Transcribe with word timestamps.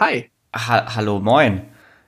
Hi. 0.00 0.28
Ha 0.52 0.96
hallo, 0.96 1.20
moin. 1.20 1.62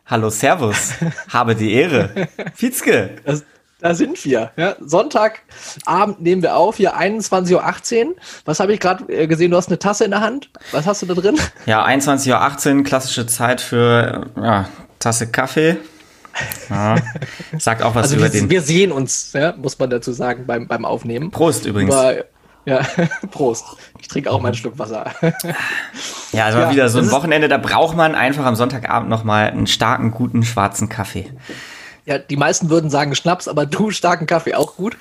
Hallo, 0.07 0.29
Servus. 0.29 0.95
Habe 1.33 1.55
die 1.55 1.73
Ehre. 1.73 2.27
Fitzke. 2.53 3.11
Das, 3.25 3.45
da 3.79 3.95
sind 3.95 4.25
wir. 4.25 4.51
Ja, 4.57 4.75
Sonntagabend 4.81 6.21
nehmen 6.21 6.43
wir 6.43 6.57
auf, 6.57 6.79
hier 6.79 6.97
21.18 6.97 8.07
Uhr. 8.07 8.15
Was 8.45 8.59
habe 8.59 8.75
ich 8.75 8.81
gerade 8.81 9.05
äh, 9.13 9.29
gesehen? 9.29 9.53
Du 9.53 9.57
hast 9.57 9.69
eine 9.69 9.79
Tasse 9.79 10.05
in 10.05 10.11
der 10.11 10.21
Hand. 10.21 10.51
Was 10.73 10.85
hast 10.85 11.03
du 11.03 11.07
da 11.07 11.15
drin? 11.15 11.39
Ja, 11.67 11.87
21.18 11.87 12.79
Uhr, 12.79 12.83
klassische 12.83 13.25
Zeit 13.29 13.61
für 13.61 14.33
ja, 14.35 14.69
Tasse 14.99 15.31
Kaffee. 15.31 15.77
Ja, 16.69 16.97
sagt 17.57 17.83
auch 17.83 17.95
was 17.95 18.07
also 18.07 18.17
über 18.17 18.25
wir, 18.25 18.31
den. 18.31 18.51
Wir 18.51 18.63
sehen 18.63 18.91
uns, 18.91 19.33
ja, 19.33 19.55
muss 19.57 19.79
man 19.79 19.91
dazu 19.91 20.11
sagen, 20.11 20.45
beim, 20.45 20.67
beim 20.67 20.85
Aufnehmen. 20.85 21.31
Prost 21.31 21.67
übrigens. 21.67 21.95
Über, 21.95 22.25
ja, 22.67 22.81
Prost. 23.31 23.65
Ich 24.01 24.09
trinke 24.09 24.31
auch 24.31 24.41
mal 24.41 24.49
einen 24.49 24.57
Schluck 24.57 24.79
Wasser. 24.79 25.13
Ja, 26.33 26.45
also 26.47 26.59
Ja, 26.59 26.67
mal 26.67 26.73
wieder 26.73 26.89
so 26.89 26.99
ein 26.99 27.11
Wochenende, 27.11 27.49
da 27.49 27.57
braucht 27.57 27.97
man 27.97 28.15
einfach 28.15 28.45
am 28.45 28.57
Sonntagabend 28.57 29.09
nochmal 29.09 29.51
einen 29.51 29.67
starken, 29.67 30.11
guten, 30.11 30.43
schwarzen 30.43 30.89
Kaffee. 30.89 31.31
Ja, 32.05 32.19
die 32.19 32.37
meisten 32.37 32.69
würden 32.69 32.91
sagen 32.91 33.15
Schnaps, 33.15 33.49
aber 33.49 33.65
du 33.67 33.91
starken 33.93 34.27
Kaffee 34.27 34.55
auch 34.55 34.77
gut. 34.77 34.97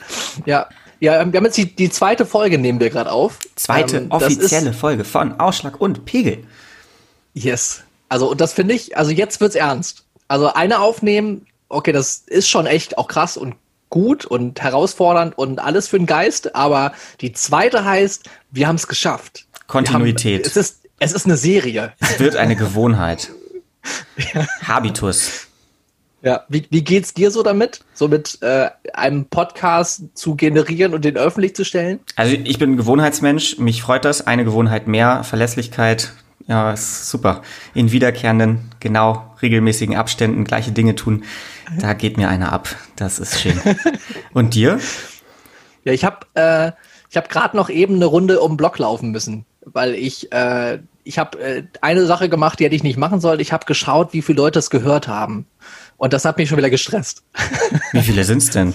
Ja, 0.45 0.67
ja, 0.99 1.13
wir 1.31 1.37
haben 1.37 1.45
jetzt 1.45 1.57
die, 1.57 1.75
die 1.75 1.89
zweite 1.89 2.25
Folge 2.25 2.57
nehmen 2.57 2.79
wir 2.79 2.89
gerade 2.89 3.11
auf. 3.11 3.39
Zweite 3.55 3.97
Ähm, 3.97 4.11
offizielle 4.11 4.69
Ist, 4.69 4.79
Folge 4.79 5.03
von 5.03 5.39
Ausschlag 5.39 5.81
und 5.81 6.05
Pegel. 6.05 6.45
yes. 7.33 7.83
Also, 8.07 8.29
und 8.29 8.39
das 8.39 8.53
finde 8.53 8.75
ich, 8.75 8.95
also 8.95 9.11
jetzt 9.11 9.41
wird's 9.41 9.55
ernst. 9.55 10.03
Also 10.27 10.53
eine 10.53 10.79
aufnehmen, 10.79 11.47
okay, 11.69 11.91
das 11.91 12.19
ist 12.27 12.47
schon 12.47 12.67
echt 12.67 12.97
auch 12.99 13.07
krass 13.07 13.35
und 13.35 13.55
gut 13.89 14.25
und 14.25 14.61
herausfordernd 14.61 15.37
und 15.37 15.59
alles 15.59 15.87
für 15.87 15.97
den 15.97 16.05
Geist, 16.05 16.55
aber 16.55 16.93
die 17.21 17.33
zweite 17.33 17.85
heißt, 17.85 18.29
wir 18.51 18.67
haben 18.67 18.75
es 18.75 18.87
geschafft. 18.87 19.45
Kontinuität. 19.67 20.45
Haben, 20.45 20.51
es, 20.51 20.57
ist, 20.57 20.81
es 20.99 21.13
ist 21.13 21.25
eine 21.25 21.37
Serie. 21.37 21.93
Es 21.99 22.19
wird 22.19 22.35
eine 22.35 22.55
Gewohnheit. 22.55 23.31
Habitus. 24.63 25.47
Ja, 26.21 26.43
wie, 26.49 26.65
wie 26.71 26.83
geht's 26.83 27.13
dir 27.13 27.29
so 27.29 27.43
damit? 27.43 27.81
So 27.93 28.07
mit 28.07 28.39
äh, 28.41 28.69
einem 28.93 29.25
Podcast 29.25 30.01
zu 30.15 30.35
generieren 30.35 30.95
und 30.95 31.05
den 31.05 31.17
öffentlich 31.17 31.55
zu 31.55 31.63
stellen? 31.63 31.99
Also 32.15 32.35
ich 32.35 32.57
bin 32.57 32.71
ein 32.71 32.77
Gewohnheitsmensch, 32.77 33.59
mich 33.59 33.83
freut 33.83 34.05
das. 34.05 34.25
Eine 34.25 34.43
Gewohnheit 34.43 34.87
mehr, 34.87 35.23
Verlässlichkeit, 35.23 36.13
ja, 36.47 36.71
ist 36.71 37.09
super. 37.09 37.41
In 37.73 37.91
wiederkehrenden, 37.91 38.71
genau 38.79 39.35
regelmäßigen 39.41 39.95
Abständen 39.95 40.45
gleiche 40.45 40.71
Dinge 40.71 40.95
tun. 40.95 41.23
Da 41.79 41.93
geht 41.93 42.17
mir 42.17 42.29
einer 42.29 42.51
ab. 42.51 42.75
Das 42.95 43.19
ist 43.19 43.39
schön. 43.39 43.59
Und 44.33 44.53
dir? 44.53 44.79
Ja, 45.83 45.93
ich 45.93 46.03
habe 46.03 46.25
äh, 46.35 46.71
ich 47.09 47.17
habe 47.17 47.27
gerade 47.27 47.55
noch 47.55 47.69
eben 47.69 47.95
eine 47.95 48.05
Runde 48.05 48.41
um 48.41 48.53
den 48.53 48.57
Block 48.57 48.77
laufen 48.79 49.11
müssen, 49.11 49.45
weil 49.63 49.93
ich 49.95 50.31
äh, 50.31 50.79
ich 51.03 51.19
habe 51.19 51.39
äh, 51.39 51.63
eine 51.81 52.05
Sache 52.05 52.29
gemacht, 52.29 52.59
die 52.59 52.65
hätte 52.65 52.75
ich 52.75 52.83
nicht 52.83 52.97
machen 52.97 53.21
sollen. 53.21 53.39
Ich 53.39 53.53
habe 53.53 53.65
geschaut, 53.65 54.11
wie 54.13 54.21
viele 54.21 54.37
Leute 54.37 54.59
es 54.59 54.69
gehört 54.69 55.07
haben. 55.07 55.45
Und 55.97 56.13
das 56.13 56.25
hat 56.25 56.37
mich 56.37 56.49
schon 56.49 56.57
wieder 56.57 56.69
gestresst. 56.69 57.23
Wie 57.91 58.01
viele 58.01 58.23
sind's 58.23 58.49
denn? 58.49 58.73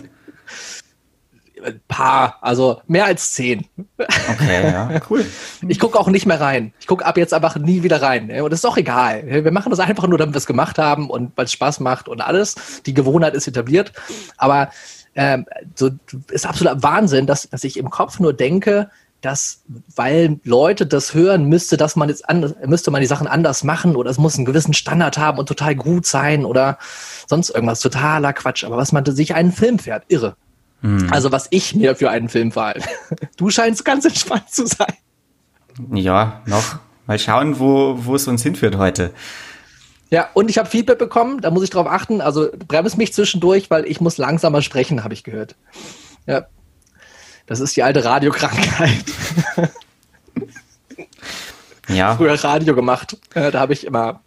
Ein 1.65 1.81
paar, 1.89 2.39
also 2.41 2.81
mehr 2.87 3.05
als 3.05 3.33
zehn. 3.33 3.67
Okay, 3.99 4.71
ja, 4.71 5.01
cool. 5.11 5.25
Ich 5.69 5.79
gucke 5.79 5.99
auch 5.99 6.09
nicht 6.09 6.27
mehr 6.27 6.41
rein. 6.41 6.73
Ich 6.81 6.87
gucke 6.87 7.05
ab 7.05 7.17
jetzt 7.17 7.35
einfach 7.35 7.57
nie 7.57 7.83
wieder 7.83 8.03
rein. 8.03 8.27
ne? 8.27 8.43
Und 8.43 8.51
das 8.51 8.59
ist 8.59 8.65
doch 8.65 8.77
egal. 8.77 9.25
Wir 9.27 9.53
machen 9.53 9.71
das 9.71 9.81
einfach 9.81 10.07
nur, 10.07 10.19
damit 10.19 10.35
wir 10.35 10.39
es 10.39 10.47
gemacht 10.47 10.79
haben 10.79 11.11
und 11.11 11.33
weil 11.37 11.45
es 11.47 11.53
Spaß 11.53 11.81
macht 11.81 12.09
und 12.09 12.21
alles. 12.21 12.55
Die 12.87 12.95
Gewohnheit 12.95 13.35
ist 13.35 13.49
etabliert. 13.49 13.93
Aber 14.37 14.71
ähm, 15.15 15.47
so 15.75 15.91
ist 16.31 16.47
absoluter 16.47 16.83
Wahnsinn, 16.83 17.27
dass, 17.27 17.49
dass 17.49 17.65
ich 17.65 17.77
im 17.77 17.91
Kopf 17.91 18.21
nur 18.21 18.33
denke, 18.33 18.91
dass, 19.21 19.63
weil 19.95 20.41
Leute 20.45 20.87
das 20.87 21.15
hören, 21.15 21.45
müsste, 21.45 21.77
dass 21.77 21.97
man 21.97 22.09
jetzt 22.09 22.29
anders, 22.29 22.55
müsste 22.67 22.91
man 22.91 23.01
die 23.01 23.07
Sachen 23.07 23.27
anders 23.27 23.65
machen 23.65 23.97
oder 23.97 24.11
es 24.11 24.19
muss 24.19 24.37
einen 24.37 24.47
gewissen 24.47 24.73
Standard 24.73 25.19
haben 25.19 25.39
und 25.39 25.47
total 25.47 25.75
gut 25.75 26.07
sein 26.07 26.45
oder 26.45 26.79
sonst 27.27 27.51
irgendwas. 27.51 27.81
Totaler 27.81 28.33
Quatsch. 28.33 28.65
Aber 28.65 28.77
was 28.77 28.93
man 28.93 29.05
sich 29.05 29.35
einen 29.35 29.53
Film 29.53 29.79
fährt, 29.79 30.05
irre. 30.09 30.37
Also 31.11 31.31
was 31.31 31.47
ich 31.51 31.75
mir 31.75 31.95
für 31.95 32.11
einen 32.11 32.29
Film 32.29 32.53
fahre. 32.53 32.81
Du 33.37 33.51
scheinst 33.51 33.85
ganz 33.85 34.05
entspannt 34.05 34.51
zu 34.51 34.67
sein. 34.67 34.95
Ja, 35.93 36.43
noch. 36.47 36.79
Mal 37.07 37.19
schauen, 37.19 37.59
wo, 37.59 37.97
wo 38.05 38.15
es 38.15 38.27
uns 38.29 38.43
hinführt 38.43 38.77
heute. 38.77 39.13
Ja, 40.11 40.29
und 40.35 40.51
ich 40.51 40.59
habe 40.59 40.69
Feedback 40.69 40.99
bekommen, 40.99 41.41
da 41.41 41.51
muss 41.51 41.63
ich 41.63 41.71
drauf 41.71 41.87
achten. 41.87 42.21
Also 42.21 42.49
bremst 42.67 42.99
mich 42.99 43.13
zwischendurch, 43.13 43.71
weil 43.71 43.87
ich 43.87 44.01
muss 44.01 44.19
langsamer 44.19 44.63
sprechen, 44.63 45.05
habe 45.05 45.15
ich 45.15 45.25
gehört. 45.25 45.55
Ja. 46.27 46.47
Das 47.47 47.61
ist 47.61 47.77
die 47.77 47.83
alte 47.83 48.05
Radiokrankheit. 48.05 49.05
Ja. 51.89 52.17
Früher 52.17 52.35
Radio 52.45 52.75
gemacht. 52.75 53.17
Da 53.35 53.53
habe 53.53 53.73
ich 53.73 53.87
immer. 53.87 54.21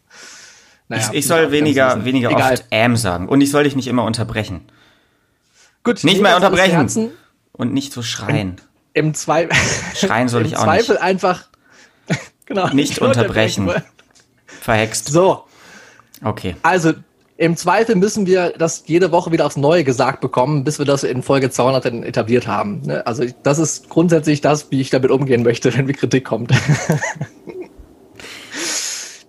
Naja, 0.90 1.10
Ich, 1.12 1.20
ich 1.20 1.28
soll 1.28 1.52
weniger, 1.52 2.04
weniger 2.04 2.30
Egal. 2.30 2.54
oft 2.54 2.66
ähm 2.72 2.98
sagen. 2.98 3.30
Und 3.30 3.42
ich 3.42 3.52
soll 3.52 3.64
dich 3.64 3.76
nicht 3.76 3.88
immer 3.88 4.04
unterbrechen. 4.04 4.62
Gut, 5.84 6.04
Nicht 6.04 6.22
mehr 6.22 6.36
unterbrechen. 6.36 7.12
Und 7.52 7.74
nicht 7.74 7.94
so 7.94 8.02
schreien. 8.02 8.56
Im, 8.94 9.14
Zwei 9.14 9.50
Schreien 9.96 10.28
soll 10.28 10.42
im 10.42 10.48
ich 10.48 10.58
auch 10.58 10.64
Zweifel 10.64 10.96
nicht. 10.96 11.04
einfach. 11.04 11.48
genau. 12.46 12.68
Nicht 12.70 13.00
unterbrechen. 13.00 13.72
Verhext. 14.46 15.08
So, 15.08 15.46
Okay. 16.24 16.56
Also, 16.64 16.94
im 17.36 17.58
Zweifel 17.58 17.96
müssen 17.96 18.26
wir 18.28 18.54
das 18.58 18.84
jede 18.86 19.12
Woche 19.12 19.32
wieder 19.32 19.46
aufs 19.46 19.58
Neue 19.58 19.84
gesagt 19.84 20.22
bekommen, 20.22 20.64
bis 20.64 20.80
wir 20.80 20.86
das 20.86 21.04
in 21.04 21.24
Folge 21.24 21.50
200 21.50 21.84
dann 21.84 22.04
etabliert 22.04 22.48
haben. 22.48 22.82
ne? 22.84 23.06
Also, 23.06 23.26
das 23.44 23.60
ist 23.60 23.90
grundsätzlich 23.90 24.40
das, 24.40 24.72
wie 24.72 24.80
ich 24.80 24.90
damit 24.90 25.12
umgehen 25.12 25.44
möchte, 25.44 25.74
wenn 25.78 25.86
mir 25.86 25.94
Kritik 25.94 26.26
kommt. 26.26 26.52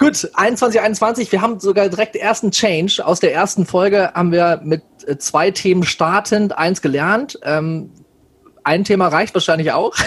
Gut, 0.04 0.28
21, 0.34 0.82
21. 0.82 1.32
Wir 1.32 1.40
haben 1.40 1.60
sogar 1.60 1.88
direkt 1.88 2.14
ersten 2.14 2.50
Change. 2.50 3.00
Aus 3.02 3.20
der 3.20 3.32
ersten 3.32 3.64
Folge 3.64 4.12
haben 4.12 4.32
wir 4.32 4.60
mit 4.62 4.82
äh, 5.06 5.16
zwei 5.16 5.50
Themen 5.50 5.82
startend 5.82 6.58
eins 6.58 6.82
gelernt. 6.82 7.38
Ähm, 7.42 7.90
ein 8.64 8.84
Thema 8.84 9.08
reicht 9.08 9.32
wahrscheinlich 9.34 9.72
auch. 9.72 9.96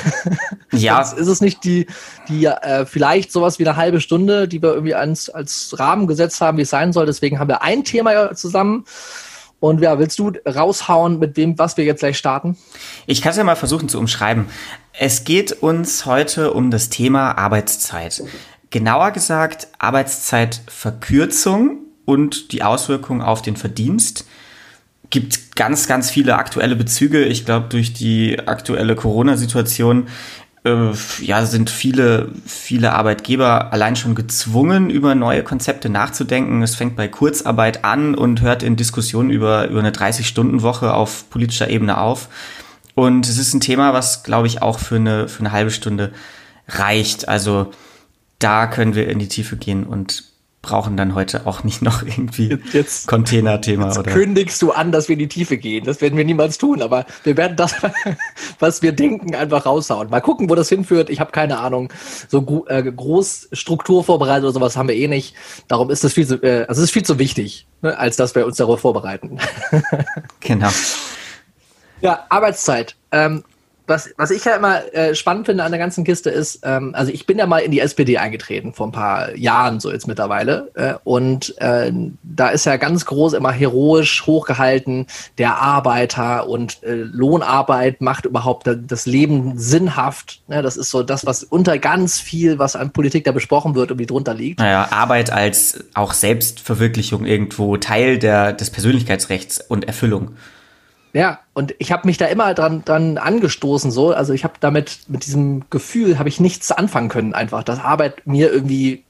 Ja, 0.73 1.03
Sonst 1.03 1.19
ist 1.21 1.27
es 1.27 1.41
nicht 1.41 1.63
die, 1.63 1.87
die 2.27 2.45
äh, 2.45 2.85
vielleicht 2.85 3.31
sowas 3.31 3.57
wie 3.57 3.65
eine 3.65 3.77
halbe 3.77 4.01
Stunde, 4.01 4.47
die 4.47 4.61
wir 4.61 4.73
irgendwie 4.73 4.93
als, 4.93 5.29
als 5.29 5.79
Rahmen 5.79 6.05
gesetzt 6.05 6.41
haben, 6.41 6.57
wie 6.57 6.63
es 6.63 6.69
sein 6.69 6.93
soll. 6.93 7.05
Deswegen 7.07 7.39
haben 7.39 7.47
wir 7.47 7.63
ein 7.63 7.83
Thema 7.83 8.35
zusammen. 8.35 8.83
Und 9.59 9.81
ja, 9.81 9.97
willst 9.97 10.19
du 10.19 10.33
raushauen, 10.45 11.17
mit 11.17 11.35
wem, 11.35 11.57
was 11.57 11.77
wir 11.77 11.85
jetzt 11.85 11.99
gleich 11.99 12.17
starten? 12.17 12.57
Ich 13.07 13.23
kann 13.23 13.31
es 13.31 13.37
ja 13.37 13.43
mal 13.43 13.55
versuchen 13.55 13.89
zu 13.89 13.97
umschreiben. 13.97 14.47
Es 14.91 15.23
geht 15.23 15.51
uns 15.51 16.05
heute 16.05 16.53
um 16.53 16.69
das 16.69 16.89
Thema 16.89 17.37
Arbeitszeit. 17.37 18.21
Genauer 18.69 19.11
gesagt 19.11 19.67
Arbeitszeitverkürzung 19.79 21.79
und 22.05 22.51
die 22.51 22.63
Auswirkungen 22.63 23.21
auf 23.21 23.41
den 23.41 23.55
Verdienst. 23.55 24.27
Gibt 25.09 25.55
ganz, 25.55 25.87
ganz 25.87 26.11
viele 26.11 26.35
aktuelle 26.35 26.75
Bezüge. 26.75 27.23
Ich 27.23 27.45
glaube, 27.45 27.67
durch 27.69 27.93
die 27.93 28.39
aktuelle 28.45 28.95
Corona-Situation 28.95 30.07
äh, 30.65 30.91
ja, 31.21 31.45
sind 31.45 31.69
viele, 31.69 32.29
viele 32.45 32.93
Arbeitgeber 32.93 33.71
allein 33.71 33.95
schon 33.95 34.15
gezwungen, 34.15 34.89
über 34.89 35.15
neue 35.15 35.43
Konzepte 35.43 35.89
nachzudenken. 35.89 36.61
Es 36.61 36.75
fängt 36.75 36.97
bei 36.97 37.07
Kurzarbeit 37.07 37.85
an 37.85 38.15
und 38.15 38.41
hört 38.41 38.63
in 38.63 38.75
Diskussionen 38.75 39.29
über, 39.29 39.69
über 39.69 39.79
eine 39.79 39.91
30-Stunden-Woche 39.91 40.93
auf 40.93 41.29
politischer 41.29 41.69
Ebene 41.69 41.99
auf. 41.99 42.27
Und 42.95 43.29
es 43.29 43.37
ist 43.37 43.53
ein 43.53 43.61
Thema, 43.61 43.93
was, 43.93 44.23
glaube 44.23 44.47
ich, 44.47 44.61
auch 44.61 44.79
für 44.79 44.95
eine, 44.95 45.29
für 45.29 45.39
eine 45.39 45.51
halbe 45.51 45.71
Stunde 45.71 46.11
reicht. 46.67 47.29
Also 47.29 47.71
da 48.39 48.67
können 48.67 48.95
wir 48.95 49.07
in 49.09 49.19
die 49.19 49.27
Tiefe 49.27 49.57
gehen 49.57 49.85
und 49.85 50.23
brauchen 50.63 50.97
dann 50.97 51.15
heute 51.15 51.47
auch 51.47 51.63
nicht 51.63 51.81
noch 51.81 52.01
irgendwie 52.03 52.57
Jetzt- 52.73 53.07
Container-Thema 53.07 53.87
Jetzt 53.87 53.99
oder. 53.99 54.11
kündigst 54.11 54.61
du 54.61 54.71
an, 54.71 54.91
dass 54.91 55.07
wir 55.07 55.13
in 55.13 55.19
die 55.19 55.27
Tiefe 55.29 55.55
gehen. 55.57 55.85
Das 55.85 56.01
werden 56.01 56.17
wir 56.17 56.25
niemals 56.25 56.57
tun, 56.57 56.81
aber 56.81 57.05
wir 57.23 57.37
werden 57.37 57.55
das, 57.55 57.73
was 58.59 58.81
wir 58.81 58.91
denken, 58.91 59.33
einfach 59.33 59.65
raushauen. 59.65 60.09
Mal 60.09 60.19
gucken, 60.19 60.49
wo 60.49 60.55
das 60.55 60.67
hinführt. 60.67 61.09
Ich 61.09 61.21
habe 61.21 61.31
keine 61.31 61.59
Ahnung. 61.59 61.93
So 62.27 62.65
äh, 62.67 62.83
groß 62.83 63.49
Struktur 63.53 64.03
vorbereitet 64.03 64.43
oder 64.43 64.53
sowas 64.53 64.75
haben 64.75 64.89
wir 64.89 64.95
eh 64.95 65.07
nicht. 65.07 65.35
Darum 65.69 65.89
ist 65.89 66.03
es 66.03 66.13
viel 66.13 66.27
zu, 66.27 66.35
äh, 66.43 66.65
also 66.67 66.81
ist 66.81 66.91
viel 66.91 67.05
zu 67.05 67.17
wichtig, 67.17 67.65
ne, 67.81 67.97
als 67.97 68.17
dass 68.17 68.35
wir 68.35 68.45
uns 68.45 68.57
darauf 68.57 68.81
vorbereiten. 68.81 69.37
Genau. 70.41 70.69
Ja, 72.01 72.25
Arbeitszeit. 72.29 72.95
Ähm, 73.11 73.43
was, 73.87 74.09
was 74.17 74.31
ich 74.31 74.43
ja 74.45 74.55
immer 74.55 74.93
äh, 74.93 75.15
spannend 75.15 75.45
finde 75.45 75.63
an 75.63 75.71
der 75.71 75.79
ganzen 75.79 76.03
Kiste 76.03 76.29
ist, 76.29 76.59
ähm, 76.63 76.93
also 76.93 77.11
ich 77.11 77.25
bin 77.25 77.37
ja 77.39 77.45
mal 77.47 77.59
in 77.59 77.71
die 77.71 77.79
SPD 77.79 78.17
eingetreten, 78.17 78.73
vor 78.73 78.87
ein 78.87 78.91
paar 78.91 79.35
Jahren 79.35 79.79
so 79.79 79.91
jetzt 79.91 80.07
mittlerweile. 80.07 80.69
Äh, 80.75 80.95
und 81.03 81.57
äh, 81.59 81.91
da 82.23 82.49
ist 82.49 82.65
ja 82.65 82.75
ganz 82.77 83.05
groß 83.05 83.33
immer 83.33 83.51
heroisch 83.51 84.25
hochgehalten, 84.25 85.07
der 85.37 85.55
Arbeiter 85.57 86.47
und 86.47 86.83
äh, 86.83 86.93
Lohnarbeit 86.95 88.01
macht 88.01 88.25
überhaupt 88.25 88.67
da- 88.67 88.75
das 88.75 89.05
Leben 89.05 89.57
sinnhaft. 89.57 90.41
Ne? 90.47 90.61
Das 90.61 90.77
ist 90.77 90.89
so 90.89 91.01
das, 91.01 91.25
was 91.25 91.43
unter 91.43 91.77
ganz 91.77 92.19
viel, 92.19 92.59
was 92.59 92.75
an 92.75 92.91
Politik 92.91 93.23
da 93.23 93.31
besprochen 93.31 93.75
wird, 93.75 93.89
irgendwie 93.91 94.05
drunter 94.05 94.33
liegt. 94.33 94.59
Naja, 94.59 94.89
Arbeit 94.91 95.31
als 95.31 95.85
auch 95.93 96.13
Selbstverwirklichung 96.13 97.25
irgendwo 97.25 97.77
Teil 97.77 98.19
der, 98.19 98.53
des 98.53 98.69
Persönlichkeitsrechts 98.69 99.59
und 99.67 99.87
Erfüllung. 99.87 100.31
Ja, 101.17 101.39
und 101.55 101.73
ich 101.79 101.91
habe 101.91 102.05
mich 102.05 102.19
da 102.19 102.27
immer 102.27 102.53
dran, 102.53 102.85
dran 102.85 103.17
angestoßen, 103.17 103.89
so. 103.89 104.11
Also 104.11 104.33
ich 104.33 104.43
habe 104.43 104.53
damit, 104.59 104.99
mit 105.07 105.25
diesem 105.25 105.63
Gefühl, 105.71 106.19
habe 106.19 106.29
ich 106.29 106.39
nichts 106.39 106.71
anfangen 106.71 107.09
können, 107.09 107.33
einfach, 107.33 107.63
dass 107.63 107.79
Arbeit 107.79 108.27
mir 108.27 108.53
irgendwie 108.53 109.03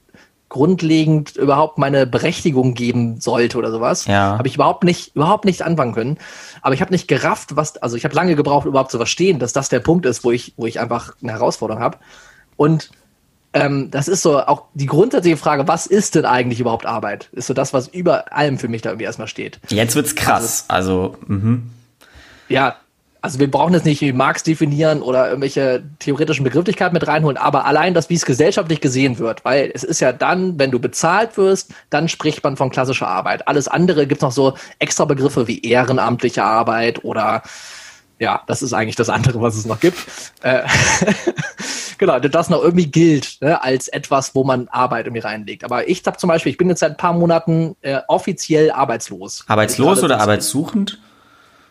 grundlegend 0.48 1.36
überhaupt 1.36 1.76
meine 1.76 2.06
Berechtigung 2.06 2.72
geben 2.72 3.20
sollte 3.20 3.58
oder 3.58 3.70
sowas. 3.70 4.06
Ja. 4.06 4.38
Habe 4.38 4.48
ich 4.48 4.54
überhaupt 4.54 4.84
nicht, 4.84 5.14
überhaupt 5.16 5.44
nicht 5.44 5.60
anfangen 5.60 5.92
können. 5.92 6.16
Aber 6.62 6.72
ich 6.72 6.80
habe 6.80 6.92
nicht 6.92 7.08
gerafft, 7.08 7.56
was, 7.56 7.76
also 7.76 7.94
ich 7.96 8.04
habe 8.04 8.14
lange 8.14 8.36
gebraucht, 8.36 8.66
überhaupt 8.66 8.90
zu 8.90 8.96
verstehen, 8.96 9.38
dass 9.38 9.52
das 9.52 9.68
der 9.68 9.80
Punkt 9.80 10.06
ist, 10.06 10.24
wo 10.24 10.30
ich, 10.30 10.54
wo 10.56 10.64
ich 10.64 10.80
einfach 10.80 11.14
eine 11.22 11.32
Herausforderung 11.32 11.82
habe. 11.82 11.98
Und 12.56 12.88
ähm, 13.52 13.90
das 13.90 14.08
ist 14.08 14.22
so 14.22 14.40
auch 14.40 14.64
die 14.72 14.86
grundsätzliche 14.86 15.36
Frage, 15.36 15.68
was 15.68 15.86
ist 15.86 16.14
denn 16.14 16.24
eigentlich 16.24 16.60
überhaupt 16.60 16.86
Arbeit? 16.86 17.28
Ist 17.32 17.48
so 17.48 17.52
das, 17.52 17.74
was 17.74 17.86
über 17.86 18.32
allem 18.34 18.58
für 18.58 18.68
mich 18.68 18.80
da 18.80 18.88
irgendwie 18.88 19.04
erstmal 19.04 19.28
steht. 19.28 19.60
Jetzt 19.68 19.94
wird's 19.94 20.14
krass. 20.14 20.64
Also, 20.68 21.14
also 21.18 21.18
mhm. 21.26 21.70
Ja, 22.48 22.76
also 23.20 23.40
wir 23.40 23.50
brauchen 23.50 23.74
jetzt 23.74 23.84
nicht 23.84 24.00
wie 24.00 24.12
Marx 24.12 24.42
definieren 24.42 25.02
oder 25.02 25.28
irgendwelche 25.28 25.82
theoretischen 25.98 26.44
Begrifflichkeiten 26.44 26.94
mit 26.94 27.06
reinholen, 27.06 27.36
aber 27.36 27.64
allein 27.64 27.94
das, 27.94 28.10
wie 28.10 28.14
es 28.14 28.24
gesellschaftlich 28.24 28.80
gesehen 28.80 29.18
wird, 29.18 29.44
weil 29.44 29.70
es 29.74 29.82
ist 29.82 30.00
ja 30.00 30.12
dann, 30.12 30.58
wenn 30.58 30.70
du 30.70 30.78
bezahlt 30.78 31.36
wirst, 31.36 31.74
dann 31.90 32.08
spricht 32.08 32.44
man 32.44 32.56
von 32.56 32.70
klassischer 32.70 33.08
Arbeit. 33.08 33.48
Alles 33.48 33.66
andere 33.66 34.06
gibt 34.06 34.20
es 34.20 34.22
noch 34.22 34.32
so 34.32 34.54
extra 34.78 35.04
Begriffe 35.04 35.48
wie 35.48 35.60
ehrenamtliche 35.62 36.44
Arbeit 36.44 37.04
oder 37.04 37.42
ja, 38.20 38.42
das 38.46 38.62
ist 38.62 38.72
eigentlich 38.72 38.96
das 38.96 39.08
andere, 39.08 39.40
was 39.40 39.56
es 39.56 39.64
noch 39.64 39.78
gibt. 39.78 39.98
Äh, 40.42 40.62
genau, 41.98 42.18
das 42.18 42.50
noch 42.50 42.62
irgendwie 42.62 42.86
gilt 42.86 43.38
ne, 43.40 43.62
als 43.62 43.88
etwas, 43.88 44.34
wo 44.34 44.42
man 44.42 44.68
Arbeit 44.68 45.06
irgendwie 45.06 45.22
reinlegt. 45.22 45.64
Aber 45.64 45.88
ich 45.88 46.02
habe 46.04 46.16
zum 46.16 46.28
Beispiel, 46.28 46.50
ich 46.50 46.58
bin 46.58 46.68
jetzt 46.68 46.80
seit 46.80 46.92
ein 46.92 46.96
paar 46.96 47.12
Monaten 47.12 47.76
äh, 47.80 48.00
offiziell 48.08 48.72
arbeitslos. 48.72 49.44
Arbeitslos 49.46 50.02
oder 50.02 50.20
arbeitssuchend? 50.20 50.98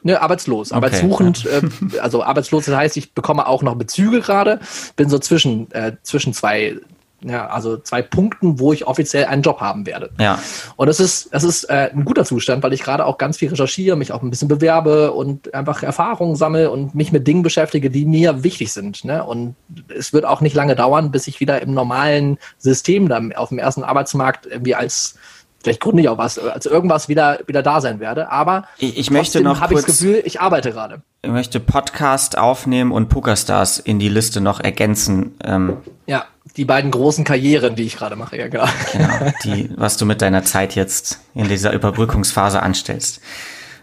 Ne, 0.07 0.21
arbeitslos. 0.21 0.71
Okay, 0.71 0.77
arbeitssuchend, 0.77 1.44
ja. 1.44 1.51
äh, 1.57 2.00
also 2.00 2.24
arbeitslos, 2.24 2.63
das 2.63 2.75
heißt, 2.77 2.95
ich 2.95 3.13
bekomme 3.13 3.45
auch 3.45 3.62
noch 3.62 3.75
Bezüge 3.75 4.21
gerade, 4.21 4.62
bin 4.95 5.09
so 5.09 5.19
zwischen, 5.19 5.69
äh, 5.74 5.98
zwischen 6.01 6.33
zwei 6.33 6.77
ja, 7.21 7.48
also 7.48 7.77
zwei 7.77 8.04
Punkten, 8.04 8.59
wo 8.59 8.74
ich 8.74 8.86
offiziell 8.86 9.25
einen 9.25 9.42
Job 9.42 9.59
haben 9.59 9.86
werde. 9.86 10.12
Ja. 10.19 10.39
Und 10.75 10.88
das 10.88 11.00
ist, 11.00 11.33
das 11.33 11.44
ist 11.44 11.63
äh, 11.63 11.89
ein 11.92 12.06
guter 12.06 12.24
Zustand, 12.25 12.62
weil 12.62 12.74
ich 12.74 12.83
gerade 12.83 13.06
auch 13.06 13.18
ganz 13.18 13.38
viel 13.38 13.50
recherchiere, 13.50 13.98
mich 13.98 14.12
auch 14.12 14.21
ein 14.21 14.30
bisschen 14.30 14.48
bewerbe 14.48 15.12
und 15.12 15.54
einfach 15.54 15.81
Erfahrungen 15.81 16.36
sammle 16.36 16.69
und 16.69 16.94
mich 16.94 17.12
mit 17.12 17.27
Dingen 17.27 17.42
beschäftige, 17.42 17.89
die 17.89 18.06
mir 18.06 18.44
wichtig 18.44 18.71
sind. 18.71 19.04
Ne? 19.04 19.25
Und 19.25 19.56
es 19.89 20.13
wird 20.13 20.25
auch 20.25 20.42
nicht 20.42 20.56
lange 20.56 20.75
dauern, 20.75 21.09
bis 21.12 21.27
ich 21.27 21.39
wieder 21.39 21.62
im 21.62 21.74
normalen 21.74 22.38
System 22.59 23.09
dann 23.09 23.33
auf 23.33 23.50
dem 23.50 23.57
ersten 23.57 23.83
Arbeitsmarkt 23.83 24.45
irgendwie 24.45 24.75
als 24.75 25.18
vielleicht 25.67 25.81
gründe 25.81 26.01
ich 26.01 26.07
auch 26.07 26.17
was, 26.17 26.39
als 26.39 26.65
irgendwas 26.65 27.09
wieder, 27.09 27.39
wieder 27.45 27.61
da 27.61 27.81
sein 27.81 27.99
werde. 27.99 28.31
Aber 28.31 28.63
ich, 28.77 28.97
ich 28.97 29.11
möchte 29.11 29.41
noch 29.41 29.59
habe 29.59 29.73
ich 29.73 29.81
das 29.81 29.99
Gefühl, 29.99 30.21
ich 30.23 30.39
arbeite 30.39 30.71
gerade. 30.71 31.01
Ich 31.21 31.29
möchte 31.29 31.59
Podcast 31.59 32.37
aufnehmen 32.37 32.93
und 32.93 33.09
Pokerstars 33.09 33.79
in 33.79 33.99
die 33.99 34.07
Liste 34.07 34.39
noch 34.39 34.61
ergänzen. 34.61 35.35
Ähm, 35.43 35.77
ja, 36.05 36.23
die 36.55 36.63
beiden 36.63 36.89
großen 36.89 37.25
Karrieren, 37.25 37.75
die 37.75 37.83
ich 37.83 37.97
gerade 37.97 38.15
mache, 38.15 38.37
ja 38.37 38.47
klar. 38.47 38.69
Genau, 38.93 39.33
die, 39.43 39.69
was 39.75 39.97
du 39.97 40.05
mit 40.05 40.21
deiner 40.21 40.43
Zeit 40.43 40.75
jetzt 40.75 41.19
in 41.35 41.49
dieser 41.49 41.73
Überbrückungsphase 41.73 42.63
anstellst. 42.63 43.19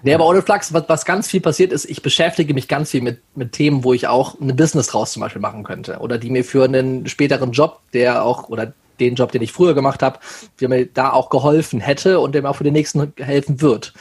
Nee, 0.02 0.14
aber 0.14 0.26
ohne 0.26 0.40
Flachs, 0.40 0.72
was, 0.72 0.84
was 0.88 1.04
ganz 1.04 1.28
viel 1.28 1.40
passiert 1.40 1.72
ist, 1.72 1.84
ich 1.84 2.00
beschäftige 2.00 2.54
mich 2.54 2.66
ganz 2.66 2.90
viel 2.90 3.02
mit, 3.02 3.20
mit 3.34 3.52
Themen, 3.52 3.84
wo 3.84 3.92
ich 3.92 4.06
auch 4.06 4.40
ein 4.40 4.56
Business 4.56 4.86
draus 4.86 5.12
zum 5.12 5.20
Beispiel 5.20 5.42
machen 5.42 5.64
könnte. 5.64 5.98
Oder 5.98 6.16
die 6.16 6.30
mir 6.30 6.44
für 6.44 6.64
einen 6.64 7.06
späteren 7.08 7.52
Job, 7.52 7.80
der 7.92 8.24
auch, 8.24 8.48
oder 8.48 8.72
den 9.00 9.14
Job, 9.14 9.32
den 9.32 9.42
ich 9.42 9.52
früher 9.52 9.74
gemacht 9.74 10.02
habe, 10.02 10.18
der 10.60 10.68
mir 10.68 10.86
da 10.86 11.12
auch 11.12 11.30
geholfen 11.30 11.80
hätte 11.80 12.20
und 12.20 12.34
der 12.34 12.42
mir 12.42 12.50
auch 12.50 12.56
für 12.56 12.64
den 12.64 12.72
nächsten 12.72 13.12
helfen 13.16 13.60
wird. 13.60 13.94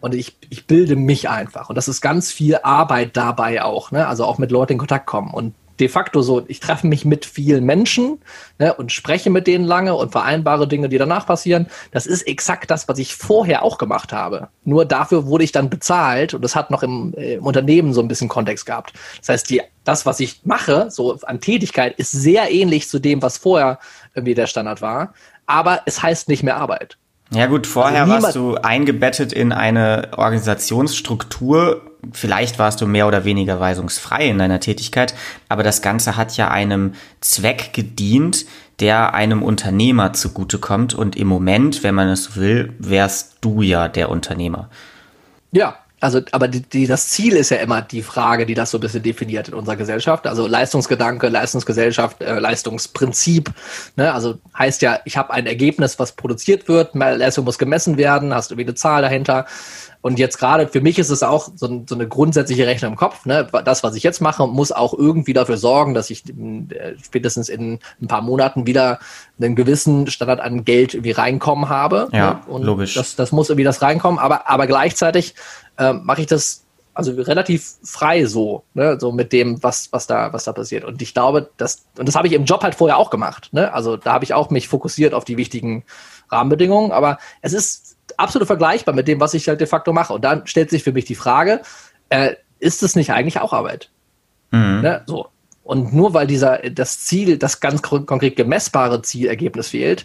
Und 0.00 0.14
ich, 0.14 0.36
ich 0.50 0.66
bilde 0.66 0.96
mich 0.96 1.28
einfach. 1.28 1.68
Und 1.68 1.76
das 1.76 1.86
ist 1.86 2.00
ganz 2.00 2.32
viel 2.32 2.56
Arbeit 2.62 3.16
dabei 3.16 3.62
auch, 3.62 3.92
ne? 3.92 4.08
Also 4.08 4.24
auch 4.24 4.38
mit 4.38 4.50
Leuten 4.50 4.72
in 4.72 4.78
Kontakt 4.78 5.06
kommen. 5.06 5.32
Und 5.32 5.54
de 5.82 5.88
facto 5.88 6.22
so, 6.22 6.44
ich 6.48 6.60
treffe 6.60 6.86
mich 6.86 7.04
mit 7.04 7.24
vielen 7.24 7.64
Menschen 7.64 8.20
ne, 8.58 8.74
und 8.74 8.92
spreche 8.92 9.30
mit 9.30 9.46
denen 9.46 9.64
lange 9.64 9.94
und 9.94 10.12
vereinbare 10.12 10.68
Dinge, 10.68 10.88
die 10.88 10.98
danach 10.98 11.26
passieren. 11.26 11.66
Das 11.90 12.06
ist 12.06 12.22
exakt 12.22 12.70
das, 12.70 12.88
was 12.88 12.98
ich 12.98 13.16
vorher 13.16 13.62
auch 13.62 13.78
gemacht 13.78 14.12
habe. 14.12 14.48
Nur 14.64 14.84
dafür 14.84 15.26
wurde 15.26 15.44
ich 15.44 15.52
dann 15.52 15.70
bezahlt 15.70 16.34
und 16.34 16.42
das 16.42 16.54
hat 16.54 16.70
noch 16.70 16.82
im, 16.82 17.14
äh, 17.16 17.34
im 17.34 17.46
Unternehmen 17.46 17.94
so 17.94 18.00
ein 18.00 18.08
bisschen 18.08 18.28
Kontext 18.28 18.66
gehabt. 18.66 18.92
Das 19.18 19.30
heißt, 19.30 19.50
die, 19.50 19.62
das, 19.84 20.06
was 20.06 20.20
ich 20.20 20.42
mache, 20.44 20.90
so 20.90 21.18
an 21.22 21.40
Tätigkeit, 21.40 21.98
ist 21.98 22.12
sehr 22.12 22.50
ähnlich 22.52 22.88
zu 22.88 22.98
dem, 22.98 23.20
was 23.22 23.38
vorher 23.38 23.78
irgendwie 24.14 24.34
der 24.34 24.46
Standard 24.46 24.82
war. 24.82 25.14
Aber 25.46 25.82
es 25.86 26.02
heißt 26.02 26.28
nicht 26.28 26.42
mehr 26.42 26.56
Arbeit. 26.56 26.96
Ja 27.34 27.46
gut, 27.46 27.66
vorher 27.66 28.02
also 28.02 28.12
warst 28.12 28.36
du 28.36 28.54
eingebettet 28.56 29.32
in 29.32 29.52
eine 29.52 30.10
Organisationsstruktur. 30.16 31.80
Vielleicht 32.12 32.58
warst 32.58 32.80
du 32.80 32.86
mehr 32.86 33.06
oder 33.06 33.24
weniger 33.24 33.58
weisungsfrei 33.58 34.26
in 34.26 34.38
deiner 34.38 34.60
Tätigkeit, 34.60 35.14
aber 35.48 35.62
das 35.62 35.80
Ganze 35.80 36.16
hat 36.16 36.36
ja 36.36 36.50
einem 36.50 36.92
Zweck 37.20 37.72
gedient, 37.72 38.44
der 38.80 39.14
einem 39.14 39.42
Unternehmer 39.42 40.12
zugutekommt. 40.12 40.92
Und 40.92 41.16
im 41.16 41.28
Moment, 41.28 41.82
wenn 41.82 41.94
man 41.94 42.08
es 42.08 42.36
will, 42.36 42.74
wärst 42.78 43.38
du 43.40 43.62
ja 43.62 43.88
der 43.88 44.10
Unternehmer. 44.10 44.68
Ja, 45.52 45.76
also, 46.02 46.20
aber 46.32 46.48
die, 46.48 46.62
die, 46.62 46.88
das 46.88 47.10
Ziel 47.10 47.36
ist 47.36 47.50
ja 47.50 47.58
immer 47.58 47.80
die 47.80 48.02
Frage, 48.02 48.44
die 48.44 48.54
das 48.54 48.72
so 48.72 48.78
ein 48.78 48.80
bisschen 48.80 49.04
definiert 49.04 49.46
in 49.46 49.54
unserer 49.54 49.76
Gesellschaft. 49.76 50.26
Also 50.26 50.48
Leistungsgedanke, 50.48 51.28
Leistungsgesellschaft, 51.28 52.20
äh, 52.20 52.40
Leistungsprinzip. 52.40 53.52
Ne? 53.94 54.12
Also 54.12 54.38
heißt 54.58 54.82
ja, 54.82 54.98
ich 55.04 55.16
habe 55.16 55.32
ein 55.32 55.46
Ergebnis, 55.46 56.00
was 56.00 56.12
produziert 56.12 56.66
wird, 56.66 56.96
Leistung 56.96 57.44
muss 57.44 57.56
gemessen 57.56 57.98
werden, 57.98 58.34
hast 58.34 58.50
du 58.50 58.56
eine 58.56 58.74
Zahl 58.74 59.02
dahinter. 59.02 59.46
Und 60.00 60.18
jetzt 60.18 60.38
gerade 60.38 60.66
für 60.66 60.80
mich 60.80 60.98
ist 60.98 61.10
es 61.10 61.22
auch 61.22 61.50
so, 61.54 61.84
so, 61.88 61.94
eine 61.94 62.08
grundsätzliche 62.08 62.66
Rechnung 62.66 62.92
im 62.92 62.96
Kopf. 62.98 63.24
Ne? 63.24 63.46
Das, 63.64 63.84
was 63.84 63.94
ich 63.94 64.02
jetzt 64.02 64.20
mache, 64.20 64.48
muss 64.48 64.72
auch 64.72 64.94
irgendwie 64.94 65.32
dafür 65.32 65.56
sorgen, 65.56 65.94
dass 65.94 66.10
ich 66.10 66.24
äh, 66.28 66.96
spätestens 67.00 67.48
in 67.48 67.78
ein 68.00 68.08
paar 68.08 68.22
Monaten 68.22 68.66
wieder 68.66 68.98
einen 69.40 69.54
gewissen 69.54 70.08
Standard 70.08 70.40
an 70.40 70.64
Geld 70.64 70.94
irgendwie 70.94 71.12
reinkommen 71.12 71.68
habe. 71.68 72.08
Ja, 72.10 72.34
ne? 72.34 72.40
Und 72.48 72.64
logisch. 72.64 72.94
Das, 72.94 73.14
das 73.14 73.30
muss 73.30 73.48
irgendwie 73.48 73.64
das 73.64 73.80
reinkommen. 73.80 74.18
Aber, 74.18 74.50
aber 74.50 74.66
gleichzeitig 74.66 75.36
äh, 75.78 75.92
mache 75.92 76.22
ich 76.22 76.26
das 76.26 76.62
also 76.94 77.12
relativ 77.12 77.76
frei 77.82 78.26
so, 78.26 78.64
ne, 78.74 78.98
so 79.00 79.12
mit 79.12 79.32
dem, 79.32 79.62
was, 79.62 79.90
was 79.92 80.06
da, 80.06 80.32
was 80.32 80.44
da 80.44 80.52
passiert. 80.52 80.84
Und 80.84 81.00
ich 81.00 81.14
glaube, 81.14 81.50
das, 81.56 81.86
und 81.96 82.06
das 82.06 82.14
habe 82.14 82.26
ich 82.26 82.34
im 82.34 82.44
Job 82.44 82.62
halt 82.62 82.74
vorher 82.74 82.98
auch 82.98 83.10
gemacht, 83.10 83.48
ne? 83.52 83.72
Also 83.72 83.96
da 83.96 84.12
habe 84.12 84.24
ich 84.24 84.34
auch 84.34 84.50
mich 84.50 84.68
fokussiert 84.68 85.14
auf 85.14 85.24
die 85.24 85.38
wichtigen 85.38 85.84
Rahmenbedingungen, 86.30 86.92
aber 86.92 87.18
es 87.40 87.54
ist 87.54 87.96
absolut 88.16 88.46
vergleichbar 88.46 88.94
mit 88.94 89.08
dem, 89.08 89.20
was 89.20 89.34
ich 89.34 89.48
halt 89.48 89.60
de 89.60 89.66
facto 89.66 89.92
mache. 89.92 90.12
Und 90.12 90.22
dann 90.22 90.46
stellt 90.46 90.70
sich 90.70 90.82
für 90.82 90.92
mich 90.92 91.06
die 91.06 91.14
Frage, 91.14 91.62
äh, 92.10 92.34
ist 92.58 92.82
es 92.82 92.94
nicht 92.94 93.12
eigentlich 93.12 93.40
auch 93.40 93.52
Arbeit? 93.52 93.90
Mhm. 94.50 94.82
Ne? 94.82 95.02
So. 95.06 95.28
Und 95.64 95.94
nur 95.94 96.12
weil 96.12 96.26
dieser, 96.26 96.58
das 96.58 97.00
Ziel, 97.00 97.38
das 97.38 97.60
ganz 97.60 97.82
konkret 97.82 98.36
gemessbare 98.36 99.00
Zielergebnis 99.00 99.68
fehlt, 99.68 100.04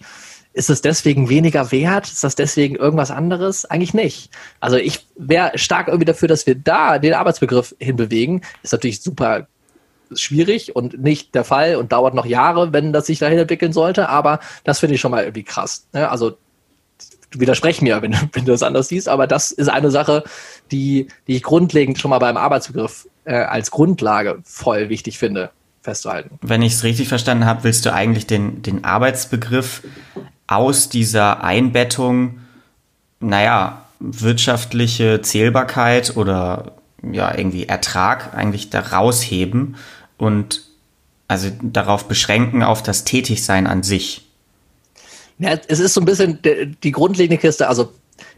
ist 0.58 0.70
es 0.70 0.82
deswegen 0.82 1.30
weniger 1.30 1.72
wert? 1.72 2.08
Ist 2.08 2.24
das 2.24 2.36
deswegen 2.36 2.76
irgendwas 2.76 3.12
anderes? 3.12 3.66
Eigentlich 3.66 3.94
nicht. 3.94 4.32
Also 4.60 4.78
ich 4.78 5.06
wäre 5.16 5.58
stark 5.58 5.88
irgendwie 5.88 6.06
dafür, 6.06 6.28
dass 6.28 6.48
wir 6.48 6.56
da 6.56 6.98
den 6.98 7.14
Arbeitsbegriff 7.14 7.76
hinbewegen. 7.80 8.42
Ist 8.64 8.74
natürlich 8.74 9.02
super 9.02 9.48
schwierig 10.14 10.76
und 10.76 11.00
nicht 11.00 11.36
der 11.36 11.44
Fall 11.44 11.76
und 11.76 11.92
dauert 11.92 12.16
noch 12.16 12.26
Jahre, 12.26 12.74
wenn 12.74 12.92
das 12.92 13.06
sich 13.06 13.20
dahin 13.20 13.38
entwickeln 13.38 13.72
sollte. 13.72 14.10
Aber 14.10 14.40
das 14.64 14.80
finde 14.80 14.96
ich 14.96 15.02
schon 15.02 15.12
mal 15.12 15.24
irgendwie 15.24 15.44
krass. 15.44 15.86
Ne? 15.94 16.10
Also 16.10 16.38
du 17.30 17.40
widersprech 17.40 17.82
mir, 17.84 18.02
wenn, 18.02 18.14
wenn 18.34 18.46
du 18.46 18.52
das 18.52 18.64
anders 18.64 18.88
siehst, 18.88 19.10
aber 19.10 19.28
das 19.28 19.52
ist 19.52 19.70
eine 19.70 19.92
Sache, 19.92 20.24
die, 20.72 21.08
die 21.28 21.36
ich 21.36 21.44
grundlegend 21.44 22.00
schon 22.00 22.10
mal 22.10 22.20
beim 22.20 22.36
Arbeitsbegriff 22.38 23.08
äh, 23.26 23.36
als 23.36 23.70
Grundlage 23.70 24.40
voll 24.44 24.90
wichtig 24.90 25.20
finde, 25.20 25.52
festzuhalten. 25.84 26.40
Wenn 26.42 26.64
ich 26.64 26.74
es 26.74 26.84
richtig 26.84 27.10
verstanden 27.10 27.46
habe, 27.46 27.64
willst 27.64 27.86
du 27.86 27.94
eigentlich 27.94 28.26
den, 28.26 28.64
den 28.64 28.86
Arbeitsbegriff 28.86 29.84
aus 30.48 30.90
dieser 30.90 31.44
Einbettung, 31.44 32.40
naja, 33.20 33.86
wirtschaftliche 34.00 35.22
Zählbarkeit 35.22 36.16
oder 36.16 36.74
ja, 37.12 37.36
irgendwie 37.36 37.66
Ertrag 37.66 38.34
eigentlich 38.34 38.70
da 38.70 38.80
rausheben 38.80 39.76
und 40.18 40.64
also 41.28 41.50
darauf 41.62 42.08
beschränken 42.08 42.64
auf 42.64 42.82
das 42.82 43.04
Tätigsein 43.04 43.68
an 43.68 43.84
sich. 43.84 44.28
Ja, 45.40 45.58
es 45.68 45.80
ist 45.80 45.94
so 45.94 46.02
ein 46.02 46.06
bisschen 46.06 46.40
die 46.84 46.92
grundlegende 46.92 47.40
Kiste, 47.40 47.68
also 47.68 47.94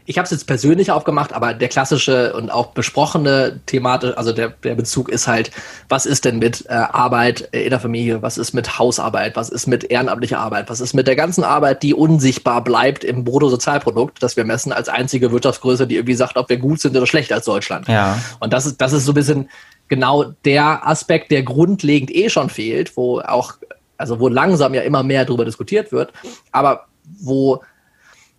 ich 0.06 0.18
habe 0.18 0.24
es 0.24 0.30
jetzt 0.30 0.46
persönlich 0.46 0.90
aufgemacht, 0.90 1.32
aber 1.32 1.54
der 1.54 1.68
klassische 1.68 2.32
und 2.34 2.50
auch 2.50 2.68
besprochene 2.68 3.60
Thematik, 3.66 4.16
also 4.16 4.32
der, 4.32 4.50
der 4.50 4.74
Bezug 4.74 5.08
ist 5.08 5.28
halt, 5.28 5.50
was 5.88 6.06
ist 6.06 6.24
denn 6.24 6.38
mit 6.38 6.66
äh, 6.66 6.72
Arbeit 6.72 7.48
in 7.52 7.70
der 7.70 7.80
Familie, 7.80 8.22
was 8.22 8.38
ist 8.38 8.52
mit 8.52 8.78
Hausarbeit, 8.78 9.36
was 9.36 9.48
ist 9.50 9.66
mit 9.66 9.84
ehrenamtlicher 9.84 10.38
Arbeit, 10.38 10.68
was 10.68 10.80
ist 10.80 10.94
mit 10.94 11.06
der 11.06 11.16
ganzen 11.16 11.44
Arbeit, 11.44 11.82
die 11.82 11.94
unsichtbar 11.94 12.64
bleibt 12.64 13.04
im 13.04 13.24
Bruttosozialprodukt, 13.24 14.22
das 14.22 14.36
wir 14.36 14.44
messen 14.44 14.72
als 14.72 14.88
einzige 14.88 15.32
Wirtschaftsgröße, 15.32 15.86
die 15.86 15.96
irgendwie 15.96 16.14
sagt, 16.14 16.36
ob 16.36 16.48
wir 16.48 16.58
gut 16.58 16.80
sind 16.80 16.96
oder 16.96 17.06
schlecht 17.06 17.32
als 17.32 17.44
Deutschland. 17.44 17.88
Ja. 17.88 18.18
Und 18.40 18.52
das 18.52 18.66
ist, 18.66 18.80
das 18.80 18.92
ist 18.92 19.04
so 19.04 19.12
ein 19.12 19.14
bisschen 19.14 19.48
genau 19.88 20.24
der 20.44 20.86
Aspekt, 20.86 21.30
der 21.30 21.42
grundlegend 21.42 22.14
eh 22.14 22.30
schon 22.30 22.48
fehlt, 22.48 22.96
wo 22.96 23.20
auch, 23.20 23.54
also 23.96 24.18
wo 24.18 24.28
langsam 24.28 24.72
ja 24.72 24.82
immer 24.82 25.02
mehr 25.02 25.24
darüber 25.24 25.44
diskutiert 25.44 25.92
wird, 25.92 26.12
aber 26.52 26.86
wo, 27.20 27.62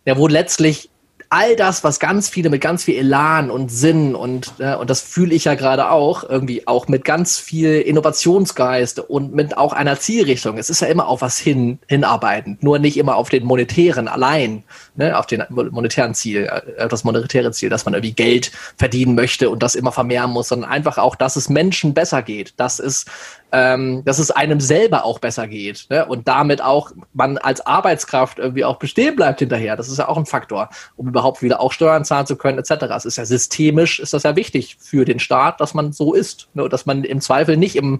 ja, 0.05 0.17
wo 0.17 0.27
letztlich 0.27 0.89
all 1.31 1.55
das, 1.55 1.85
was 1.85 2.01
ganz 2.01 2.27
viele 2.27 2.50
mit 2.50 2.59
ganz 2.59 2.83
viel 2.83 2.95
Elan 2.95 3.50
und 3.50 3.71
Sinn 3.71 4.15
und, 4.15 4.53
äh, 4.59 4.75
und 4.75 4.89
das 4.89 5.00
fühle 5.00 5.33
ich 5.33 5.45
ja 5.45 5.55
gerade 5.55 5.89
auch, 5.89 6.29
irgendwie 6.29 6.67
auch 6.67 6.89
mit 6.89 7.05
ganz 7.05 7.39
viel 7.39 7.79
Innovationsgeist 7.79 9.00
und 9.00 9.33
mit 9.33 9.57
auch 9.57 9.71
einer 9.71 9.97
Zielrichtung. 9.97 10.57
Es 10.57 10.69
ist 10.69 10.81
ja 10.81 10.89
immer 10.89 11.07
auf 11.07 11.21
was 11.21 11.38
hin, 11.38 11.79
hinarbeiten, 11.88 12.57
nur 12.59 12.79
nicht 12.79 12.97
immer 12.97 13.15
auf 13.15 13.29
den 13.29 13.45
monetären 13.45 14.09
allein, 14.09 14.63
ne, 14.95 15.17
auf 15.17 15.25
den 15.25 15.41
monetären 15.50 16.13
Ziel, 16.15 16.51
äh, 16.75 16.89
das 16.89 17.05
monetäre 17.05 17.53
Ziel, 17.53 17.69
dass 17.69 17.85
man 17.85 17.93
irgendwie 17.93 18.13
Geld 18.13 18.51
verdienen 18.75 19.15
möchte 19.15 19.50
und 19.50 19.63
das 19.63 19.75
immer 19.75 19.93
vermehren 19.93 20.31
muss, 20.31 20.50
sondern 20.50 20.69
einfach 20.69 20.97
auch, 20.97 21.15
dass 21.15 21.38
es 21.38 21.47
Menschen 21.47 21.93
besser 21.93 22.23
geht, 22.23 22.53
dass 22.57 22.77
es 22.77 23.05
ähm, 23.51 24.03
dass 24.05 24.20
es 24.20 24.31
einem 24.31 24.60
selber 24.60 25.05
auch 25.05 25.20
besser 25.20 25.48
geht 25.48 25.88
ne? 25.89 26.05
und 26.05 26.27
damit 26.27 26.62
auch 26.62 26.91
man 27.13 27.38
als 27.38 27.65
Arbeitskraft 27.65 28.39
irgendwie 28.39 28.65
auch 28.65 28.77
bestehen 28.77 29.15
bleibt 29.15 29.39
hinterher. 29.39 29.75
Das 29.75 29.89
ist 29.89 29.98
ja 29.98 30.08
auch 30.08 30.17
ein 30.17 30.25
Faktor, 30.25 30.70
um 30.96 31.08
überhaupt 31.08 31.41
wieder 31.41 31.60
auch 31.60 31.72
Steuern 31.72 32.05
zahlen 32.05 32.27
zu 32.27 32.36
können 32.36 32.60
etc. 32.60 32.86
Es 32.96 33.05
ist 33.05 33.17
ja 33.17 33.25
systemisch, 33.25 34.00
ist 34.00 34.13
das 34.13 34.24
ja 34.24 34.36
wichtig 34.36 34.77
für 34.79 35.05
den 35.05 35.20
Staat, 35.20 35.60
dass 35.60 35.74
man 35.74 35.91
so 35.91 36.13
ist, 36.13 36.50
ne? 36.53 36.70
dass 36.70 36.86
man 36.86 37.03
im 37.03 37.22
Zweifel 37.22 37.58
nicht 37.58 37.75
im 37.75 38.00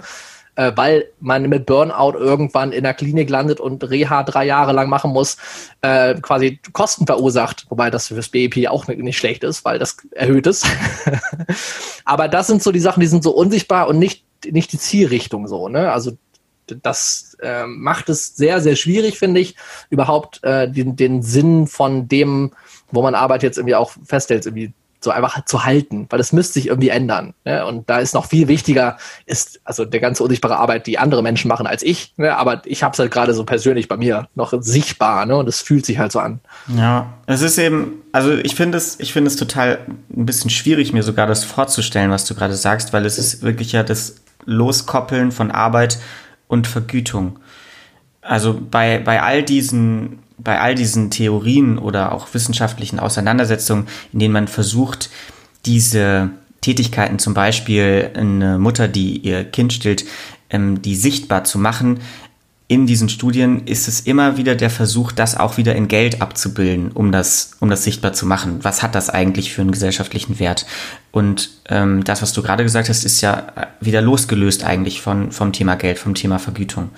äh, 0.56 0.72
weil 0.76 1.06
man 1.20 1.44
mit 1.44 1.66
Burnout 1.66 2.18
irgendwann 2.18 2.72
in 2.72 2.84
der 2.84 2.94
Klinik 2.94 3.30
landet 3.30 3.60
und 3.60 3.90
Reha 3.90 4.24
drei 4.24 4.46
Jahre 4.46 4.74
lang 4.74 4.90
machen 4.90 5.12
muss, 5.12 5.38
äh, 5.82 6.16
quasi 6.16 6.60
Kosten 6.74 7.06
verursacht, 7.06 7.66
wobei 7.70 7.90
das 7.90 8.08
fürs 8.08 8.30
BIP 8.30 8.68
auch 8.68 8.88
nicht 8.88 9.18
schlecht 9.18 9.44
ist, 9.44 9.64
weil 9.64 9.80
das 9.80 9.98
erhöht 10.12 10.48
ist. 10.48 10.66
Aber 12.06 12.28
das 12.28 12.48
sind 12.48 12.62
so 12.62 12.72
die 12.72 12.80
Sachen, 12.80 13.00
die 13.00 13.08
sind 13.08 13.24
so 13.24 13.32
unsichtbar 13.32 13.88
und 13.88 13.98
nicht 13.98 14.26
nicht 14.50 14.72
die 14.72 14.80
Zielrichtung 14.80 15.48
so, 15.48 15.68
ne? 15.70 15.92
Also 15.92 16.18
das 16.84 17.36
äh, 17.42 17.66
macht 17.66 18.10
es 18.10 18.36
sehr, 18.36 18.62
sehr 18.62 18.76
schwierig, 18.76 19.18
finde 19.18 19.42
ich, 19.42 19.56
überhaupt 19.90 20.44
äh, 20.44 20.70
den, 20.70 20.96
den 20.96 21.22
Sinn 21.22 21.68
von 21.68 22.08
dem, 22.08 22.52
wo 22.92 23.02
man 23.02 23.16
Arbeit 23.16 23.44
jetzt 23.44 23.58
irgendwie 23.58 23.76
auch 23.76 23.92
festhält, 24.06 24.46
irgendwie 24.46 24.74
so 25.04 25.10
einfach 25.10 25.44
zu 25.46 25.66
halten, 25.66 26.06
weil 26.12 26.20
es 26.20 26.32
müsste 26.32 26.54
sich 26.54 26.68
irgendwie 26.68 26.90
ändern. 26.90 27.34
Ne? 27.44 27.66
Und 27.66 27.90
da 27.90 27.98
ist 27.98 28.14
noch 28.14 28.28
viel 28.28 28.48
wichtiger, 28.48 28.98
ist 29.26 29.60
also 29.64 29.84
der 29.84 30.00
ganze 30.00 30.24
unsichtbare 30.24 30.58
Arbeit, 30.58 30.86
die 30.86 31.00
andere 31.00 31.24
Menschen 31.24 31.48
machen 31.48 31.66
als 31.66 31.82
ich. 31.82 32.14
Ne? 32.18 32.38
Aber 32.38 32.62
ich 32.66 32.84
habe 32.84 32.94
es 32.94 33.00
halt 33.00 33.10
gerade 33.10 33.34
so 33.34 33.44
persönlich 33.44 33.88
bei 33.88 33.98
mir 33.98 34.28
noch 34.36 34.54
sichtbar, 34.62 35.26
ne? 35.26 35.36
Und 35.38 35.48
es 35.48 35.62
fühlt 35.62 35.88
sich 35.88 35.98
halt 35.98 36.12
so 36.12 36.20
an. 36.20 36.40
Ja, 36.78 37.14
es 37.26 37.42
ist 37.42 37.58
eben, 37.58 38.04
also 38.12 38.34
ich 38.34 38.54
finde 38.54 38.78
es, 38.78 39.00
ich 39.00 39.12
finde 39.12 39.30
es 39.30 39.38
total 39.38 39.80
ein 40.16 40.28
bisschen 40.28 40.52
schwierig, 40.52 40.94
mir 40.94 41.02
sogar 41.02 41.26
das 41.26 41.44
vorzustellen, 41.44 42.12
was 42.12 42.26
du 42.26 42.36
gerade 42.36 42.56
sagst, 42.56 42.94
weil 42.94 43.08
es 43.08 43.18
ist 43.18 43.42
wirklich 43.42 43.72
ja 43.72 43.82
das 43.82 44.18
Loskoppeln 44.46 45.32
von 45.32 45.52
Arbeit 45.52 46.00
und 46.48 46.68
Vergütung. 46.68 47.40
Also 48.22 48.60
bei, 48.60 49.00
bei 49.00 49.22
all 49.22 49.44
diesen, 49.44 50.20
bei 50.38 50.60
all 50.60 50.76
diesen 50.76 51.10
Theorien 51.10 51.78
oder 51.78 52.12
auch 52.12 52.34
wissenschaftlichen 52.34 53.00
Auseinandersetzungen, 53.00 53.88
in 54.14 54.20
denen 54.20 54.34
man 54.34 54.48
versucht, 54.48 55.10
diese 55.66 56.30
Tätigkeiten, 56.62 57.20
zum 57.20 57.34
Beispiel 57.34 58.12
eine 58.14 58.60
Mutter, 58.60 58.88
die 58.88 59.18
ihr 59.18 59.44
Kind 59.44 59.74
stillt, 59.74 60.06
ähm, 60.50 60.82
die 60.82 60.96
sichtbar 60.96 61.44
zu 61.44 61.58
machen, 61.58 62.00
in 62.72 62.88
diesen 62.88 63.10
Studien 63.10 63.68
ist 63.68 63.90
es 63.90 64.00
immer 64.00 64.38
wieder 64.38 64.56
der 64.56 64.70
Versuch, 64.70 65.12
das 65.12 65.36
auch 65.36 65.58
wieder 65.58 65.76
in 65.76 65.90
Geld 65.90 66.22
abzubilden, 66.22 66.94
um 66.94 67.12
das, 67.12 67.52
um 67.60 67.70
das 67.70 67.84
sichtbar 67.84 68.14
zu 68.14 68.26
machen. 68.26 68.64
Was 68.64 68.82
hat 68.82 68.96
das 68.96 69.10
eigentlich 69.10 69.52
für 69.52 69.60
einen 69.60 69.74
gesellschaftlichen 69.74 70.40
Wert? 70.40 70.66
Und 71.12 71.50
ähm, 71.68 72.06
das, 72.06 72.22
was 72.22 72.32
du 72.32 72.42
gerade 72.42 72.64
gesagt 72.64 72.88
hast, 72.88 73.04
ist 73.04 73.20
ja 73.20 73.48
wieder 73.82 74.02
losgelöst 74.02 74.64
eigentlich 74.64 75.02
von, 75.02 75.34
vom 75.34 75.52
Thema 75.52 75.76
Geld, 75.76 76.00
vom 76.00 76.16
Thema 76.16 76.40
Vergütung. 76.40 76.92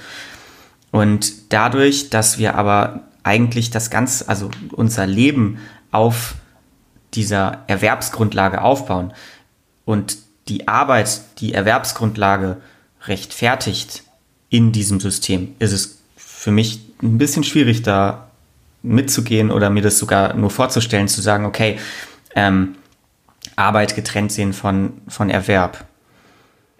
Und 0.92 1.52
dadurch, 1.52 2.12
dass 2.12 2.38
wir 2.38 2.54
aber 2.54 3.00
eigentlich 3.24 3.72
das 3.72 3.90
Ganze, 3.90 4.30
also 4.30 4.52
unser 4.74 5.08
Leben 5.08 5.58
auf 5.90 6.36
dieser 7.16 7.64
Erwerbsgrundlage 7.66 8.62
aufbauen 8.62 9.12
und 9.86 10.18
die 10.50 10.68
Arbeit 10.68 11.22
die 11.40 11.56
Erwerbsgrundlage 11.56 12.58
rechtfertigt, 13.08 14.04
in 14.54 14.72
diesem 14.72 15.00
System 15.00 15.56
ist 15.58 15.72
es 15.72 15.98
für 16.16 16.52
mich 16.52 16.80
ein 17.02 17.18
bisschen 17.18 17.44
schwierig, 17.44 17.82
da 17.82 18.30
mitzugehen 18.84 19.50
oder 19.50 19.72
mir 19.72 19.82
das 19.82 19.98
sogar 19.98 20.36
nur 20.36 20.52
vorzustellen, 20.52 21.08
zu 21.08 21.22
sagen, 21.22 21.46
okay, 21.46 21.80
ähm, 22.36 22.76
Arbeit 23.56 23.96
getrennt 23.96 24.32
sehen 24.32 24.54
von, 24.54 24.94
von 25.08 25.32
Erwerb. 25.32 25.86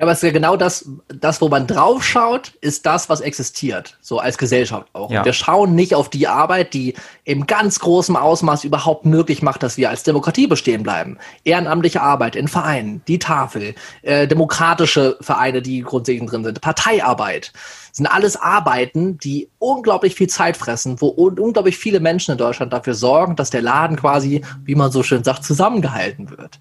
Aber 0.04 0.12
es 0.12 0.18
ist 0.18 0.24
ja 0.24 0.32
genau 0.32 0.58
das, 0.58 0.86
das, 1.08 1.40
wo 1.40 1.48
man 1.48 1.66
draufschaut, 1.66 2.52
ist 2.60 2.86
das, 2.86 3.08
was 3.08 3.22
existiert, 3.22 3.98
so 4.02 4.20
als 4.20 4.38
Gesellschaft 4.38 4.90
auch. 4.92 5.10
Ja. 5.10 5.24
Wir 5.24 5.32
schauen 5.32 5.76
nicht 5.76 5.96
auf 5.96 6.10
die 6.10 6.28
Arbeit, 6.28 6.74
die 6.74 6.96
im 7.24 7.48
ganz 7.48 7.80
großen 7.80 8.18
Ausmaß 8.18 8.66
überhaupt 8.66 9.06
möglich 9.06 9.42
macht, 9.42 9.64
dass 9.64 9.78
wir 9.78 9.90
als 9.90 10.04
Demokratie 10.04 10.48
bestehen 10.48 10.84
bleiben. 10.84 11.20
Ehrenamtliche 11.46 12.02
Arbeit 12.02 12.36
in 12.36 12.50
Vereinen, 12.50 13.02
die 13.08 13.18
Tafel, 13.18 13.76
äh, 14.02 14.28
demokratische 14.28 15.16
Vereine, 15.22 15.62
die 15.62 15.84
grundsätzlich 15.84 16.30
drin 16.30 16.44
sind, 16.44 16.60
Parteiarbeit 16.60 17.54
sind 17.94 18.08
alles 18.08 18.36
Arbeiten, 18.36 19.18
die 19.20 19.48
unglaublich 19.58 20.16
viel 20.16 20.28
Zeit 20.28 20.58
fressen, 20.58 21.00
wo 21.00 21.14
un 21.16 21.40
unglaublich 21.40 21.78
viele 21.78 22.02
Menschen 22.02 22.34
in 22.34 22.38
Deutschland 22.38 22.74
dafür 22.74 22.94
sorgen, 22.94 23.38
dass 23.38 23.52
der 23.52 23.62
Laden 23.62 23.96
quasi, 23.96 24.44
wie 24.66 24.76
man 24.76 24.92
so 24.92 25.02
schön 25.02 25.24
sagt, 25.24 25.46
zusammengehalten 25.46 26.30
wird. 26.30 26.60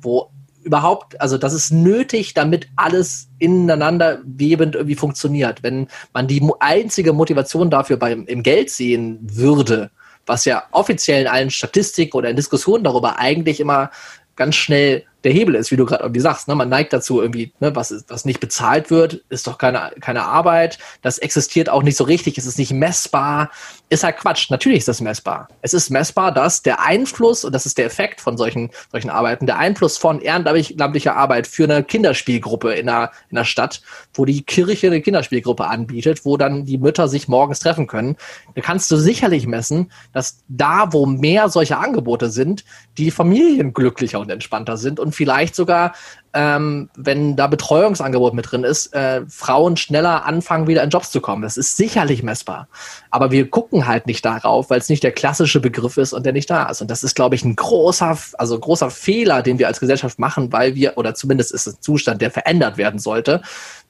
Wo 0.00 0.30
überhaupt, 0.64 1.20
also 1.20 1.38
das 1.38 1.52
ist 1.52 1.70
nötig, 1.70 2.34
damit 2.34 2.68
alles 2.76 3.28
ineinander 3.38 4.20
webend 4.24 4.74
irgendwie 4.74 4.96
funktioniert. 4.96 5.62
Wenn 5.62 5.88
man 6.12 6.26
die 6.26 6.42
einzige 6.60 7.12
Motivation 7.12 7.70
dafür 7.70 7.96
beim, 7.96 8.26
im 8.26 8.42
Geld 8.42 8.70
sehen 8.70 9.18
würde, 9.22 9.90
was 10.26 10.44
ja 10.44 10.64
offiziell 10.72 11.22
in 11.22 11.28
allen 11.28 11.50
Statistiken 11.50 12.16
oder 12.16 12.30
in 12.30 12.36
Diskussionen 12.36 12.84
darüber 12.84 13.18
eigentlich 13.18 13.60
immer 13.60 13.90
ganz 14.36 14.56
schnell 14.56 15.04
der 15.24 15.32
Hebel 15.32 15.54
ist, 15.54 15.70
wie 15.70 15.76
du 15.76 15.86
gerade 15.86 16.02
irgendwie 16.02 16.20
sagst. 16.20 16.48
Ne? 16.48 16.54
Man 16.54 16.68
neigt 16.68 16.92
dazu 16.92 17.20
irgendwie, 17.20 17.52
ne, 17.58 17.74
was, 17.74 17.90
ist, 17.90 18.10
was 18.10 18.24
nicht 18.26 18.40
bezahlt 18.40 18.90
wird, 18.90 19.22
ist 19.30 19.46
doch 19.46 19.56
keine, 19.56 19.92
keine 20.00 20.24
Arbeit. 20.24 20.78
Das 21.02 21.18
existiert 21.18 21.70
auch 21.70 21.82
nicht 21.82 21.96
so 21.96 22.04
richtig, 22.04 22.36
es 22.36 22.46
ist 22.46 22.58
nicht 22.58 22.72
messbar. 22.72 23.50
Ist 23.88 24.04
halt 24.04 24.18
Quatsch. 24.18 24.50
Natürlich 24.50 24.80
ist 24.80 24.88
das 24.88 25.00
messbar. 25.00 25.48
Es 25.62 25.72
ist 25.72 25.90
messbar, 25.90 26.32
dass 26.32 26.62
der 26.62 26.80
Einfluss, 26.80 27.44
und 27.44 27.54
das 27.54 27.64
ist 27.64 27.78
der 27.78 27.86
Effekt 27.86 28.20
von 28.20 28.36
solchen, 28.36 28.70
solchen 28.92 29.10
Arbeiten, 29.10 29.46
der 29.46 29.58
Einfluss 29.58 29.96
von 29.96 30.20
ehrenamtlicher 30.20 31.16
Arbeit 31.16 31.46
für 31.46 31.64
eine 31.64 31.82
Kinderspielgruppe 31.82 32.74
in 32.74 32.88
einer, 32.88 33.10
in 33.30 33.38
einer 33.38 33.44
Stadt, 33.44 33.80
wo 34.12 34.24
die 34.24 34.42
Kirche 34.42 34.88
eine 34.88 35.00
Kinderspielgruppe 35.00 35.66
anbietet, 35.66 36.24
wo 36.24 36.36
dann 36.36 36.66
die 36.66 36.78
Mütter 36.78 37.08
sich 37.08 37.28
morgens 37.28 37.60
treffen 37.60 37.86
können, 37.86 38.16
da 38.54 38.60
kannst 38.60 38.90
du 38.90 38.96
sicherlich 38.96 39.46
messen, 39.46 39.90
dass 40.12 40.42
da, 40.48 40.92
wo 40.92 41.06
mehr 41.06 41.48
solche 41.48 41.78
Angebote 41.78 42.30
sind, 42.30 42.64
die 42.98 43.10
Familien 43.10 43.72
glücklicher 43.72 44.20
und 44.20 44.30
entspannter 44.30 44.76
sind 44.76 45.00
und 45.00 45.13
vielleicht 45.14 45.54
sogar, 45.54 45.94
ähm, 46.34 46.90
wenn 46.96 47.36
da 47.36 47.46
Betreuungsangebot 47.46 48.34
mit 48.34 48.50
drin 48.50 48.64
ist, 48.64 48.92
äh, 48.92 49.22
Frauen 49.28 49.76
schneller 49.76 50.26
anfangen, 50.26 50.66
wieder 50.66 50.82
in 50.82 50.90
Jobs 50.90 51.12
zu 51.12 51.20
kommen. 51.20 51.42
Das 51.42 51.56
ist 51.56 51.76
sicherlich 51.76 52.24
messbar. 52.24 52.68
Aber 53.10 53.30
wir 53.30 53.48
gucken 53.48 53.86
halt 53.86 54.08
nicht 54.08 54.24
darauf, 54.24 54.68
weil 54.68 54.80
es 54.80 54.88
nicht 54.88 55.04
der 55.04 55.12
klassische 55.12 55.60
Begriff 55.60 55.96
ist 55.96 56.12
und 56.12 56.26
der 56.26 56.32
nicht 56.32 56.50
da 56.50 56.64
ist. 56.64 56.82
Und 56.82 56.90
das 56.90 57.04
ist, 57.04 57.14
glaube 57.14 57.36
ich, 57.36 57.44
ein 57.44 57.54
großer, 57.54 58.18
also 58.36 58.58
großer 58.58 58.90
Fehler, 58.90 59.42
den 59.42 59.60
wir 59.60 59.68
als 59.68 59.78
Gesellschaft 59.78 60.18
machen, 60.18 60.52
weil 60.52 60.74
wir, 60.74 60.98
oder 60.98 61.14
zumindest 61.14 61.52
ist 61.52 61.68
es 61.68 61.76
ein 61.76 61.80
Zustand, 61.80 62.20
der 62.20 62.32
verändert 62.32 62.78
werden 62.78 62.98
sollte, 62.98 63.40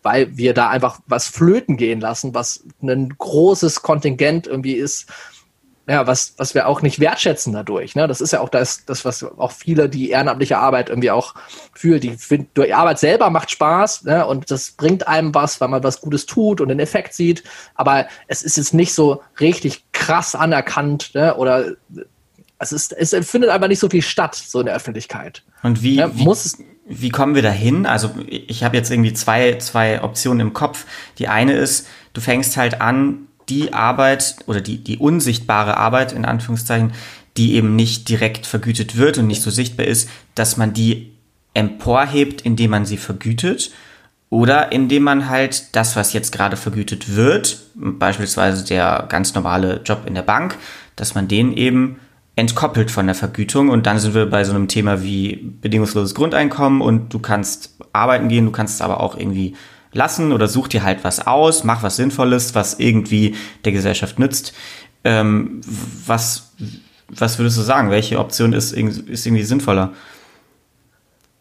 weil 0.02 0.37
wir 0.37 0.52
da 0.52 0.69
einfach 0.69 1.00
was 1.07 1.26
flöten 1.26 1.78
gehen 1.78 2.00
lassen, 2.00 2.35
was 2.35 2.62
ein 2.83 3.14
großes 3.16 3.81
Kontingent 3.81 4.47
irgendwie 4.47 4.75
ist, 4.75 5.07
ja, 5.86 6.06
was, 6.06 6.34
was 6.38 6.54
wir 6.54 6.66
auch 6.66 6.80
nicht 6.80 6.98
wertschätzen 6.98 7.52
dadurch. 7.52 7.94
Ne? 7.94 8.08
Das 8.08 8.20
ist 8.20 8.32
ja 8.32 8.40
auch 8.40 8.48
das, 8.48 8.84
das, 8.86 9.04
was 9.04 9.22
auch 9.22 9.52
viele, 9.52 9.88
die 9.88 10.10
ehrenamtliche 10.10 10.58
Arbeit 10.58 10.88
irgendwie 10.88 11.10
auch 11.10 11.34
fühlen. 11.74 12.00
Die 12.00 12.16
die 12.56 12.74
Arbeit 12.74 12.98
selber 12.98 13.28
macht 13.30 13.50
Spaß 13.50 14.04
ne? 14.04 14.26
und 14.26 14.50
das 14.50 14.72
bringt 14.72 15.06
einem 15.06 15.34
was, 15.34 15.60
weil 15.60 15.68
man 15.68 15.82
was 15.82 16.00
Gutes 16.00 16.24
tut 16.26 16.60
und 16.60 16.68
den 16.68 16.80
Effekt 16.80 17.12
sieht. 17.12 17.44
Aber 17.74 18.06
es 18.28 18.42
ist 18.42 18.56
jetzt 18.56 18.72
nicht 18.72 18.94
so 18.94 19.22
richtig 19.40 19.84
krass 19.92 20.34
anerkannt 20.34 21.10
ne? 21.14 21.34
oder 21.36 21.72
es, 22.58 22.72
ist, 22.72 22.92
es 22.92 23.14
findet 23.28 23.50
einfach 23.50 23.68
nicht 23.68 23.80
so 23.80 23.90
viel 23.90 24.02
statt, 24.02 24.34
so 24.34 24.60
in 24.60 24.66
der 24.66 24.74
Öffentlichkeit. 24.74 25.42
Und 25.62 25.82
wie, 25.82 25.96
ja, 25.96 26.16
wie, 26.16 26.24
muss 26.24 26.56
wie 26.86 27.10
kommen 27.10 27.34
wir 27.34 27.42
dahin? 27.42 27.86
Also 27.86 28.10
ich 28.26 28.62
habe 28.62 28.76
jetzt 28.76 28.90
irgendwie 28.90 29.12
zwei, 29.12 29.56
zwei 29.58 30.02
Optionen 30.02 30.40
im 30.40 30.52
Kopf. 30.52 30.86
Die 31.18 31.28
eine 31.28 31.54
ist, 31.54 31.86
du 32.12 32.20
fängst 32.20 32.56
halt 32.56 32.80
an, 32.80 33.26
die 33.48 33.72
Arbeit 33.72 34.36
oder 34.46 34.60
die, 34.60 34.82
die 34.82 34.98
unsichtbare 34.98 35.76
Arbeit 35.76 36.12
in 36.12 36.24
Anführungszeichen, 36.24 36.92
die 37.36 37.54
eben 37.54 37.76
nicht 37.76 38.08
direkt 38.08 38.46
vergütet 38.46 38.96
wird 38.96 39.18
und 39.18 39.26
nicht 39.26 39.42
so 39.42 39.50
sichtbar 39.50 39.86
ist, 39.86 40.08
dass 40.34 40.56
man 40.56 40.72
die 40.72 41.12
emporhebt, 41.52 42.42
indem 42.42 42.70
man 42.70 42.86
sie 42.86 42.96
vergütet 42.96 43.70
oder 44.30 44.72
indem 44.72 45.04
man 45.04 45.28
halt 45.28 45.76
das, 45.76 45.94
was 45.96 46.12
jetzt 46.12 46.32
gerade 46.32 46.56
vergütet 46.56 47.14
wird, 47.14 47.58
beispielsweise 47.74 48.64
der 48.64 49.06
ganz 49.08 49.34
normale 49.34 49.80
Job 49.84 50.04
in 50.06 50.14
der 50.14 50.22
Bank, 50.22 50.56
dass 50.96 51.14
man 51.14 51.28
den 51.28 51.56
eben 51.56 52.00
entkoppelt 52.36 52.90
von 52.90 53.06
der 53.06 53.14
Vergütung. 53.14 53.68
Und 53.68 53.86
dann 53.86 53.98
sind 53.98 54.14
wir 54.14 54.26
bei 54.26 54.44
so 54.44 54.52
einem 54.52 54.68
Thema 54.68 55.02
wie 55.02 55.36
bedingungsloses 55.60 56.14
Grundeinkommen 56.14 56.80
und 56.80 57.14
du 57.14 57.20
kannst 57.20 57.76
arbeiten 57.92 58.28
gehen, 58.28 58.44
du 58.44 58.50
kannst 58.50 58.82
aber 58.82 59.00
auch 59.00 59.16
irgendwie 59.16 59.54
lassen 59.94 60.32
oder 60.32 60.48
such 60.48 60.68
dir 60.68 60.82
halt 60.82 61.04
was 61.04 61.26
aus, 61.26 61.64
mach 61.64 61.82
was 61.82 61.96
Sinnvolles, 61.96 62.54
was 62.54 62.78
irgendwie 62.78 63.34
der 63.64 63.72
Gesellschaft 63.72 64.18
nützt. 64.18 64.52
Ähm, 65.04 65.60
was, 66.06 66.52
was 67.08 67.38
würdest 67.38 67.58
du 67.58 67.62
sagen? 67.62 67.90
Welche 67.90 68.18
Option 68.18 68.52
ist, 68.52 68.72
ist 68.72 69.26
irgendwie 69.26 69.44
sinnvoller? 69.44 69.92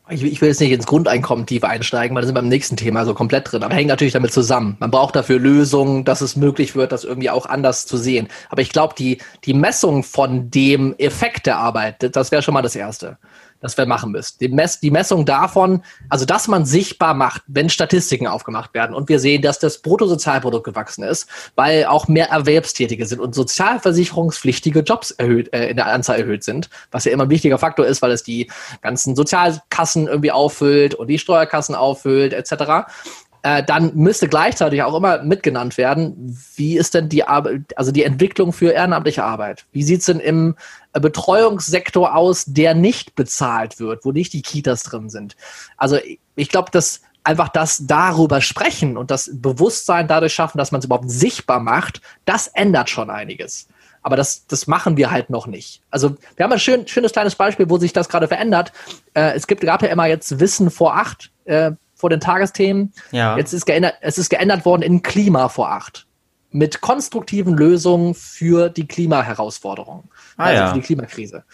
Ich, 0.09 0.21
ich, 0.21 0.41
will 0.41 0.49
jetzt 0.49 0.59
nicht 0.59 0.71
ins 0.71 0.85
Grundeinkommen 0.85 1.45
tief 1.45 1.63
einsteigen, 1.63 2.13
weil 2.13 2.21
da 2.21 2.27
sind 2.27 2.35
wir 2.35 2.41
beim 2.41 2.49
nächsten 2.49 2.75
Thema 2.75 3.05
so 3.05 3.13
komplett 3.13 3.49
drin. 3.49 3.63
Aber 3.63 3.73
hängt 3.73 3.87
natürlich 3.87 4.13
damit 4.13 4.33
zusammen. 4.33 4.75
Man 4.79 4.91
braucht 4.91 5.15
dafür 5.15 5.39
Lösungen, 5.39 6.03
dass 6.03 6.19
es 6.19 6.35
möglich 6.35 6.75
wird, 6.75 6.91
das 6.91 7.05
irgendwie 7.05 7.29
auch 7.29 7.45
anders 7.45 7.85
zu 7.85 7.95
sehen. 7.95 8.27
Aber 8.49 8.61
ich 8.61 8.69
glaube, 8.69 8.95
die, 8.97 9.19
die 9.45 9.53
Messung 9.53 10.03
von 10.03 10.51
dem 10.51 10.93
Effekt 10.97 11.45
der 11.45 11.57
Arbeit, 11.57 12.15
das 12.15 12.31
wäre 12.31 12.41
schon 12.41 12.53
mal 12.53 12.61
das 12.61 12.75
Erste 12.75 13.17
das 13.63 13.77
wir 13.77 13.85
machen 13.87 14.11
müssen. 14.11 14.37
Die, 14.39 14.49
Mess 14.49 14.79
die 14.79 14.91
Messung 14.91 15.25
davon, 15.25 15.83
also 16.09 16.25
dass 16.25 16.47
man 16.47 16.65
sichtbar 16.65 17.13
macht, 17.13 17.41
wenn 17.47 17.69
Statistiken 17.69 18.27
aufgemacht 18.27 18.73
werden 18.73 18.93
und 18.93 19.09
wir 19.09 19.19
sehen, 19.19 19.41
dass 19.41 19.57
das 19.57 19.81
Bruttosozialprodukt 19.81 20.65
gewachsen 20.65 21.03
ist, 21.03 21.27
weil 21.55 21.85
auch 21.85 22.07
mehr 22.07 22.29
Erwerbstätige 22.29 23.05
sind 23.05 23.21
und 23.21 23.33
sozialversicherungspflichtige 23.33 24.81
Jobs 24.81 25.11
erhöht, 25.11 25.51
äh, 25.53 25.69
in 25.69 25.77
der 25.77 25.87
Anzahl 25.87 26.19
erhöht 26.19 26.43
sind, 26.43 26.69
was 26.91 27.05
ja 27.05 27.11
immer 27.11 27.23
ein 27.23 27.29
wichtiger 27.29 27.57
Faktor 27.57 27.85
ist, 27.85 28.01
weil 28.01 28.11
es 28.11 28.21
die 28.23 28.51
ganzen 28.81 29.15
Sozialkassen 29.15 30.07
irgendwie 30.07 30.31
auffüllt 30.31 30.93
und 30.93 31.07
die 31.07 31.17
Steuerkassen 31.17 31.73
auffüllt, 31.73 32.33
etc 32.33 32.83
äh, 33.43 33.61
dann 33.61 33.93
müsste 33.95 34.29
gleichzeitig 34.29 34.81
auch 34.83 34.95
immer 34.95 35.21
mitgenannt 35.21 35.77
werden, 35.77 36.37
wie 36.55 36.77
ist 36.77 36.93
denn 36.93 37.09
die 37.09 37.25
Arbeit, 37.25 37.77
also 37.77 37.91
die 37.91 38.03
Entwicklung 38.03 38.53
für 38.53 38.71
ehrenamtliche 38.71 39.23
Arbeit? 39.23 39.65
Wie 39.73 39.83
sieht's 39.83 40.05
denn 40.05 40.21
im 40.21 40.55
Betreuungssektor 40.93 42.15
aus, 42.15 42.45
der 42.45 42.73
nicht 42.73 43.15
bezahlt 43.15 43.79
wird, 43.79 44.05
wo 44.05 44.11
nicht 44.11 44.31
die 44.31 44.41
Kitas 44.41 44.83
drin 44.83 45.09
sind? 45.09 45.35
Also 45.75 45.97
ich 46.35 46.49
glaube, 46.49 46.71
dass 46.71 47.01
einfach 47.25 47.49
das 47.49 47.85
darüber 47.85 48.39
sprechen 48.39 48.97
und 48.97 49.11
das 49.11 49.29
Bewusstsein 49.33 50.07
dadurch 50.07 50.33
schaffen, 50.33 50.57
dass 50.57 50.71
man 50.71 50.79
es 50.79 50.85
überhaupt 50.85 51.09
sichtbar 51.09 51.59
macht, 51.59 52.01
das 52.25 52.47
ändert 52.47 52.89
schon 52.89 53.09
einiges. 53.09 53.67
Aber 54.03 54.15
das, 54.15 54.47
das 54.47 54.67
machen 54.67 54.97
wir 54.97 55.11
halt 55.11 55.29
noch 55.29 55.47
nicht. 55.47 55.81
Also 55.89 56.15
wir 56.35 56.43
haben 56.43 56.51
ein 56.51 56.59
schön, 56.59 56.87
schönes 56.87 57.11
kleines 57.11 57.35
Beispiel, 57.35 57.69
wo 57.69 57.77
sich 57.77 57.93
das 57.93 58.09
gerade 58.09 58.27
verändert. 58.27 58.71
Äh, 59.13 59.33
es 59.33 59.47
gibt, 59.47 59.61
gab 59.61 59.81
ja 59.81 59.89
immer 59.89 60.05
jetzt 60.07 60.39
Wissen 60.39 60.69
vor 60.69 60.95
acht 60.95 61.31
äh, 61.45 61.71
vor 62.03 62.09
den 62.09 62.19
Tagesthemen. 62.19 62.91
Ja. 63.11 63.37
Jetzt 63.37 63.53
ist 63.53 63.65
geändert, 63.65 63.95
es 64.01 64.17
ist 64.17 64.29
geändert 64.29 64.65
worden 64.65 64.81
in 64.81 65.03
Klima 65.03 65.47
vor 65.47 65.71
acht. 65.71 66.05
Mit 66.51 66.81
konstruktiven 66.81 67.55
Lösungen 67.55 68.13
für 68.13 68.67
die 68.67 68.85
Klimaherausforderungen. 68.85 70.09
Ah, 70.35 70.47
also 70.47 70.61
ja. 70.61 70.67
für 70.67 70.73
die 70.75 70.81
Klimakrise. 70.81 71.45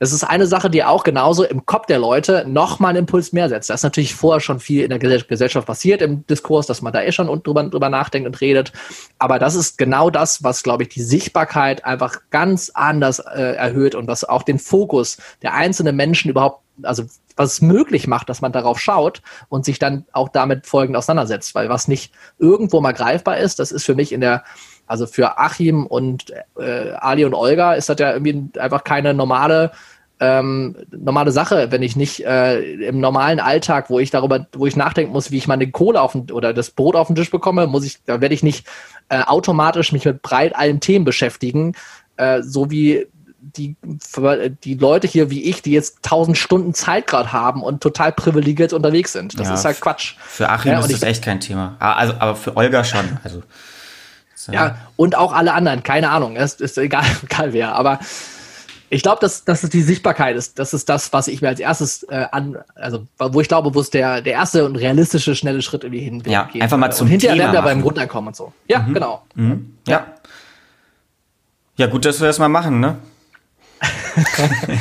Das 0.00 0.12
ist 0.12 0.24
eine 0.24 0.48
Sache, 0.48 0.70
die 0.70 0.82
auch 0.82 1.04
genauso 1.04 1.44
im 1.44 1.66
Kopf 1.66 1.86
der 1.86 2.00
Leute 2.00 2.44
nochmal 2.48 2.90
einen 2.90 2.98
Impuls 2.98 3.32
mehr 3.32 3.48
setzt. 3.48 3.70
Da 3.70 3.74
ist 3.74 3.84
natürlich 3.84 4.16
vorher 4.16 4.40
schon 4.40 4.58
viel 4.58 4.82
in 4.82 4.90
der 4.90 4.98
Gesellschaft 4.98 5.68
passiert 5.68 6.02
im 6.02 6.26
Diskurs, 6.26 6.66
dass 6.66 6.82
man 6.82 6.92
da 6.92 7.00
eh 7.00 7.12
schon 7.12 7.28
drüber, 7.44 7.62
drüber 7.62 7.88
nachdenkt 7.88 8.26
und 8.26 8.40
redet. 8.40 8.72
Aber 9.20 9.38
das 9.38 9.54
ist 9.54 9.78
genau 9.78 10.10
das, 10.10 10.42
was, 10.42 10.64
glaube 10.64 10.82
ich, 10.82 10.88
die 10.88 11.02
Sichtbarkeit 11.02 11.84
einfach 11.84 12.22
ganz 12.30 12.72
anders 12.74 13.20
äh, 13.20 13.54
erhöht 13.54 13.94
und 13.94 14.08
was 14.08 14.24
auch 14.24 14.42
den 14.42 14.58
Fokus 14.58 15.18
der 15.42 15.54
einzelnen 15.54 15.94
Menschen 15.94 16.28
überhaupt 16.28 16.62
also 16.82 17.04
was 17.36 17.54
es 17.54 17.62
möglich 17.62 18.06
macht, 18.06 18.28
dass 18.28 18.40
man 18.40 18.52
darauf 18.52 18.78
schaut 18.78 19.22
und 19.48 19.64
sich 19.64 19.78
dann 19.78 20.04
auch 20.12 20.28
damit 20.28 20.66
folgend 20.66 20.96
auseinandersetzt. 20.96 21.54
Weil 21.54 21.68
was 21.68 21.88
nicht 21.88 22.12
irgendwo 22.38 22.80
mal 22.80 22.92
greifbar 22.92 23.38
ist, 23.38 23.58
das 23.58 23.72
ist 23.72 23.84
für 23.84 23.94
mich 23.94 24.12
in 24.12 24.20
der, 24.20 24.44
also 24.86 25.06
für 25.06 25.38
Achim 25.38 25.86
und 25.86 26.32
äh, 26.58 26.92
Ali 26.92 27.24
und 27.24 27.34
Olga 27.34 27.74
ist 27.74 27.88
das 27.88 27.98
ja 27.98 28.12
irgendwie 28.12 28.58
einfach 28.58 28.84
keine 28.84 29.14
normale 29.14 29.72
ähm, 30.22 30.76
normale 30.92 31.32
Sache, 31.32 31.72
wenn 31.72 31.82
ich 31.82 31.96
nicht 31.96 32.24
äh, 32.24 32.60
im 32.86 33.00
normalen 33.00 33.40
Alltag, 33.40 33.90
wo 33.90 33.98
ich 33.98 34.10
darüber, 34.10 34.46
wo 34.52 34.66
ich 34.66 34.76
nachdenken 34.76 35.12
muss, 35.12 35.32
wie 35.32 35.38
ich 35.38 35.48
meine 35.48 35.68
Kohle 35.68 36.00
auf 36.00 36.12
den, 36.12 36.30
oder 36.30 36.54
das 36.54 36.70
Brot 36.70 36.94
auf 36.94 37.08
den 37.08 37.16
Tisch 37.16 37.32
bekomme, 37.32 37.66
muss 37.66 37.84
ich, 37.84 38.04
da 38.04 38.20
werde 38.20 38.32
ich 38.32 38.44
nicht 38.44 38.64
äh, 39.08 39.22
automatisch 39.22 39.90
mich 39.90 40.04
mit 40.04 40.22
breit 40.22 40.54
allen 40.54 40.78
Themen 40.78 41.04
beschäftigen, 41.04 41.74
äh, 42.18 42.40
so 42.40 42.70
wie 42.70 43.08
die, 43.56 43.76
die 44.64 44.74
Leute 44.74 45.06
hier 45.06 45.30
wie 45.30 45.44
ich, 45.44 45.62
die 45.62 45.72
jetzt 45.72 46.02
tausend 46.02 46.38
Stunden 46.38 46.74
Zeit 46.74 47.06
gerade 47.06 47.32
haben 47.32 47.62
und 47.62 47.82
total 47.82 48.12
privilegiert 48.12 48.72
unterwegs 48.72 49.12
sind. 49.12 49.38
Das 49.38 49.48
ja, 49.48 49.54
ist 49.54 49.64
halt 49.64 49.80
Quatsch. 49.80 50.14
Für 50.26 50.48
Achim 50.48 50.72
ja, 50.72 50.80
ist 50.80 50.92
das 50.92 51.02
echt 51.02 51.24
kein 51.24 51.40
Thema. 51.40 51.76
Ah, 51.78 51.94
also, 51.94 52.14
aber 52.18 52.36
für 52.36 52.56
Olga 52.56 52.84
schon. 52.84 53.18
Also, 53.24 53.42
so. 54.34 54.52
Ja, 54.52 54.76
und 54.96 55.16
auch 55.16 55.32
alle 55.32 55.54
anderen, 55.54 55.82
keine 55.82 56.10
Ahnung. 56.10 56.36
Es 56.36 56.54
ist 56.54 56.76
egal, 56.78 57.04
egal 57.22 57.52
wer. 57.52 57.74
Aber 57.74 58.00
ich 58.90 59.02
glaube, 59.02 59.20
dass, 59.20 59.44
dass 59.44 59.62
es 59.62 59.70
die 59.70 59.82
Sichtbarkeit 59.82 60.36
ist. 60.36 60.58
Das 60.58 60.74
ist 60.74 60.88
das, 60.88 61.12
was 61.12 61.28
ich 61.28 61.40
mir 61.40 61.48
als 61.48 61.60
erstes 61.60 62.02
äh, 62.04 62.26
an, 62.30 62.58
also 62.74 63.06
wo 63.18 63.40
ich 63.40 63.48
glaube, 63.48 63.74
wo 63.74 63.80
es 63.80 63.90
der, 63.90 64.20
der 64.20 64.34
erste 64.34 64.66
und 64.66 64.76
realistische, 64.76 65.34
schnelle 65.34 65.62
Schritt 65.62 65.84
irgendwie 65.84 66.02
hin 66.02 66.22
Ja, 66.26 66.48
einfach 66.60 66.76
mal 66.76 66.90
zum 66.90 67.06
und 67.06 67.12
hinterher 67.12 67.36
Thema 67.36 67.52
werden 67.52 67.64
wir 67.64 67.70
beim 67.70 67.82
Grundeinkommen 67.82 68.28
und 68.28 68.36
so. 68.36 68.52
Ja, 68.68 68.80
mhm. 68.80 68.94
genau. 68.94 69.22
Mhm. 69.34 69.76
Ja. 69.86 70.06
Ja, 71.76 71.86
gut, 71.86 72.04
dass 72.04 72.20
wir 72.20 72.26
das 72.26 72.38
mal 72.38 72.48
machen, 72.48 72.80
ne? 72.80 72.98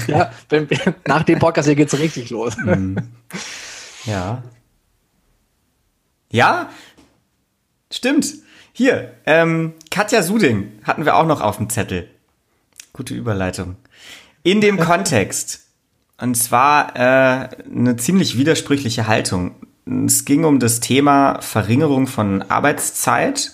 Ja, 0.07 0.31
wenn, 0.49 0.67
nach 1.07 1.23
dem 1.23 1.39
Podcast 1.39 1.67
hier 1.67 1.75
geht's 1.75 1.97
richtig 1.97 2.29
los. 2.29 2.57
Mhm. 2.57 2.97
Ja. 4.05 4.43
Ja, 6.31 6.69
stimmt. 7.91 8.33
Hier, 8.73 9.13
ähm, 9.25 9.73
Katja 9.89 10.23
Suding 10.23 10.71
hatten 10.83 11.05
wir 11.05 11.15
auch 11.15 11.25
noch 11.25 11.41
auf 11.41 11.57
dem 11.57 11.69
Zettel. 11.69 12.09
Gute 12.93 13.13
Überleitung. 13.13 13.75
In 14.43 14.61
dem 14.61 14.77
Kontext. 14.79 15.67
Und 16.17 16.35
zwar 16.35 16.95
äh, 16.95 17.49
eine 17.65 17.95
ziemlich 17.97 18.37
widersprüchliche 18.37 19.07
Haltung. 19.07 19.55
Es 20.05 20.25
ging 20.25 20.45
um 20.45 20.59
das 20.59 20.79
Thema 20.79 21.41
Verringerung 21.41 22.07
von 22.07 22.43
Arbeitszeit 22.43 23.51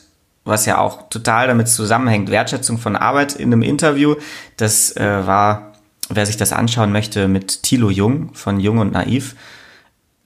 was 0.47 0.65
ja 0.65 0.77
auch 0.79 1.09
total 1.09 1.47
damit 1.47 1.67
zusammenhängt, 1.67 2.31
Wertschätzung 2.31 2.77
von 2.77 2.95
Arbeit 2.95 3.35
in 3.35 3.51
einem 3.51 3.61
Interview. 3.61 4.15
Das 4.55 4.95
äh, 4.95 5.27
war, 5.27 5.73
wer 6.09 6.25
sich 6.25 6.37
das 6.37 6.53
anschauen 6.53 6.91
möchte, 6.91 7.27
mit 7.27 7.63
Thilo 7.63 7.89
Jung 7.89 8.33
von 8.33 8.59
Jung 8.59 8.79
und 8.79 8.93
Naiv. 8.93 9.35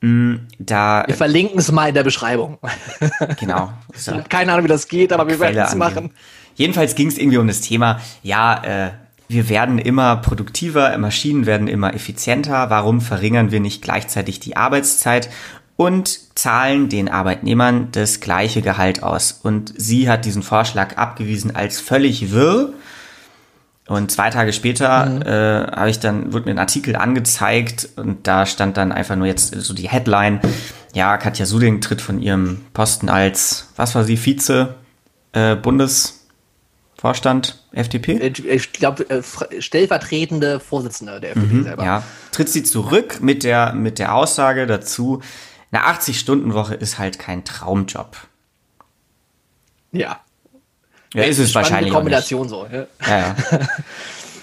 Mm, 0.01 0.35
da, 0.57 1.03
wir 1.05 1.15
verlinken 1.15 1.59
es 1.59 1.71
mal 1.71 1.89
in 1.89 1.95
der 1.95 2.03
Beschreibung. 2.03 2.57
Genau. 3.39 3.71
ich 3.95 4.07
habe 4.07 4.23
keine 4.29 4.53
Ahnung, 4.53 4.65
wie 4.65 4.69
das 4.69 4.87
geht, 4.87 5.13
aber 5.13 5.27
wir 5.27 5.39
werden 5.39 5.57
es 5.57 5.75
machen. 5.75 6.11
Jedenfalls 6.55 6.95
ging 6.95 7.07
es 7.07 7.17
irgendwie 7.17 7.37
um 7.37 7.47
das 7.47 7.61
Thema, 7.61 7.99
ja, 8.23 8.63
äh, 8.63 8.91
wir 9.31 9.47
werden 9.47 9.79
immer 9.79 10.17
produktiver, 10.17 10.97
Maschinen 10.97 11.45
werden 11.45 11.69
immer 11.69 11.93
effizienter. 11.93 12.69
Warum 12.69 12.99
verringern 12.99 13.49
wir 13.49 13.61
nicht 13.61 13.81
gleichzeitig 13.81 14.41
die 14.41 14.57
Arbeitszeit? 14.57 15.29
Und 15.75 16.37
zahlen 16.37 16.89
den 16.89 17.09
Arbeitnehmern 17.09 17.89
das 17.91 18.19
gleiche 18.19 18.61
Gehalt 18.61 19.03
aus. 19.03 19.39
Und 19.43 19.73
sie 19.75 20.09
hat 20.09 20.25
diesen 20.25 20.43
Vorschlag 20.43 20.97
abgewiesen 20.97 21.55
als 21.55 21.79
völlig 21.79 22.31
wirr. 22.31 22.73
Und 23.87 24.11
zwei 24.11 24.29
Tage 24.29 24.53
später 24.53 25.05
mhm. 25.05 25.21
äh, 25.23 25.75
habe 25.75 25.89
ich 25.89 25.99
dann, 25.99 26.33
wurde 26.33 26.45
mir 26.45 26.51
ein 26.51 26.59
Artikel 26.59 26.95
angezeigt 26.95 27.89
und 27.95 28.27
da 28.27 28.45
stand 28.45 28.77
dann 28.77 28.91
einfach 28.91 29.15
nur 29.15 29.27
jetzt 29.27 29.55
so 29.55 29.73
die 29.73 29.89
Headline, 29.89 30.39
ja, 30.93 31.17
Katja 31.17 31.45
Suding 31.45 31.81
tritt 31.81 32.01
von 32.01 32.21
ihrem 32.21 32.61
Posten 32.73 33.09
als, 33.09 33.69
was 33.75 33.95
war 33.95 34.03
sie, 34.03 34.17
Vize 34.17 34.75
äh, 35.33 35.55
Bundesvorstand 35.55 37.63
FDP? 37.71 38.17
Äh, 38.17 38.55
ich 38.55 38.73
glaube, 38.73 39.09
äh, 39.09 39.21
stellvertretende 39.59 40.59
Vorsitzende 40.59 41.19
der 41.19 41.31
FDP 41.31 41.53
mhm, 41.53 41.63
selber. 41.63 41.83
Ja, 41.83 42.03
tritt 42.31 42.49
sie 42.49 42.63
zurück 42.63 43.19
mit 43.21 43.43
der, 43.43 43.73
mit 43.73 43.99
der 43.99 44.15
Aussage 44.15 44.67
dazu, 44.67 45.21
eine 45.71 45.83
80-Stunden-Woche 45.85 46.75
ist 46.75 46.99
halt 46.99 47.19
kein 47.19 47.45
Traumjob. 47.45 48.17
Ja. 49.91 50.19
Ja, 51.13 51.23
ist 51.23 51.39
es 51.39 51.53
wahrscheinlich 51.53 51.93
Kombination 51.93 52.47
so. 52.47 52.67
Ja, 52.71 52.87
ja. 53.07 53.35
ja. 53.51 53.59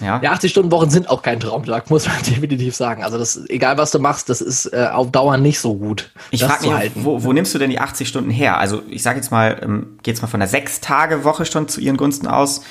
Ja, 0.01 0.21
ja 0.23 0.33
80-Stunden-Wochen 0.33 0.91
sind 0.91 1.09
auch 1.11 1.23
kein 1.23 1.41
Traumjob, 1.41 1.91
muss 1.91 2.07
man 2.07 2.17
definitiv 2.27 2.77
sagen. 2.77 3.03
Also 3.03 3.19
das, 3.19 3.49
egal 3.49 3.79
was 3.79 3.91
du 3.91 3.99
machst, 3.99 4.29
das 4.29 4.41
ist 4.41 4.67
äh, 4.67 4.89
auf 4.93 5.11
Dauer 5.11 5.37
nicht 5.39 5.59
so 5.59 5.75
gut. 5.75 6.11
Ich 6.31 6.45
frage 6.45 6.71
mich, 6.71 6.93
wo, 6.95 7.23
wo 7.25 7.33
nimmst 7.33 7.55
du 7.55 7.59
denn 7.59 7.71
die 7.71 7.81
80 7.81 8.07
Stunden 8.07 8.31
her? 8.31 8.59
Also 8.59 8.83
ich 8.89 9.03
sage 9.03 9.17
jetzt 9.17 9.31
mal, 9.31 9.59
ähm, 9.63 9.99
geht's 10.03 10.23
mal 10.23 10.29
von 10.29 10.41
der 10.41 10.49
6-Tage-Woche 10.49 11.47
schon 11.47 11.69
zu 11.69 11.81
ihren 11.81 11.97
Gunsten 11.97 12.27
aus. 12.27 12.63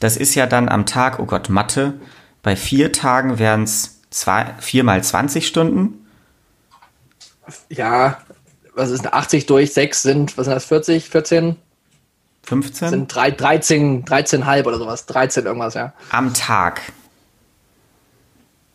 Das 0.00 0.16
ist 0.16 0.34
ja 0.34 0.46
dann 0.46 0.68
am 0.68 0.86
Tag, 0.86 1.18
oh 1.18 1.26
Gott, 1.26 1.48
Mathe. 1.48 1.94
Bei 2.42 2.56
vier 2.56 2.92
Tagen 2.92 3.38
wären 3.38 3.64
es 3.64 4.00
vier 4.60 4.84
mal 4.84 5.02
20 5.02 5.46
Stunden 5.46 6.05
ja, 7.68 8.18
was 8.74 8.90
ist 8.90 9.12
80 9.12 9.46
durch 9.46 9.72
6 9.72 10.02
sind, 10.02 10.38
was 10.38 10.44
sind 10.44 10.54
das, 10.54 10.64
40, 10.66 11.08
14? 11.08 11.56
15? 12.44 12.88
Sind 12.90 13.14
3, 13.14 13.30
13, 13.32 14.04
13,5 14.04 14.66
oder 14.66 14.78
sowas, 14.78 15.06
13 15.06 15.46
irgendwas, 15.46 15.74
ja. 15.74 15.92
Am 16.10 16.32
Tag. 16.32 16.80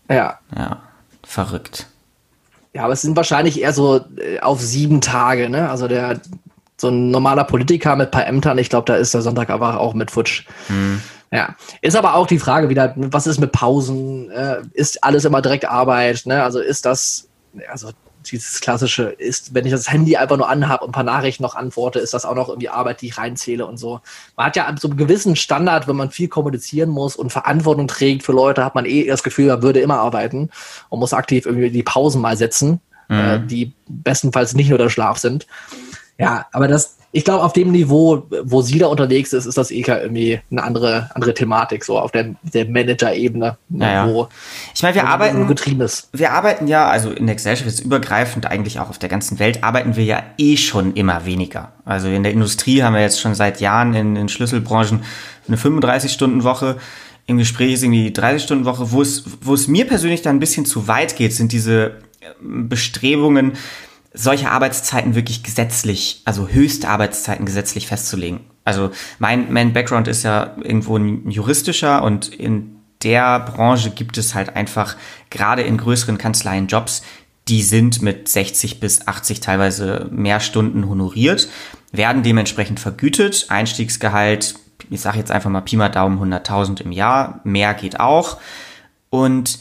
Ja. 0.10 0.40
Ja, 0.56 0.82
verrückt. 1.24 1.88
Ja, 2.74 2.84
aber 2.84 2.94
es 2.94 3.02
sind 3.02 3.16
wahrscheinlich 3.16 3.62
eher 3.62 3.74
so 3.74 4.02
äh, 4.18 4.40
auf 4.40 4.62
sieben 4.62 5.02
Tage, 5.02 5.50
ne? 5.50 5.70
Also 5.70 5.88
der, 5.88 6.20
so 6.78 6.90
ein 6.90 7.12
normaler 7.12 7.44
Politiker 7.44 7.96
mit 7.96 8.08
ein 8.08 8.12
paar 8.12 8.28
Ämtern, 8.28 8.58
ich 8.58 8.70
glaube, 8.70 8.86
da 8.86 8.96
ist 8.96 9.14
der 9.14 9.22
Sonntag 9.22 9.50
aber 9.50 9.80
auch 9.80 9.94
mit 9.94 10.12
Futsch. 10.12 10.46
Hm. 10.68 11.02
Ja, 11.32 11.56
ist 11.82 11.96
aber 11.96 12.16
auch 12.16 12.28
die 12.28 12.40
Frage 12.40 12.68
wieder, 12.68 12.94
was 12.98 13.26
ist 13.26 13.40
mit 13.40 13.54
Pausen? 13.54 14.30
Äh, 14.32 14.64
ist 14.74 15.02
alles 15.02 15.24
immer 15.24 15.42
direkt 15.42 15.66
Arbeit? 15.66 16.26
Ne? 16.26 16.44
Also 16.44 16.60
ist 16.60 16.86
das, 16.86 17.30
also 17.70 17.92
dieses 18.26 18.62
klassische 18.62 19.04
ist, 19.04 19.54
wenn 19.54 19.66
ich 19.66 19.72
das 19.72 19.92
Handy 19.92 20.18
einfach 20.18 20.38
nur 20.38 20.50
anhabe 20.50 20.84
und 20.84 20.90
ein 20.90 20.94
paar 20.94 21.04
Nachrichten 21.04 21.44
noch 21.44 21.56
antworte, 21.56 22.00
ist 22.00 22.14
das 22.14 22.26
auch 22.26 22.36
noch 22.36 22.50
irgendwie 22.50 22.70
Arbeit, 22.70 23.02
die 23.02 23.08
ich 23.08 23.18
reinzähle 23.18 23.66
und 23.66 23.78
so. 23.78 24.02
Man 24.36 24.46
hat 24.46 24.56
ja 24.56 24.74
so 24.80 24.88
einen 24.88 24.98
gewissen 24.98 25.36
Standard, 25.36 25.88
wenn 25.88 25.96
man 25.96 26.12
viel 26.12 26.28
kommunizieren 26.28 26.90
muss 26.90 27.16
und 27.16 27.32
Verantwortung 27.32 27.88
trägt 27.88 28.24
für 28.24 28.32
Leute, 28.32 28.64
hat 28.64 28.76
man 28.76 28.86
eh 28.86 29.08
das 29.08 29.24
Gefühl, 29.24 29.48
man 29.48 29.62
würde 29.62 29.80
immer 29.80 30.00
arbeiten 30.00 30.50
und 30.90 31.00
muss 31.00 31.14
aktiv 31.14 31.46
irgendwie 31.46 31.70
die 31.70 31.84
Pausen 31.84 32.22
mal 32.22 32.38
setzen, 32.38 32.82
mhm. 33.08 33.20
äh, 33.20 33.40
die 33.40 33.74
bestenfalls 33.88 34.54
nicht 34.54 34.70
nur 34.70 34.78
der 34.78 34.90
Schlaf 34.90 35.18
sind. 35.18 35.48
Ja, 36.18 36.46
aber 36.52 36.68
das, 36.68 36.98
ich 37.14 37.26
glaube, 37.26 37.44
auf 37.44 37.52
dem 37.52 37.72
Niveau, 37.72 38.24
wo 38.44 38.62
sie 38.62 38.80
da 38.80 38.88
unterwegs 38.88 39.34
ist, 39.34 39.46
ist 39.46 39.58
das 39.58 39.70
EK 39.70 39.90
irgendwie 39.90 40.40
eine 40.50 40.64
andere, 40.64 41.10
andere 41.14 41.34
Thematik, 41.34 41.84
so 41.84 42.00
auf 42.00 42.12
der, 42.12 42.36
der 42.42 42.70
Manager-Ebene, 42.70 43.58
naja. 43.68 44.08
wo 44.08 44.30
ich 44.74 44.82
meine, 44.82 44.96
wir 44.96 45.08
arbeiten, 45.08 45.46
getrieben 45.48 45.82
ist. 45.82 46.10
Wir 46.14 46.32
arbeiten 46.32 46.68
ja, 46.68 46.88
also 46.88 47.12
in 47.12 47.26
der 47.26 47.36
Gesellschaft 47.36 47.68
ist 47.68 47.82
übergreifend, 47.82 48.46
eigentlich 48.46 48.80
auch 48.80 48.90
auf 48.90 48.98
der 48.98 49.10
ganzen 49.10 49.40
Welt, 49.40 49.64
arbeiten 49.64 49.98
wir 49.98 50.06
ja 50.06 50.24
eh 50.38 50.56
schon 50.56 50.94
immer 50.94 51.26
weniger. 51.26 51.74
Also 51.84 52.08
in 52.08 52.24
der 52.24 52.32
Industrie 52.32 52.82
haben 52.82 52.94
wir 52.94 53.02
jetzt 53.02 53.20
schon 53.20 53.36
seit 53.36 53.60
Jahren 53.60 53.94
in, 53.94 54.16
in 54.16 54.30
Schlüsselbranchen 54.30 55.04
eine 55.48 55.58
35-Stunden-Woche. 55.58 56.78
Im 57.26 57.38
Gespräch 57.38 57.74
ist 57.74 57.84
irgendwie 57.84 58.10
30-Stunden-Woche. 58.10 58.92
Wo 58.92 59.02
es, 59.02 59.26
wo 59.42 59.54
es 59.54 59.68
mir 59.68 59.86
persönlich 59.86 60.22
dann 60.22 60.38
ein 60.38 60.40
bisschen 60.40 60.66
zu 60.66 60.88
weit 60.88 61.18
geht, 61.18 61.34
sind 61.34 61.52
diese 61.52 61.98
Bestrebungen, 62.40 63.54
solche 64.14 64.52
Arbeitszeiten 64.52 65.16
wirklich 65.16 65.44
gesetzlich, 65.44 66.22
also 66.26 66.48
höchste 66.48 66.90
Arbeitszeiten 66.90 67.46
gesetzlich 67.46 67.88
festzulegen. 67.88 68.42
Also 68.64 68.92
mein, 69.20 69.52
mein 69.52 69.74
Background 69.74 70.08
ist 70.08 70.24
ja 70.24 70.56
irgendwo 70.62 70.98
ein 70.98 71.30
juristischer 71.30 72.04
und 72.04 72.28
in 72.28 72.78
der 73.04 73.40
Branche 73.40 73.90
gibt 73.90 74.18
es 74.18 74.36
halt 74.36 74.56
einfach 74.56 74.96
gerade 75.30 75.64
in 75.64 75.78
größeren 75.78 76.18
Kanzleien 76.18 76.68
Jobs, 76.68 77.02
die 77.48 77.64
sind 77.64 78.02
mit 78.02 78.28
60 78.28 78.80
bis 78.80 79.08
80 79.08 79.40
teilweise 79.40 80.08
mehr 80.12 80.40
Stunden 80.40 80.88
honoriert, 80.88 81.48
werden 81.92 82.22
dementsprechend 82.22 82.80
vergütet. 82.80 83.48
Einstiegsgehalt, 83.50 84.56
ich 84.90 85.02
sage 85.02 85.18
jetzt 85.18 85.32
einfach 85.32 85.50
mal 85.50 85.62
Pi 85.62 85.76
mal 85.76 85.90
Daumen 85.90 86.22
100.000 86.34 86.82
im 86.82 86.92
Jahr, 86.92 87.42
mehr 87.44 87.74
geht 87.74 88.00
auch. 88.00 88.38
Und 89.10 89.60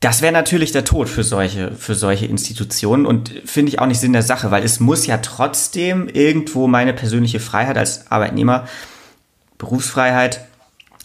das 0.00 0.22
wäre 0.22 0.32
natürlich 0.32 0.70
der 0.70 0.84
Tod 0.84 1.08
für 1.08 1.24
solche, 1.24 1.72
für 1.72 1.96
solche 1.96 2.26
Institutionen 2.26 3.04
und 3.04 3.32
finde 3.44 3.70
ich 3.70 3.80
auch 3.80 3.86
nicht 3.86 3.98
Sinn 3.98 4.12
der 4.12 4.22
Sache, 4.22 4.50
weil 4.50 4.62
es 4.62 4.78
muss 4.78 5.06
ja 5.06 5.18
trotzdem 5.18 6.08
irgendwo 6.08 6.68
meine 6.68 6.92
persönliche 6.92 7.40
Freiheit 7.40 7.76
als 7.76 8.10
Arbeitnehmer, 8.10 8.68
Berufsfreiheit, 9.58 10.46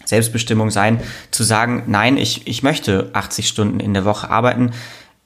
Selbstbestimmung 0.04 0.70
sein, 0.70 1.00
zu 1.32 1.42
sagen, 1.42 1.84
nein, 1.88 2.16
ich, 2.16 2.46
ich 2.46 2.62
möchte 2.62 3.10
80 3.14 3.48
Stunden 3.48 3.80
in 3.80 3.94
der 3.94 4.04
Woche 4.04 4.30
arbeiten. 4.30 4.70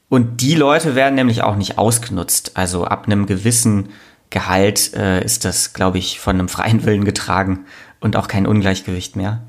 Und 0.08 0.40
die 0.40 0.54
Leute 0.54 0.94
werden 0.94 1.16
nämlich 1.16 1.42
auch 1.42 1.56
nicht 1.56 1.76
ausgenutzt. 1.76 2.52
Also 2.54 2.86
ab 2.86 3.04
einem 3.04 3.26
gewissen 3.26 3.90
Gehalt 4.30 4.94
äh, 4.94 5.22
ist 5.22 5.44
das, 5.44 5.74
glaube 5.74 5.98
ich, 5.98 6.20
von 6.20 6.38
einem 6.38 6.48
freien 6.48 6.84
Willen 6.86 7.04
getragen 7.04 7.66
und 8.00 8.16
auch 8.16 8.28
kein 8.28 8.46
Ungleichgewicht 8.46 9.16
mehr. 9.16 9.42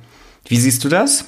Wie 0.46 0.58
siehst 0.58 0.84
du 0.84 0.90
das? 0.90 1.26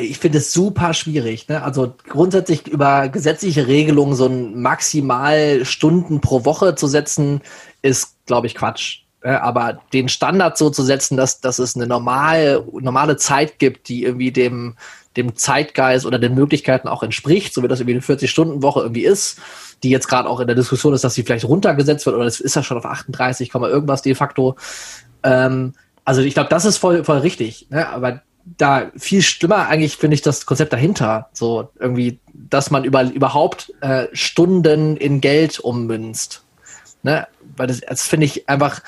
Ich 0.00 0.18
finde 0.18 0.38
es 0.38 0.52
super 0.52 0.94
schwierig. 0.94 1.48
Ne? 1.48 1.62
Also 1.62 1.94
grundsätzlich 2.08 2.66
über 2.66 3.08
gesetzliche 3.08 3.66
Regelungen 3.66 4.14
so 4.14 4.26
ein 4.26 4.60
maximal 4.60 5.64
Stunden 5.64 6.20
pro 6.20 6.44
Woche 6.44 6.74
zu 6.74 6.86
setzen, 6.86 7.42
ist, 7.82 8.16
glaube 8.26 8.46
ich, 8.46 8.54
Quatsch. 8.54 9.02
Ne? 9.22 9.42
Aber 9.42 9.80
den 9.92 10.08
Standard 10.08 10.56
so 10.56 10.70
zu 10.70 10.82
setzen, 10.82 11.16
dass, 11.16 11.40
dass 11.40 11.58
es 11.58 11.76
eine 11.76 11.86
normale, 11.86 12.66
normale 12.80 13.16
Zeit 13.16 13.58
gibt, 13.58 13.88
die 13.88 14.04
irgendwie 14.04 14.32
dem, 14.32 14.76
dem 15.16 15.36
Zeitgeist 15.36 16.06
oder 16.06 16.18
den 16.18 16.34
Möglichkeiten 16.34 16.88
auch 16.88 17.02
entspricht, 17.02 17.52
so 17.52 17.62
wie 17.62 17.68
das 17.68 17.80
irgendwie 17.80 17.94
eine 17.94 18.18
40-Stunden-Woche 18.18 18.80
irgendwie 18.80 19.04
ist, 19.04 19.38
die 19.82 19.90
jetzt 19.90 20.08
gerade 20.08 20.28
auch 20.28 20.40
in 20.40 20.46
der 20.46 20.56
Diskussion 20.56 20.94
ist, 20.94 21.04
dass 21.04 21.14
sie 21.14 21.22
vielleicht 21.22 21.44
runtergesetzt 21.44 22.06
wird 22.06 22.16
oder 22.16 22.24
es 22.24 22.40
ist 22.40 22.56
ja 22.56 22.62
schon 22.62 22.78
auf 22.78 22.86
38, 22.86 23.54
irgendwas 23.54 24.02
de 24.02 24.14
facto. 24.14 24.56
Ähm, 25.22 25.74
also 26.06 26.22
ich 26.22 26.34
glaube, 26.34 26.48
das 26.48 26.64
ist 26.64 26.78
voll, 26.78 27.04
voll 27.04 27.18
richtig. 27.18 27.68
Ne? 27.70 27.88
Aber 27.88 28.22
da 28.44 28.90
viel 28.96 29.22
schlimmer 29.22 29.68
eigentlich 29.68 29.96
finde 29.96 30.14
ich 30.14 30.22
das 30.22 30.46
Konzept 30.46 30.72
dahinter. 30.72 31.28
So 31.32 31.70
irgendwie, 31.78 32.18
dass 32.32 32.70
man 32.70 32.84
über, 32.84 33.02
überhaupt 33.02 33.72
äh, 33.80 34.06
Stunden 34.12 34.96
in 34.96 35.20
Geld 35.20 35.58
ummünzt. 35.60 36.42
Ne? 37.02 37.26
Weil 37.56 37.66
das, 37.68 37.80
das 37.80 38.02
finde 38.02 38.26
ich 38.26 38.48
einfach, 38.48 38.82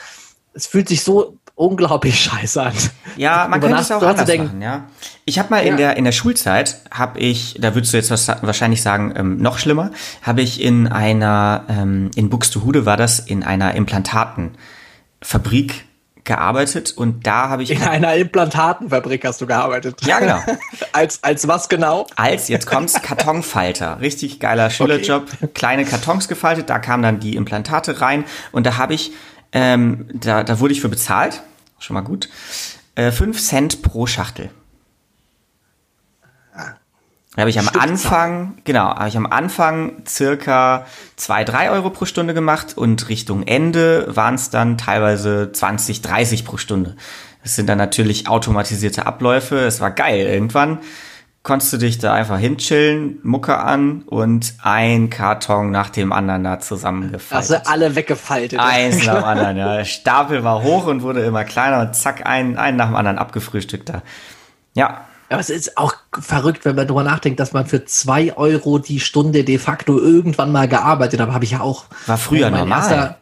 es 0.55 0.67
fühlt 0.67 0.89
sich 0.89 1.03
so 1.03 1.39
unglaublich 1.55 2.21
scheiße 2.23 2.63
an. 2.63 2.75
Ja, 3.17 3.49
man 3.49 3.61
könnte 3.61 3.81
es 3.81 3.91
auch 3.91 4.03
anders 4.03 4.29
machen, 4.29 4.63
ja. 4.63 4.85
Ich 5.25 5.39
habe 5.39 5.49
mal 5.51 5.65
ja. 5.65 5.71
in 5.71 5.79
der 5.79 5.97
in 5.97 6.05
der 6.05 6.13
Schulzeit 6.13 6.83
habe 6.91 7.19
ich, 7.19 7.57
da 7.59 7.75
würdest 7.75 7.93
du 7.93 7.97
jetzt 7.97 8.11
was, 8.11 8.29
wahrscheinlich 8.29 8.83
sagen, 8.83 9.15
ähm, 9.17 9.39
noch 9.39 9.59
schlimmer, 9.59 9.91
habe 10.23 10.43
ich 10.43 10.63
in 10.63 10.87
einer 10.87 11.65
ähm, 11.69 12.11
in 12.15 12.31
Buxtehude 12.31 12.87
war 12.87 12.99
das 12.99 13.19
in 13.19 13.43
einer 13.43 13.75
Implantatenfabrik 13.75 15.86
gearbeitet 16.27 16.93
und 16.97 17.27
da 17.27 17.49
habe 17.49 17.63
ich. 17.63 17.71
In 17.71 17.83
einer 17.83 18.15
Implantatenfabrik 18.15 19.25
hast 19.25 19.41
du 19.41 19.47
gearbeitet. 19.47 20.05
Ja, 20.05 20.19
genau. 20.19 20.41
als, 20.93 21.23
als 21.25 21.49
was 21.49 21.69
genau? 21.69 22.07
Als, 22.17 22.49
jetzt 22.49 22.67
kommt's, 22.67 22.95
Kartonfalter. 23.03 24.01
Richtig 24.01 24.41
geiler 24.41 24.69
Schülerjob. 24.69 25.29
Okay. 25.33 25.49
Kleine 25.55 25.85
Kartons 25.85 26.29
gefaltet, 26.29 26.69
da 26.69 26.79
kamen 26.79 27.03
dann 27.03 27.21
die 27.21 27.37
Implantate 27.37 28.01
rein 28.01 28.25
und 28.53 28.67
da 28.67 28.77
habe 28.77 28.95
ich, 28.95 29.13
ähm, 29.53 30.09
da, 30.13 30.43
da 30.43 30.61
wurde 30.61 30.73
ich 30.75 30.81
für 30.81 30.89
bezahlt. 30.89 31.43
Schon 31.79 31.95
mal 31.95 32.03
gut. 32.03 32.29
Äh, 32.95 33.11
fünf 33.13 33.41
Cent 33.41 33.83
pro 33.83 34.07
Schachtel. 34.07 34.51
Da 37.37 37.43
habe 37.43 37.51
ich 37.51 37.59
am 37.59 37.69
Anfang, 37.79 38.55
genau, 38.65 38.87
habe 38.87 39.09
ich 39.09 39.17
am 39.17 39.27
Anfang 39.27 40.03
circa 40.09 40.87
zwei, 41.17 41.45
drei 41.45 41.71
Euro 41.71 41.91
pro 41.91 42.07
Stunde 42.07 42.33
gemacht 42.33 42.79
und 42.79 43.11
Richtung 43.11 43.43
Ende 43.43 44.07
waren 44.09 44.37
es 44.37 44.49
dann 44.49 44.79
teilweise 44.79 45.53
20, 45.53 46.01
30 46.01 46.47
pro 46.47 46.57
Stunde. 46.57 46.97
Das 47.43 47.55
sind 47.55 47.69
dann 47.69 47.77
natürlich 47.77 48.27
automatisierte 48.27 49.05
Abläufe. 49.05 49.59
Es 49.59 49.81
war 49.81 49.91
geil. 49.91 50.27
Irgendwann 50.27 50.79
konntest 51.43 51.75
du 51.75 51.77
dich 51.77 51.99
da 51.99 52.15
einfach 52.15 52.39
hinchillen, 52.39 53.21
Mucke 53.23 53.59
an 53.59 54.03
und 54.07 54.55
ein 54.63 55.11
Karton 55.11 55.71
nach 55.71 55.91
dem 55.91 56.13
anderen 56.13 56.43
da 56.43 56.59
zusammengefaltet. 56.59 57.53
Also 57.53 57.71
alle 57.71 57.95
weggefaltet. 57.95 58.59
Eins 58.59 59.05
nach 59.05 59.17
dem 59.17 59.25
anderen, 59.25 59.57
ja. 59.59 59.77
Der 59.77 59.85
Stapel 59.85 60.43
war 60.43 60.63
hoch 60.63 60.87
und 60.87 61.03
wurde 61.03 61.23
immer 61.23 61.45
kleiner 61.45 61.83
und 61.83 61.95
zack, 61.95 62.27
ein, 62.27 62.57
ein 62.57 62.77
nach 62.77 62.87
dem 62.87 62.97
anderen 62.97 63.19
abgefrühstückt 63.19 63.91
da. 63.91 64.03
Ja, 64.75 65.05
aber 65.29 65.41
es 65.41 65.51
ist 65.51 65.77
auch 65.77 65.95
verrückt, 66.19 66.65
wenn 66.65 66.77
man 66.77 66.87
darüber 66.87 67.03
nachdenkt, 67.03 67.41
dass 67.41 67.53
man 67.53 67.67
für 67.67 67.85
zwei 67.85 68.37
Euro 68.37 68.79
die 68.79 69.01
Stunde 69.01 69.45
de 69.45 69.59
facto 69.59 69.99
irgendwann 69.99 70.53
mal 70.53 70.69
gearbeitet 70.69 71.21
hat. 71.21 71.31
Habe 71.31 71.45
ich 71.45 71.53
ja 71.53 71.61
auch. 71.61 71.85
War 72.07 72.19
früher 72.19 72.51
mein 72.51 72.61
normal. 72.61 72.79
Erster, 72.79 73.19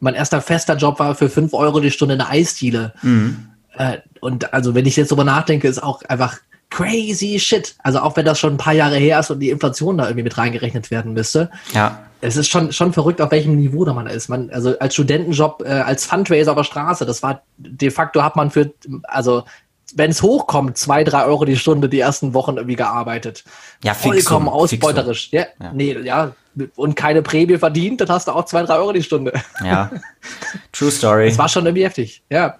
mein 0.00 0.14
erster 0.14 0.40
fester 0.40 0.76
Job 0.76 0.98
war 0.98 1.14
für 1.14 1.28
fünf 1.28 1.54
Euro 1.54 1.80
die 1.80 1.90
Stunde 1.90 2.14
eine 2.14 2.28
Eisdiele. 2.28 2.92
Mhm. 3.02 3.48
Äh, 3.76 3.98
und 4.20 4.52
also, 4.52 4.74
wenn 4.74 4.86
ich 4.86 4.96
jetzt 4.96 5.10
darüber 5.10 5.24
nachdenke, 5.24 5.68
ist 5.68 5.82
auch 5.82 6.02
einfach 6.02 6.38
crazy 6.70 7.38
shit. 7.38 7.76
Also 7.82 8.00
auch 8.00 8.16
wenn 8.16 8.24
das 8.24 8.40
schon 8.40 8.54
ein 8.54 8.58
paar 8.58 8.72
Jahre 8.72 8.96
her 8.96 9.20
ist 9.20 9.30
und 9.30 9.38
die 9.38 9.50
Inflation 9.50 9.98
da 9.98 10.04
irgendwie 10.04 10.24
mit 10.24 10.36
reingerechnet 10.36 10.90
werden 10.90 11.12
müsste. 11.12 11.50
Ja. 11.72 12.00
Es 12.20 12.36
ist 12.36 12.48
schon, 12.48 12.72
schon 12.72 12.92
verrückt, 12.92 13.20
auf 13.20 13.30
welchem 13.30 13.54
Niveau 13.56 13.84
da 13.84 13.92
man 13.92 14.06
ist. 14.06 14.28
Man, 14.28 14.50
also 14.50 14.76
als 14.78 14.94
Studentenjob, 14.94 15.62
äh, 15.64 15.68
als 15.68 16.06
Fundraiser 16.06 16.52
auf 16.52 16.56
der 16.56 16.64
Straße, 16.64 17.06
das 17.06 17.22
war 17.22 17.42
de 17.58 17.90
facto 17.90 18.22
hat 18.22 18.34
man 18.34 18.50
für, 18.50 18.72
also 19.04 19.44
wenn 19.94 20.10
es 20.10 20.22
hochkommt, 20.22 20.78
zwei, 20.78 21.04
drei 21.04 21.24
Euro 21.24 21.44
die 21.44 21.56
Stunde 21.56 21.88
die 21.88 22.00
ersten 22.00 22.34
Wochen 22.34 22.56
irgendwie 22.56 22.76
gearbeitet. 22.76 23.44
Ja, 23.82 23.94
Vollkommen 23.94 24.48
ausbeuterisch. 24.48 25.28
Ja, 25.30 25.46
ja. 25.60 25.72
Nee, 25.72 25.98
ja, 26.00 26.32
und 26.76 26.96
keine 26.96 27.22
Prämie 27.22 27.58
verdient, 27.58 28.00
dann 28.00 28.08
hast 28.08 28.28
du 28.28 28.32
auch 28.32 28.44
zwei, 28.44 28.62
drei 28.62 28.76
Euro 28.76 28.92
die 28.92 29.02
Stunde. 29.02 29.32
Ja. 29.62 29.90
True 30.72 30.90
Story. 30.90 31.28
Das 31.28 31.38
war 31.38 31.48
schon 31.48 31.66
irgendwie 31.66 31.84
heftig. 31.84 32.22
Ja. 32.30 32.58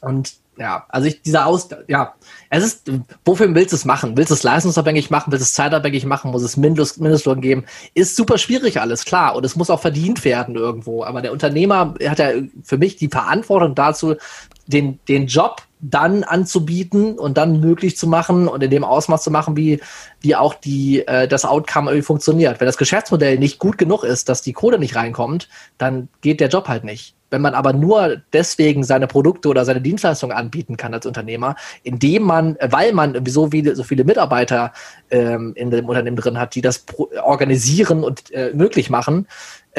Und 0.00 0.34
ja, 0.56 0.86
also 0.88 1.08
ich, 1.08 1.20
dieser 1.22 1.46
Aus, 1.46 1.68
ja, 1.88 2.14
es 2.48 2.64
ist, 2.64 2.90
wofür 3.24 3.52
willst 3.54 3.72
du 3.72 3.76
es 3.76 3.84
machen? 3.84 4.16
Willst 4.16 4.30
du 4.30 4.34
es 4.34 4.44
leistungsabhängig 4.44 5.10
machen? 5.10 5.32
Willst 5.32 5.42
du 5.42 5.46
es 5.46 5.52
zeitabhängig 5.52 6.04
machen? 6.06 6.30
Muss 6.30 6.42
es 6.42 6.56
Mindest, 6.56 7.00
Mindestlohn 7.00 7.40
geben? 7.40 7.64
Ist 7.94 8.14
super 8.14 8.38
schwierig 8.38 8.80
alles, 8.80 9.04
klar. 9.04 9.34
Und 9.34 9.44
es 9.44 9.56
muss 9.56 9.70
auch 9.70 9.80
verdient 9.80 10.24
werden 10.24 10.54
irgendwo. 10.54 11.02
Aber 11.02 11.22
der 11.22 11.32
Unternehmer 11.32 11.94
hat 12.06 12.18
ja 12.20 12.30
für 12.62 12.78
mich 12.78 12.96
die 12.96 13.08
Verantwortung 13.08 13.74
dazu, 13.74 14.14
den, 14.66 15.00
den 15.08 15.26
Job 15.26 15.62
dann 15.90 16.24
anzubieten 16.24 17.18
und 17.18 17.36
dann 17.36 17.60
möglich 17.60 17.96
zu 17.96 18.06
machen 18.06 18.48
und 18.48 18.62
in 18.62 18.70
dem 18.70 18.84
Ausmaß 18.84 19.22
zu 19.22 19.30
machen, 19.30 19.56
wie, 19.56 19.80
wie 20.20 20.34
auch 20.34 20.54
die, 20.54 21.06
äh, 21.06 21.28
das 21.28 21.44
Outcome 21.44 21.90
irgendwie 21.90 22.06
funktioniert. 22.06 22.58
Wenn 22.60 22.66
das 22.66 22.78
Geschäftsmodell 22.78 23.38
nicht 23.38 23.58
gut 23.58 23.76
genug 23.76 24.02
ist, 24.02 24.28
dass 24.28 24.40
die 24.40 24.54
Kohle 24.54 24.78
nicht 24.78 24.96
reinkommt, 24.96 25.48
dann 25.76 26.08
geht 26.22 26.40
der 26.40 26.48
Job 26.48 26.68
halt 26.68 26.84
nicht. 26.84 27.14
Wenn 27.30 27.42
man 27.42 27.54
aber 27.54 27.72
nur 27.72 28.22
deswegen 28.32 28.84
seine 28.84 29.08
Produkte 29.08 29.48
oder 29.48 29.64
seine 29.64 29.80
Dienstleistungen 29.80 30.36
anbieten 30.36 30.76
kann 30.76 30.94
als 30.94 31.04
Unternehmer, 31.04 31.56
indem 31.82 32.22
man, 32.22 32.56
weil 32.60 32.92
man 32.92 33.20
so 33.26 33.50
viele, 33.50 33.74
so 33.74 33.82
viele 33.82 34.04
Mitarbeiter 34.04 34.72
ähm, 35.10 35.52
in 35.56 35.70
dem 35.70 35.88
Unternehmen 35.88 36.16
drin 36.16 36.38
hat, 36.38 36.54
die 36.54 36.60
das 36.60 36.86
organisieren 37.22 38.04
und 38.04 38.30
äh, 38.30 38.52
möglich 38.54 38.88
machen, 38.88 39.26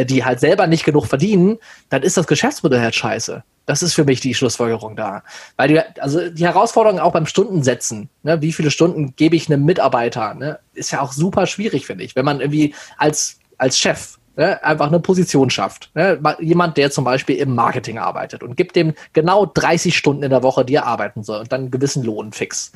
die 0.03 0.25
halt 0.25 0.39
selber 0.39 0.67
nicht 0.67 0.83
genug 0.83 1.07
verdienen, 1.07 1.57
dann 1.89 2.03
ist 2.03 2.17
das 2.17 2.27
Geschäftsmodell 2.27 2.81
halt 2.81 2.95
scheiße. 2.95 3.43
Das 3.65 3.81
ist 3.81 3.93
für 3.93 4.03
mich 4.03 4.19
die 4.19 4.33
Schlussfolgerung 4.33 4.95
da. 4.95 5.23
Weil 5.57 5.69
die, 5.69 5.79
also 5.99 6.29
die 6.29 6.45
Herausforderung 6.45 6.99
auch 6.99 7.13
beim 7.13 7.25
Stundensetzen, 7.25 8.09
ne, 8.23 8.41
wie 8.41 8.53
viele 8.53 8.71
Stunden 8.71 9.15
gebe 9.15 9.35
ich 9.35 9.49
einem 9.49 9.65
Mitarbeiter, 9.65 10.33
ne, 10.35 10.59
ist 10.73 10.91
ja 10.91 11.01
auch 11.01 11.13
super 11.13 11.47
schwierig, 11.47 11.85
finde 11.85 12.03
ich. 12.03 12.15
Wenn 12.15 12.25
man 12.25 12.41
irgendwie 12.41 12.75
als, 12.97 13.39
als 13.57 13.79
Chef 13.79 14.17
ne, 14.35 14.63
einfach 14.63 14.87
eine 14.87 14.99
Position 14.99 15.49
schafft. 15.49 15.89
Ne, 15.95 16.19
jemand, 16.39 16.77
der 16.77 16.91
zum 16.91 17.05
Beispiel 17.05 17.37
im 17.37 17.55
Marketing 17.55 17.97
arbeitet 17.97 18.43
und 18.43 18.55
gibt 18.55 18.75
dem 18.75 18.93
genau 19.13 19.45
30 19.47 19.97
Stunden 19.97 20.23
in 20.23 20.29
der 20.29 20.43
Woche, 20.43 20.65
die 20.65 20.75
er 20.75 20.85
arbeiten 20.85 21.23
soll 21.23 21.39
und 21.39 21.51
dann 21.51 21.61
einen 21.61 21.71
gewissen 21.71 22.03
Lohn 22.03 22.33
fix. 22.33 22.71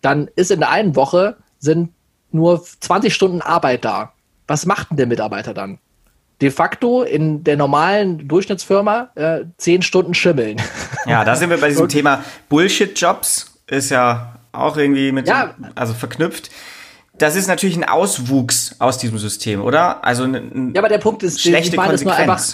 Dann 0.00 0.28
ist 0.34 0.50
in 0.50 0.60
der 0.60 0.70
einen 0.70 0.96
Woche 0.96 1.36
sind 1.58 1.92
nur 2.32 2.62
20 2.64 3.14
Stunden 3.14 3.42
Arbeit 3.42 3.84
da. 3.84 4.12
Was 4.46 4.66
macht 4.66 4.90
denn 4.90 4.96
der 4.96 5.06
Mitarbeiter 5.06 5.54
dann? 5.54 5.78
De 6.40 6.50
facto 6.50 7.02
in 7.02 7.44
der 7.44 7.56
normalen 7.56 8.26
Durchschnittsfirma 8.26 9.10
äh, 9.14 9.40
zehn 9.56 9.82
Stunden 9.82 10.14
schimmeln. 10.14 10.60
Ja, 11.06 11.24
da 11.24 11.36
sind 11.36 11.50
wir 11.50 11.58
bei 11.58 11.68
diesem 11.68 11.88
Thema 11.90 12.24
Bullshit-Jobs, 12.48 13.58
ist 13.66 13.90
ja 13.90 14.36
auch 14.52 14.76
irgendwie 14.76 15.12
mit, 15.12 15.28
ja. 15.28 15.46
Dem, 15.46 15.66
also 15.74 15.94
verknüpft. 15.94 16.50
Das 17.18 17.36
ist 17.36 17.48
natürlich 17.48 17.76
ein 17.76 17.84
Auswuchs 17.84 18.76
aus 18.78 18.96
diesem 18.96 19.18
System, 19.18 19.60
oder? 19.62 20.04
Also 20.04 20.24
ein, 20.24 20.72
ja, 20.74 20.80
aber 20.80 20.88
der 20.88 20.98
Punkt 20.98 21.22
ist, 21.22 21.40
schlechte 21.40 21.72
ich 21.72 21.76
meine, 21.76 21.90
Konsequenz. 21.90 22.18
Nur 22.18 22.32
einfach, 22.34 22.44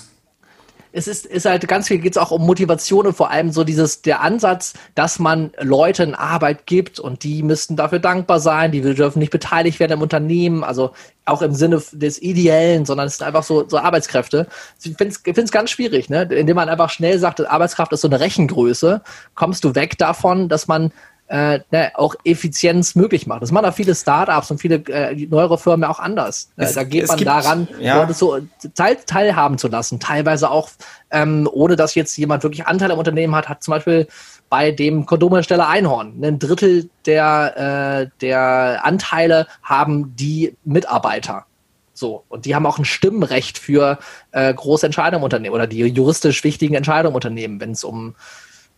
es 0.93 1.09
ist, 1.09 1.27
ist 1.27 1.45
halt 1.45 1.67
ganz 1.69 1.89
viel, 1.89 1.99
geht 1.99 2.13
es 2.13 2.19
auch 2.19 2.31
um 2.31 2.47
Motivation 2.47 3.07
und 3.07 3.17
vor 3.17 3.31
allem 3.31 3.53
so 3.53 3.65
dieses, 3.65 4.03
der 4.03 4.21
Ansatz, 4.21 4.75
dass 4.95 5.19
man 5.19 5.51
Leuten 5.61 6.15
Arbeit 6.15 6.67
gibt 6.67 6.99
und 6.99 7.25
die 7.25 7.43
müssten 7.43 7.77
dafür 7.77 7.99
dankbar 7.99 8.41
sein, 8.41 8.73
die 8.73 8.81
dürfen 8.81 9.19
nicht 9.19 9.33
beteiligt 9.33 9.81
werden 9.81 9.93
im 9.93 10.03
Unternehmen, 10.03 10.65
also 10.65 10.93
auch 11.25 11.43
im 11.43 11.55
Sinne 11.55 11.83
des 11.93 12.23
Ideellen, 12.23 12.85
sondern 12.85 13.09
es 13.09 13.19
sind 13.19 13.27
einfach 13.27 13.43
so, 13.43 13.69
so 13.69 13.79
Arbeitskräfte. 13.79 14.47
Ich 14.83 14.97
finde 14.97 15.15
es 15.25 15.51
ganz 15.51 15.71
schwierig, 15.71 16.09
ne? 16.09 16.23
indem 16.23 16.57
man 16.57 16.69
einfach 16.69 16.91
schnell 16.91 17.19
sagt, 17.19 17.45
Arbeitskraft 17.45 17.93
ist 17.93 18.01
so 18.01 18.09
eine 18.09 18.21
Rechengröße, 18.21 19.03
kommst 19.35 19.65
du 19.65 19.75
weg 19.75 19.99
davon, 19.99 20.49
dass 20.49 20.69
man 20.69 20.93
äh, 21.29 21.61
ne, 21.71 21.91
auch 21.95 22.15
Effizienz 22.25 22.95
möglich 22.95 23.27
macht. 23.27 23.43
Das 23.43 23.51
machen 23.51 23.67
auch 23.67 23.75
viele 23.75 23.95
Startups 23.95 24.51
und 24.51 24.59
viele 24.59 24.77
äh, 24.89 25.15
neuere 25.27 25.59
Firmen 25.59 25.85
auch 25.85 25.99
anders. 25.99 26.51
Ne? 26.57 26.65
Es, 26.65 26.75
da 26.75 26.85
geht 26.85 27.09
man 27.09 27.17
gibt, 27.17 27.29
daran, 27.29 27.69
ja. 27.81 28.01
Leute 28.01 28.15
so 28.15 28.39
teil, 28.75 28.97
teilhaben 29.07 29.59
zu 29.59 29.69
lassen. 29.69 29.99
Teilweise 30.01 30.51
auch, 30.51 30.71
ähm, 31.11 31.49
ohne 31.53 31.77
dass 31.77 31.95
jetzt 31.95 32.17
jemand 32.17 32.43
wirklich 32.43 32.67
Anteil 32.67 32.91
am 32.91 32.99
Unternehmen 32.99 33.35
hat, 33.35 33.49
hat 33.49 33.63
zum 33.63 33.73
Beispiel 33.73 34.07
bei 34.49 34.71
dem 34.71 35.07
Kondomhersteller 35.07 35.69
Einhorn 35.69 36.23
ein 36.23 36.39
Drittel 36.39 36.89
der, 37.05 38.07
äh, 38.07 38.11
der 38.21 38.85
Anteile 38.85 39.47
haben 39.63 40.15
die 40.17 40.57
Mitarbeiter. 40.65 41.47
So, 41.93 42.25
und 42.29 42.45
die 42.45 42.55
haben 42.55 42.67
auch 42.67 42.79
ein 42.79 42.85
Stimmrecht 42.85 43.59
für 43.59 43.99
äh, 44.33 44.53
große 44.53 44.85
Entscheidungen 44.85 45.21
im 45.21 45.25
Unternehmen 45.25 45.55
oder 45.55 45.67
die 45.67 45.79
juristisch 45.79 46.45
wichtigen 46.45 46.75
Entscheidungen 46.75 47.13
im 47.13 47.15
Unternehmen, 47.15 47.61
wenn 47.61 47.71
es 47.71 47.85
um 47.85 48.15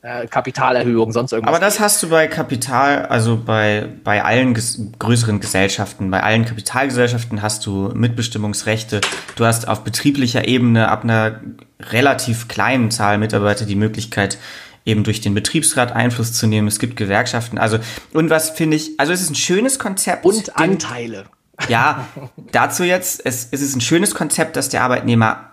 äh, 0.02 0.26
Kapitalerhöhung, 0.26 1.12
sonst 1.12 1.32
irgendwas. 1.32 1.54
Aber 1.54 1.64
das 1.64 1.80
hast 1.80 2.02
du 2.02 2.08
bei 2.08 2.26
Kapital, 2.28 3.06
also 3.06 3.36
bei, 3.36 3.88
bei 4.04 4.24
allen 4.24 4.54
ges 4.54 4.80
größeren 4.98 5.40
Gesellschaften, 5.40 6.10
bei 6.10 6.22
allen 6.22 6.44
Kapitalgesellschaften 6.44 7.42
hast 7.42 7.66
du 7.66 7.90
Mitbestimmungsrechte. 7.94 9.00
Du 9.36 9.44
hast 9.44 9.66
auf 9.66 9.82
betrieblicher 9.82 10.46
Ebene 10.46 10.88
ab 10.88 11.04
einer 11.04 11.40
relativ 11.80 12.48
kleinen 12.48 12.90
Zahl 12.90 13.18
Mitarbeiter 13.18 13.66
die 13.66 13.74
Möglichkeit, 13.74 14.38
eben 14.84 15.04
durch 15.04 15.20
den 15.20 15.34
Betriebsrat 15.34 15.92
Einfluss 15.92 16.32
zu 16.32 16.46
nehmen. 16.46 16.68
Es 16.68 16.78
gibt 16.78 16.96
Gewerkschaften. 16.96 17.58
Also, 17.58 17.78
und 18.12 18.30
was 18.30 18.50
finde 18.50 18.76
ich, 18.76 18.98
also 18.98 19.12
es 19.12 19.20
ist 19.20 19.30
ein 19.30 19.34
schönes 19.34 19.78
Konzept. 19.78 20.24
Und 20.24 20.56
Anteile. 20.56 21.24
Ja, 21.68 22.06
dazu 22.52 22.84
jetzt, 22.84 23.20
es, 23.24 23.48
es 23.50 23.60
ist 23.60 23.74
ein 23.74 23.80
schönes 23.80 24.14
Konzept, 24.14 24.56
dass 24.56 24.68
der 24.68 24.82
Arbeitnehmer 24.84 25.50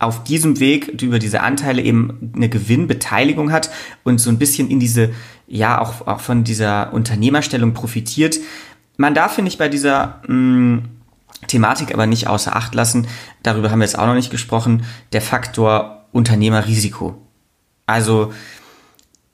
auf 0.00 0.24
diesem 0.24 0.60
Weg 0.60 1.02
über 1.02 1.18
diese 1.18 1.40
Anteile 1.42 1.82
eben 1.82 2.32
eine 2.34 2.48
Gewinnbeteiligung 2.48 3.52
hat 3.52 3.70
und 4.04 4.18
so 4.18 4.30
ein 4.30 4.38
bisschen 4.38 4.70
in 4.70 4.80
diese, 4.80 5.10
ja, 5.46 5.80
auch, 5.80 6.06
auch 6.06 6.20
von 6.20 6.44
dieser 6.44 6.92
Unternehmerstellung 6.92 7.74
profitiert. 7.74 8.38
Man 8.96 9.14
darf, 9.14 9.34
finde 9.34 9.50
ich, 9.50 9.58
bei 9.58 9.68
dieser 9.68 10.22
mh, 10.26 10.34
mm, 10.34 10.88
Thematik 11.48 11.92
aber 11.92 12.06
nicht 12.06 12.28
außer 12.28 12.56
Acht 12.56 12.74
lassen, 12.74 13.06
darüber 13.42 13.70
haben 13.70 13.78
wir 13.78 13.84
jetzt 13.84 13.98
auch 13.98 14.06
noch 14.06 14.14
nicht 14.14 14.30
gesprochen, 14.30 14.84
der 15.12 15.20
Faktor 15.20 16.06
Unternehmerrisiko. 16.12 17.14
Also 17.84 18.32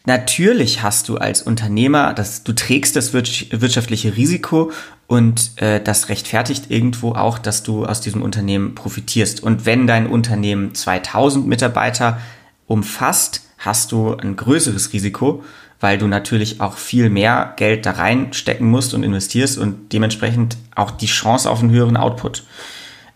natürlich 0.04 0.82
hast 0.82 1.08
du 1.08 1.16
als 1.16 1.42
Unternehmer, 1.42 2.14
das, 2.14 2.44
du 2.44 2.52
trägst 2.52 2.96
das 2.96 3.12
wirtschaftliche 3.12 4.16
Risiko 4.16 4.72
und 5.06 5.52
äh, 5.56 5.80
das 5.82 6.08
rechtfertigt 6.08 6.70
irgendwo 6.70 7.12
auch, 7.12 7.38
dass 7.38 7.62
du 7.62 7.84
aus 7.84 8.00
diesem 8.00 8.22
Unternehmen 8.22 8.74
profitierst. 8.74 9.42
Und 9.42 9.66
wenn 9.66 9.86
dein 9.86 10.06
Unternehmen 10.06 10.74
2000 10.74 11.46
Mitarbeiter 11.46 12.20
umfasst, 12.66 13.42
hast 13.58 13.92
du 13.92 14.16
ein 14.16 14.36
größeres 14.36 14.92
Risiko, 14.92 15.44
weil 15.80 15.98
du 15.98 16.06
natürlich 16.06 16.60
auch 16.60 16.76
viel 16.76 17.10
mehr 17.10 17.54
Geld 17.56 17.86
da 17.86 17.92
reinstecken 17.92 18.68
musst 18.70 18.94
und 18.94 19.02
investierst 19.02 19.58
und 19.58 19.92
dementsprechend 19.92 20.56
auch 20.74 20.90
die 20.92 21.06
Chance 21.06 21.50
auf 21.50 21.60
einen 21.60 21.70
höheren 21.70 21.96
Output. 21.96 22.44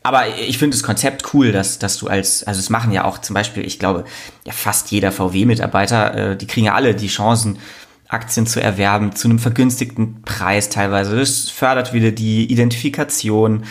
Aber 0.06 0.38
ich 0.38 0.56
finde 0.58 0.76
das 0.76 0.84
Konzept 0.84 1.34
cool, 1.34 1.50
dass, 1.50 1.80
dass 1.80 1.98
du 1.98 2.06
als, 2.06 2.44
also 2.44 2.60
es 2.60 2.70
machen 2.70 2.92
ja 2.92 3.04
auch 3.04 3.18
zum 3.18 3.34
Beispiel, 3.34 3.66
ich 3.66 3.80
glaube, 3.80 4.04
ja 4.44 4.52
fast 4.52 4.92
jeder 4.92 5.10
VW-Mitarbeiter, 5.10 6.14
äh, 6.14 6.36
die 6.36 6.46
kriegen 6.46 6.66
ja 6.66 6.74
alle 6.74 6.94
die 6.94 7.08
Chancen, 7.08 7.58
Aktien 8.06 8.46
zu 8.46 8.62
erwerben 8.62 9.16
zu 9.16 9.26
einem 9.26 9.40
vergünstigten 9.40 10.22
Preis 10.22 10.68
teilweise. 10.68 11.18
Das 11.18 11.50
fördert 11.50 11.92
wieder 11.92 12.12
die 12.12 12.48
Identifikation. 12.48 13.64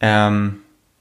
Ähm, 0.00 0.60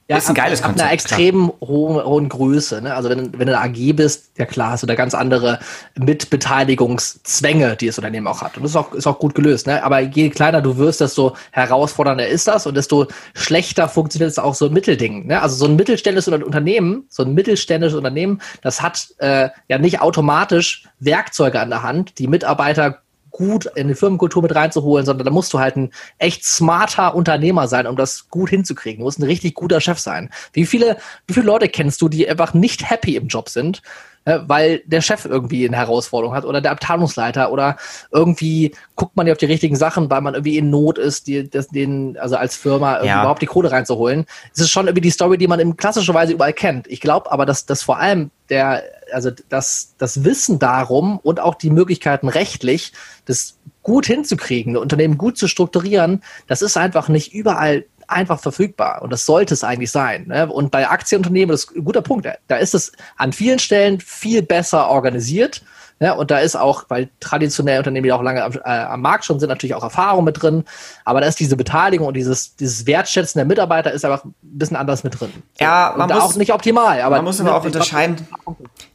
ja, 0.10 0.17
ist 0.17 0.30
ein 0.30 0.36
geiles 0.36 0.62
ab, 0.62 0.70
Konzept. 0.70 0.82
Ab 0.82 0.86
einer 0.86 0.93
extrem 0.93 1.52
hohen, 1.62 2.04
hohen 2.04 2.30
Größe. 2.30 2.82
Ne? 2.82 2.93
Also 2.93 3.10
wenn, 3.10 3.38
wenn 3.38 3.48
du 3.48 3.58
eine 3.58 3.60
AG 3.60 3.93
bist, 3.93 4.32
ja 4.38 4.46
klar, 4.46 4.72
hast 4.72 4.84
du 4.84 4.88
da 4.88 4.96
ganz 4.96 5.13
andere 5.13 5.60
Mitbeteiligungszwänge, 5.96 7.76
die 7.76 7.88
das 7.88 7.98
Unternehmen 7.98 8.28
auch 8.28 8.41
hat. 8.41 8.56
Und 8.56 8.63
das 8.63 8.72
ist 8.72 8.78
auch, 8.78 8.93
ist 8.93 9.06
auch 9.06 9.20
gut 9.20 9.36
gelöst. 9.36 9.67
Ne? 9.67 9.84
Aber 9.84 10.00
je 10.00 10.30
kleiner 10.30 10.62
du 10.62 10.78
wirst, 10.78 11.02
desto 11.02 11.36
herausfordernder 11.52 12.26
ist 12.26 12.48
das 12.48 12.65
und 12.65 12.76
desto 12.78 13.08
schlechter 13.34 13.89
funktioniert 13.89 14.32
es 14.32 14.39
auch 14.39 14.56
so 14.56 14.67
ein 14.67 14.74
Mittelding. 14.74 15.28
Ne? 15.28 15.41
Also 15.41 15.58
so 15.58 15.65
ein 15.65 15.76
mittelständisches 15.76 16.34
Unternehmen, 16.34 17.06
so 17.10 17.24
ein 17.24 17.34
mittelständisches 17.34 17.98
Unternehmen, 17.98 18.41
das 18.62 18.82
hat 18.82 19.10
äh, 19.17 19.50
ja 19.67 19.78
nicht 19.78 20.00
automatisch 20.00 20.88
Werkzeuge 21.00 21.60
an 21.60 21.70
der 21.70 21.84
Hand, 21.84 22.17
die 22.17 22.28
Mitarbeiter 22.28 23.02
gut 23.38 23.67
in 23.76 23.88
die 23.88 23.95
Firmenkultur 23.95 24.41
mit 24.41 24.56
reinzuholen, 24.56 25.06
sondern 25.06 25.26
da 25.26 25.32
musst 25.32 25.54
du 25.54 25.60
halt 25.60 25.78
ein 25.78 25.91
echt 26.17 26.43
smarter 26.43 27.13
Unternehmer 27.15 27.67
sein, 27.67 27.88
um 27.88 27.95
das 27.95 28.30
gut 28.30 28.50
hinzukriegen. 28.50 29.00
Du 29.00 29.06
musst 29.06 29.19
ein 29.19 29.23
richtig 29.23 29.54
guter 29.54 29.80
Chef 29.80 30.00
sein. 30.00 30.30
Wie 30.54 30.65
viele, 30.65 30.97
wie 31.28 31.34
viele 31.34 31.45
Leute 31.45 31.69
kennst 31.69 32.02
du, 32.02 32.10
die 32.10 32.28
einfach 32.28 32.54
nicht 32.54 32.89
happy 32.89 33.15
im 33.15 33.28
Job 33.28 33.47
sind, 33.47 33.82
weil 34.28 34.82
der 34.86 35.02
Chef 35.02 35.26
irgendwie 35.26 35.68
eine 35.68 35.78
Herausforderung 35.78 36.36
hat 36.36 36.46
oder 36.46 36.60
der 36.60 36.72
Abteilungsleiter 36.72 37.52
oder 37.52 37.78
irgendwie 38.12 38.76
guckt 38.96 39.16
man 39.16 39.26
ja 39.26 39.34
auf 39.34 39.38
die 39.38 39.46
richtigen 39.46 39.76
Sachen, 39.76 40.10
weil 40.10 40.22
man 40.22 40.34
irgendwie 40.34 40.58
in 40.58 40.70
Not 40.70 40.98
ist, 40.98 41.28
die, 41.28 41.50
das, 41.50 41.70
den, 41.70 42.18
also 42.18 42.36
als 42.36 42.56
Firma 42.56 43.04
ja. 43.04 43.22
überhaupt 43.22 43.42
die 43.42 43.46
Kohle 43.46 43.72
reinzuholen. 43.72 44.26
Es 44.54 44.60
ist 44.60 44.70
schon 44.70 44.88
irgendwie 44.88 45.02
die 45.02 45.12
Story, 45.12 45.38
die 45.38 45.48
man 45.48 45.60
in 45.60 45.78
klassischer 45.78 46.13
Weise 46.13 46.34
überall 46.34 46.54
kennt. 46.54 46.88
Ich 46.88 47.00
glaube 47.00 47.32
aber, 47.32 47.46
dass, 47.46 47.66
dass 47.66 47.84
vor 47.84 48.00
allem 48.00 48.32
der, 48.50 48.84
also 49.13 49.32
das, 49.50 49.94
das 49.98 50.24
Wissen 50.24 50.60
darum 50.60 51.20
und 51.20 51.40
auch 51.40 51.56
die 51.56 51.70
Möglichkeiten 51.70 52.28
rechtlich, 52.28 52.92
das 53.26 53.58
gut 53.84 54.06
hinzukriegen, 54.06 54.74
ein 54.74 54.82
Unternehmen 54.82 55.18
gut 55.18 55.38
zu 55.38 55.48
strukturieren, 55.48 56.22
das 56.48 56.62
ist 56.62 56.76
einfach 56.76 57.08
nicht 57.08 57.34
überall 57.34 57.86
einfach 58.08 58.39
verfügbar. 58.39 59.02
Und 59.02 59.12
das 59.12 59.26
sollte 59.26 59.54
es 59.54 59.63
eigentlich 59.63 59.91
sein. 59.91 60.26
Ne? 60.28 60.48
Und 60.48 60.72
bei 60.72 60.88
Aktienunternehmen, 60.89 61.52
das 61.52 61.65
ist 61.65 61.76
ein 61.76 61.84
guter 61.84 62.02
Punkt, 62.02 62.28
da 62.48 62.56
ist 62.56 62.74
es 62.74 62.91
an 63.17 63.34
vielen 63.34 63.60
Stellen 63.60 64.00
viel 64.00 64.41
besser 64.41 64.89
organisiert. 64.89 65.62
Ja, 65.99 66.13
und 66.13 66.29
da 66.29 66.39
ist 66.39 66.55
auch, 66.55 66.86
weil 66.89 67.10
traditionelle 67.19 67.79
Unternehmen, 67.79 68.03
die 68.03 68.12
auch 68.12 68.21
lange 68.21 68.43
am, 68.43 68.53
äh, 68.53 68.69
am 68.69 69.01
Markt 69.01 69.25
schon 69.25 69.39
sind, 69.39 69.49
natürlich 69.49 69.73
auch 69.73 69.83
Erfahrung 69.83 70.23
mit 70.23 70.41
drin. 70.41 70.63
Aber 71.05 71.21
da 71.21 71.27
ist 71.27 71.39
diese 71.39 71.57
Beteiligung 71.57 72.07
und 72.07 72.13
dieses, 72.13 72.55
dieses 72.55 72.86
Wertschätzen 72.86 73.39
der 73.39 73.45
Mitarbeiter 73.45 73.91
ist 73.91 74.05
einfach 74.05 74.23
ein 74.23 74.36
bisschen 74.41 74.77
anders 74.77 75.03
mit 75.03 75.19
drin. 75.19 75.31
Ja, 75.60 75.95
man 75.97 76.10
und 76.10 76.15
muss, 76.15 76.23
auch 76.23 76.36
nicht 76.36 76.53
optimal. 76.53 77.01
Aber 77.01 77.15
man 77.15 77.25
muss 77.25 77.41
aber 77.41 77.55
auch 77.55 77.65
unterscheiden 77.65 78.27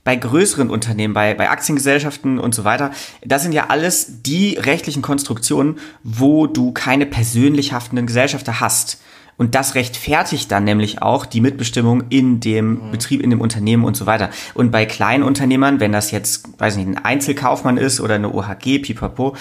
bei 0.04 0.14
größeren 0.14 0.70
Unternehmen, 0.70 1.12
bei, 1.14 1.34
bei 1.34 1.50
Aktiengesellschaften 1.50 2.38
und 2.38 2.54
so 2.54 2.64
weiter. 2.64 2.92
Das 3.24 3.42
sind 3.42 3.52
ja 3.52 3.66
alles 3.68 4.22
die 4.22 4.54
rechtlichen 4.54 5.02
Konstruktionen, 5.02 5.78
wo 6.04 6.46
du 6.46 6.72
keine 6.72 7.06
persönlich 7.06 7.72
haftenden 7.72 8.06
Gesellschafter 8.06 8.60
hast. 8.60 9.00
Und 9.36 9.54
das 9.54 9.74
rechtfertigt 9.74 10.50
dann 10.52 10.64
nämlich 10.64 11.02
auch 11.02 11.26
die 11.26 11.40
Mitbestimmung 11.40 12.04
in 12.10 12.40
dem 12.40 12.86
mhm. 12.86 12.90
Betrieb, 12.92 13.22
in 13.22 13.30
dem 13.30 13.40
Unternehmen 13.40 13.84
und 13.84 13.96
so 13.96 14.06
weiter. 14.06 14.30
Und 14.54 14.70
bei 14.70 14.86
kleinen 14.86 15.24
Unternehmern, 15.24 15.80
wenn 15.80 15.92
das 15.92 16.10
jetzt, 16.10 16.48
weiß 16.60 16.76
nicht, 16.76 16.86
ein 16.86 16.98
Einzelkaufmann 16.98 17.76
ist 17.76 18.00
oder 18.00 18.14
eine 18.14 18.32
OHG, 18.32 18.78
pipapo, 18.80 19.34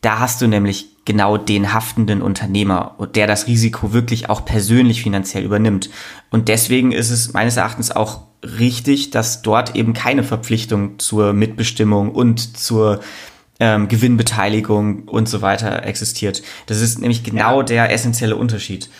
da 0.00 0.18
hast 0.18 0.42
du 0.42 0.46
nämlich 0.46 0.88
genau 1.06 1.38
den 1.38 1.72
haftenden 1.72 2.20
Unternehmer, 2.20 2.96
der 3.14 3.26
das 3.26 3.46
Risiko 3.46 3.92
wirklich 3.92 4.28
auch 4.28 4.44
persönlich 4.44 5.02
finanziell 5.02 5.44
übernimmt. 5.44 5.88
Und 6.30 6.48
deswegen 6.48 6.92
ist 6.92 7.10
es 7.10 7.32
meines 7.32 7.56
Erachtens 7.56 7.90
auch 7.90 8.22
richtig, 8.42 9.10
dass 9.10 9.42
dort 9.42 9.74
eben 9.76 9.94
keine 9.94 10.22
Verpflichtung 10.22 10.98
zur 10.98 11.32
Mitbestimmung 11.32 12.10
und 12.10 12.58
zur 12.58 13.00
ähm, 13.60 13.88
Gewinnbeteiligung 13.88 15.04
und 15.08 15.28
so 15.28 15.40
weiter 15.40 15.84
existiert. 15.84 16.42
Das 16.66 16.80
ist 16.80 17.00
nämlich 17.00 17.22
genau 17.22 17.60
ja. 17.60 17.64
der 17.64 17.92
essentielle 17.92 18.36
Unterschied. 18.36 18.90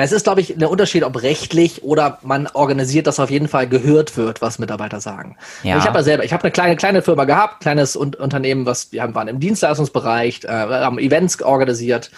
Ja, 0.00 0.04
es 0.04 0.12
ist, 0.12 0.24
glaube 0.24 0.40
ich, 0.40 0.54
der 0.56 0.70
Unterschied, 0.70 1.04
ob 1.04 1.20
rechtlich 1.20 1.82
oder 1.82 2.16
man 2.22 2.46
organisiert, 2.46 3.06
dass 3.06 3.20
auf 3.20 3.30
jeden 3.30 3.48
Fall 3.48 3.68
gehört 3.68 4.16
wird, 4.16 4.40
was 4.40 4.58
Mitarbeiter 4.58 4.98
sagen. 4.98 5.36
Ja. 5.62 5.76
Ich 5.76 5.84
habe 5.84 5.98
ja 5.98 6.02
selber, 6.02 6.24
ich 6.24 6.32
habe 6.32 6.42
eine 6.42 6.52
kleine, 6.52 6.74
kleine 6.76 7.02
Firma 7.02 7.26
gehabt, 7.26 7.60
kleines 7.60 7.96
Unternehmen, 7.96 8.64
was 8.64 8.92
wir 8.92 9.14
waren 9.14 9.28
im 9.28 9.40
Dienstleistungsbereich, 9.40 10.44
äh, 10.44 10.48
haben 10.48 10.98
Events 10.98 11.42
organisiert 11.42 12.10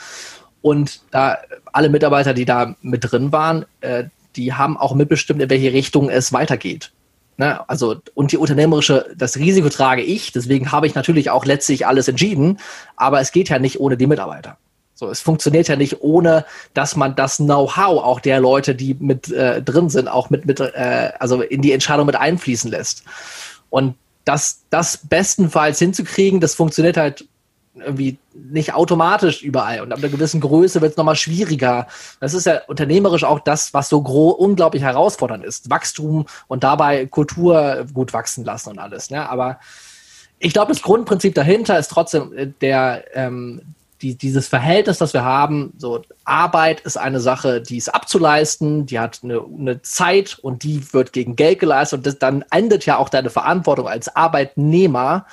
und 0.61 1.01
da 1.11 1.38
alle 1.73 1.88
Mitarbeiter, 1.88 2.35
die 2.35 2.45
da 2.45 2.77
mit 2.83 3.11
drin 3.11 3.33
waren, 3.33 3.64
äh, 3.81 4.05
die 4.37 4.53
haben 4.53 4.77
auch 4.77 4.95
mitbestimmt, 4.95 5.42
in 5.42 5.51
welche 5.51 5.73
Richtung 5.73 6.09
es 6.09 6.33
weitergeht. 6.33 6.92
Ne? 7.37 7.68
Also, 7.68 7.97
und 8.14 8.31
die 8.31 8.37
unternehmerische, 8.37 9.07
das 9.16 9.38
Risiko 9.38 9.71
trage 9.71 10.03
ich, 10.03 10.31
deswegen 10.31 10.71
habe 10.71 10.87
ich 10.87 10.95
natürlich 10.95 11.31
auch 11.31 11.45
letztlich 11.45 11.85
alles 11.85 12.07
entschieden, 12.07 12.61
aber 12.95 13.21
es 13.21 13.33
geht 13.33 13.49
ja 13.49 13.59
nicht 13.59 13.81
ohne 13.81 13.97
die 13.97 14.07
Mitarbeiter. 14.07 14.57
So, 14.94 15.11
es 15.11 15.20
funktioniert 15.20 15.68
ja 15.68 15.76
nicht 15.76 16.02
ohne, 16.02 16.44
dass 16.74 16.96
man 16.96 17.16
das 17.16 17.38
Know-how 17.38 18.02
auch 18.05 18.20
der 18.20 18.40
Leute, 18.40 18.74
die 18.74 18.94
mit 18.94 19.31
äh, 19.31 19.62
drin 19.62 19.88
sind, 19.88 20.09
auch 20.09 20.31
mit, 20.31 20.46
mit 20.46 20.61
äh, 20.61 21.12
also 21.18 21.42
in 21.42 21.62
die 21.62 21.72
Entscheidung 21.72 22.07
mit 22.07 22.16
einfließen 22.16 22.70
lässt. 22.70 23.02
Und 23.70 23.96
das, 24.24 24.62
das 24.70 24.98
bestenfalls 24.98 25.78
hinzukriegen, 25.78 26.40
das 26.40 26.55
funktioniert 26.55 26.96
halt 26.96 27.26
irgendwie 27.74 28.18
nicht 28.35 28.74
automatisch 28.74 29.42
überall. 29.42 29.81
Und 29.81 29.92
ab 29.92 29.98
einer 29.98 30.11
gewissen 30.11 30.40
Größe 30.40 30.81
wird 30.81 30.92
es 30.92 30.96
nochmal 30.96 31.16
schwieriger. 31.16 31.87
Das 32.20 32.35
ist 32.35 32.46
ja 32.46 32.61
unternehmerisch 32.66 33.24
auch 33.24 33.40
das, 33.40 33.72
was 33.72 33.88
so 33.88 33.98
unglaublich 33.98 34.83
herausfordernd 34.83 35.44
ist. 35.44 35.70
Wachstum 35.70 36.26
und 36.48 36.64
dabei 36.64 37.07
Kultur 37.07 37.87
gut 37.94 38.12
wachsen 38.12 38.44
lassen 38.44 38.70
und 38.70 38.78
alles. 38.78 39.11
Ne? 39.11 39.28
Aber 39.28 39.59
ich 40.38 40.52
glaube, 40.52 40.72
das 40.72 40.83
Grundprinzip 40.83 41.35
dahinter 41.35 41.78
ist 41.78 41.88
trotzdem 41.88 42.37
äh, 42.37 42.48
der, 42.61 43.05
ähm, 43.14 43.62
die, 44.03 44.17
dieses 44.17 44.49
Verhältnis, 44.49 44.99
das 44.99 45.15
wir 45.15 45.25
haben, 45.25 45.73
so 45.79 46.03
Arbeit 46.25 46.81
ist 46.81 46.97
eine 46.97 47.21
Sache, 47.21 47.62
die 47.62 47.77
ist 47.77 47.95
abzuleisten, 47.95 48.87
die 48.87 48.99
hat 48.99 49.21
eine, 49.23 49.41
eine 49.41 49.83
Zeit 49.83 50.38
und 50.43 50.65
die 50.65 50.93
wird 50.93 51.12
gegen 51.12 51.37
Geld 51.37 51.61
geleistet 51.61 51.99
und 51.99 52.07
das, 52.07 52.19
dann 52.19 52.45
endet 52.51 52.85
ja 52.85 52.99
auch 52.99 53.09
deine 53.09 53.31
Verantwortung 53.31 53.88
als 53.88 54.15
Arbeitnehmer 54.15 55.27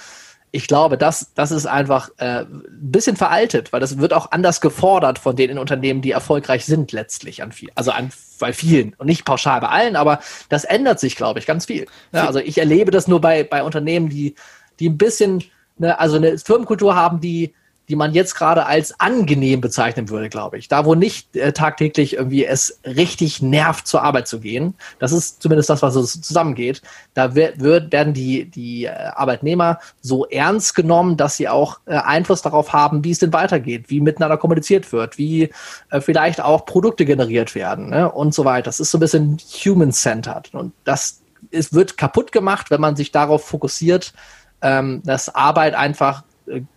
ich 0.51 0.67
glaube, 0.67 0.97
das, 0.97 1.31
das 1.35 1.51
ist 1.51 1.67
einfach 1.67 2.09
äh, 2.17 2.41
ein 2.41 2.63
bisschen 2.91 3.15
veraltet, 3.15 3.71
weil 3.71 3.79
das 3.79 3.99
wird 3.99 4.13
auch 4.13 4.31
anders 4.31 4.61
gefordert 4.61 5.19
von 5.19 5.35
den 5.35 5.59
Unternehmen, 5.59 6.01
die 6.01 6.11
erfolgreich 6.11 6.65
sind 6.65 6.91
letztlich 6.91 7.43
an 7.43 7.51
viel, 7.51 7.69
also 7.75 7.91
an 7.91 8.11
bei 8.39 8.51
vielen 8.53 8.95
und 8.97 9.05
nicht 9.05 9.25
pauschal 9.25 9.61
bei 9.61 9.67
allen, 9.67 9.95
aber 9.95 10.19
das 10.49 10.63
ändert 10.63 10.99
sich, 10.99 11.15
glaube 11.15 11.39
ich, 11.39 11.45
ganz 11.45 11.65
viel. 11.65 11.85
Ja, 12.11 12.25
also 12.25 12.39
ich 12.39 12.57
erlebe 12.57 12.89
das 12.89 13.07
nur 13.07 13.21
bei, 13.21 13.43
bei 13.43 13.61
Unternehmen, 13.61 14.09
die, 14.09 14.35
die 14.79 14.89
ein 14.89 14.97
bisschen, 14.97 15.43
ne, 15.77 15.99
also 15.99 16.15
eine 16.15 16.37
Firmenkultur 16.37 16.95
haben, 16.95 17.19
die 17.19 17.53
die 17.89 17.95
man 17.95 18.13
jetzt 18.13 18.35
gerade 18.35 18.65
als 18.65 18.99
angenehm 18.99 19.61
bezeichnen 19.61 20.09
würde, 20.09 20.29
glaube 20.29 20.57
ich. 20.57 20.67
Da, 20.67 20.85
wo 20.85 20.95
nicht 20.95 21.35
äh, 21.35 21.51
tagtäglich 21.51 22.13
irgendwie 22.13 22.45
es 22.45 22.79
richtig 22.85 23.41
nervt, 23.41 23.87
zur 23.87 24.03
Arbeit 24.03 24.27
zu 24.27 24.39
gehen, 24.39 24.75
das 24.99 25.11
ist 25.11 25.41
zumindest 25.41 25.69
das, 25.69 25.81
was 25.81 25.95
so 25.95 26.03
zusammengeht, 26.03 26.81
da 27.15 27.35
wird, 27.35 27.59
wird, 27.59 27.91
werden 27.91 28.13
die, 28.13 28.45
die 28.45 28.85
äh, 28.85 28.89
Arbeitnehmer 28.89 29.79
so 30.01 30.25
ernst 30.25 30.75
genommen, 30.75 31.17
dass 31.17 31.37
sie 31.37 31.49
auch 31.49 31.79
äh, 31.85 31.95
Einfluss 31.95 32.41
darauf 32.41 32.73
haben, 32.73 33.03
wie 33.03 33.11
es 33.11 33.19
denn 33.19 33.33
weitergeht, 33.33 33.85
wie 33.89 33.99
miteinander 33.99 34.37
kommuniziert 34.37 34.91
wird, 34.91 35.17
wie 35.17 35.49
äh, 35.89 35.99
vielleicht 35.99 36.41
auch 36.41 36.65
Produkte 36.65 37.05
generiert 37.05 37.55
werden 37.55 37.89
ne, 37.89 38.11
und 38.11 38.33
so 38.33 38.45
weiter. 38.45 38.65
Das 38.65 38.79
ist 38.79 38.91
so 38.91 38.97
ein 38.97 39.01
bisschen 39.01 39.37
human-centered. 39.37 40.53
Und 40.53 40.73
das 40.83 41.21
es 41.51 41.73
wird 41.73 41.97
kaputt 41.97 42.31
gemacht, 42.31 42.69
wenn 42.69 42.81
man 42.81 42.95
sich 42.95 43.11
darauf 43.11 43.45
fokussiert, 43.45 44.13
ähm, 44.61 45.01
dass 45.05 45.33
Arbeit 45.33 45.73
einfach 45.73 46.23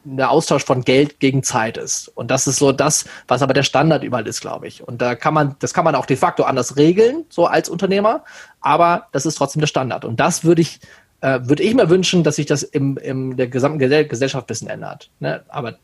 der 0.04 0.30
Austausch 0.30 0.64
von 0.64 0.82
Geld 0.82 1.20
gegen 1.20 1.42
Zeit 1.42 1.76
ist. 1.76 2.08
Und 2.08 2.30
das 2.30 2.46
ist 2.46 2.56
so 2.56 2.72
das, 2.72 3.06
was 3.28 3.42
aber 3.42 3.54
der 3.54 3.62
Standard 3.62 4.04
überall 4.04 4.26
ist, 4.26 4.40
glaube 4.40 4.66
ich. 4.66 4.86
Und 4.86 5.00
da 5.00 5.14
kann 5.14 5.34
man, 5.34 5.56
das 5.60 5.74
kann 5.74 5.84
man 5.84 5.94
auch 5.94 6.06
de 6.06 6.16
facto 6.16 6.44
anders 6.44 6.76
regeln, 6.76 7.24
so 7.28 7.46
als 7.46 7.68
Unternehmer, 7.68 8.24
aber 8.60 9.08
das 9.12 9.26
ist 9.26 9.36
trotzdem 9.36 9.60
der 9.60 9.66
Standard. 9.66 10.04
Und 10.04 10.20
das 10.20 10.44
würde 10.44 10.62
ich, 10.62 10.80
äh, 11.20 11.40
würde 11.42 11.62
ich 11.62 11.74
mir 11.74 11.88
wünschen, 11.88 12.24
dass 12.24 12.36
sich 12.36 12.46
das 12.46 12.62
im, 12.62 12.96
im 12.98 13.36
der 13.36 13.48
gesamten 13.48 13.78
Gesellschaft 13.78 14.44
ein 14.44 14.46
bisschen 14.46 14.68
ändert. 14.68 15.10
Ne? 15.20 15.42
Aber 15.48 15.78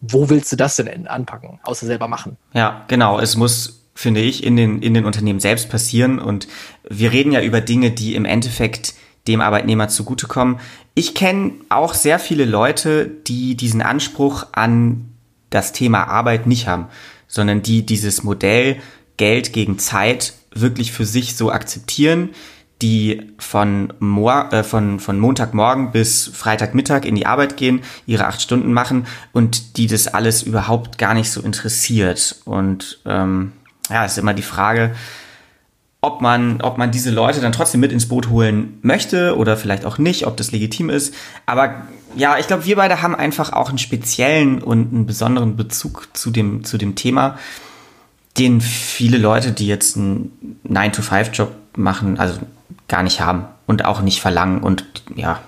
wo 0.00 0.30
willst 0.30 0.52
du 0.52 0.56
das 0.56 0.76
denn 0.76 1.06
anpacken, 1.06 1.60
außer 1.62 1.86
selber 1.86 2.08
machen? 2.08 2.36
Ja, 2.52 2.84
genau. 2.88 3.18
Es 3.18 3.36
muss, 3.36 3.86
finde 3.94 4.20
ich, 4.20 4.44
in 4.44 4.56
den, 4.56 4.82
in 4.82 4.94
den 4.94 5.04
Unternehmen 5.04 5.40
selbst 5.40 5.68
passieren. 5.70 6.18
Und 6.18 6.48
wir 6.88 7.12
reden 7.12 7.32
ja 7.32 7.42
über 7.42 7.60
Dinge, 7.60 7.90
die 7.90 8.14
im 8.14 8.24
Endeffekt 8.24 8.94
dem 9.28 9.40
Arbeitnehmer 9.40 9.88
zugutekommen. 9.88 10.58
Ich 10.94 11.14
kenne 11.14 11.52
auch 11.68 11.94
sehr 11.94 12.18
viele 12.18 12.44
Leute, 12.44 13.06
die 13.06 13.54
diesen 13.54 13.82
Anspruch 13.82 14.46
an 14.52 15.12
das 15.50 15.72
Thema 15.72 16.08
Arbeit 16.08 16.46
nicht 16.46 16.66
haben, 16.66 16.86
sondern 17.28 17.62
die 17.62 17.86
dieses 17.86 18.24
Modell 18.24 18.76
Geld 19.16 19.52
gegen 19.52 19.78
Zeit 19.78 20.32
wirklich 20.52 20.92
für 20.92 21.04
sich 21.04 21.36
so 21.36 21.52
akzeptieren, 21.52 22.30
die 22.80 23.32
von, 23.38 23.92
Mor 23.98 24.52
äh, 24.52 24.62
von, 24.62 25.00
von 25.00 25.18
Montagmorgen 25.18 25.90
bis 25.90 26.28
Freitagmittag 26.28 27.04
in 27.04 27.16
die 27.16 27.26
Arbeit 27.26 27.56
gehen, 27.56 27.80
ihre 28.06 28.26
acht 28.26 28.40
Stunden 28.40 28.72
machen 28.72 29.06
und 29.32 29.76
die 29.76 29.88
das 29.88 30.06
alles 30.06 30.42
überhaupt 30.42 30.96
gar 30.96 31.14
nicht 31.14 31.30
so 31.30 31.40
interessiert. 31.40 32.36
Und 32.44 33.00
ähm, 33.04 33.52
ja, 33.90 34.04
ist 34.04 34.18
immer 34.18 34.34
die 34.34 34.42
Frage, 34.42 34.94
ob 36.00 36.20
man, 36.20 36.60
ob 36.60 36.78
man 36.78 36.90
diese 36.90 37.10
Leute 37.10 37.40
dann 37.40 37.52
trotzdem 37.52 37.80
mit 37.80 37.90
ins 37.92 38.06
Boot 38.06 38.28
holen 38.28 38.78
möchte 38.82 39.36
oder 39.36 39.56
vielleicht 39.56 39.84
auch 39.84 39.98
nicht, 39.98 40.26
ob 40.26 40.36
das 40.36 40.52
legitim 40.52 40.90
ist. 40.90 41.12
Aber 41.46 41.86
ja, 42.14 42.38
ich 42.38 42.46
glaube, 42.46 42.66
wir 42.66 42.76
beide 42.76 43.02
haben 43.02 43.16
einfach 43.16 43.52
auch 43.52 43.68
einen 43.68 43.78
speziellen 43.78 44.62
und 44.62 44.92
einen 44.92 45.06
besonderen 45.06 45.56
Bezug 45.56 46.08
zu 46.12 46.30
dem, 46.30 46.64
zu 46.64 46.78
dem 46.78 46.94
Thema, 46.94 47.38
den 48.38 48.60
viele 48.60 49.18
Leute, 49.18 49.50
die 49.50 49.66
jetzt 49.66 49.96
einen 49.96 50.30
9-to-5-Job 50.68 51.52
machen, 51.76 52.18
also 52.18 52.38
gar 52.86 53.02
nicht 53.02 53.20
haben 53.20 53.46
und 53.66 53.84
auch 53.84 54.00
nicht 54.00 54.20
verlangen 54.20 54.62
und 54.62 54.84
ja, 55.16 55.40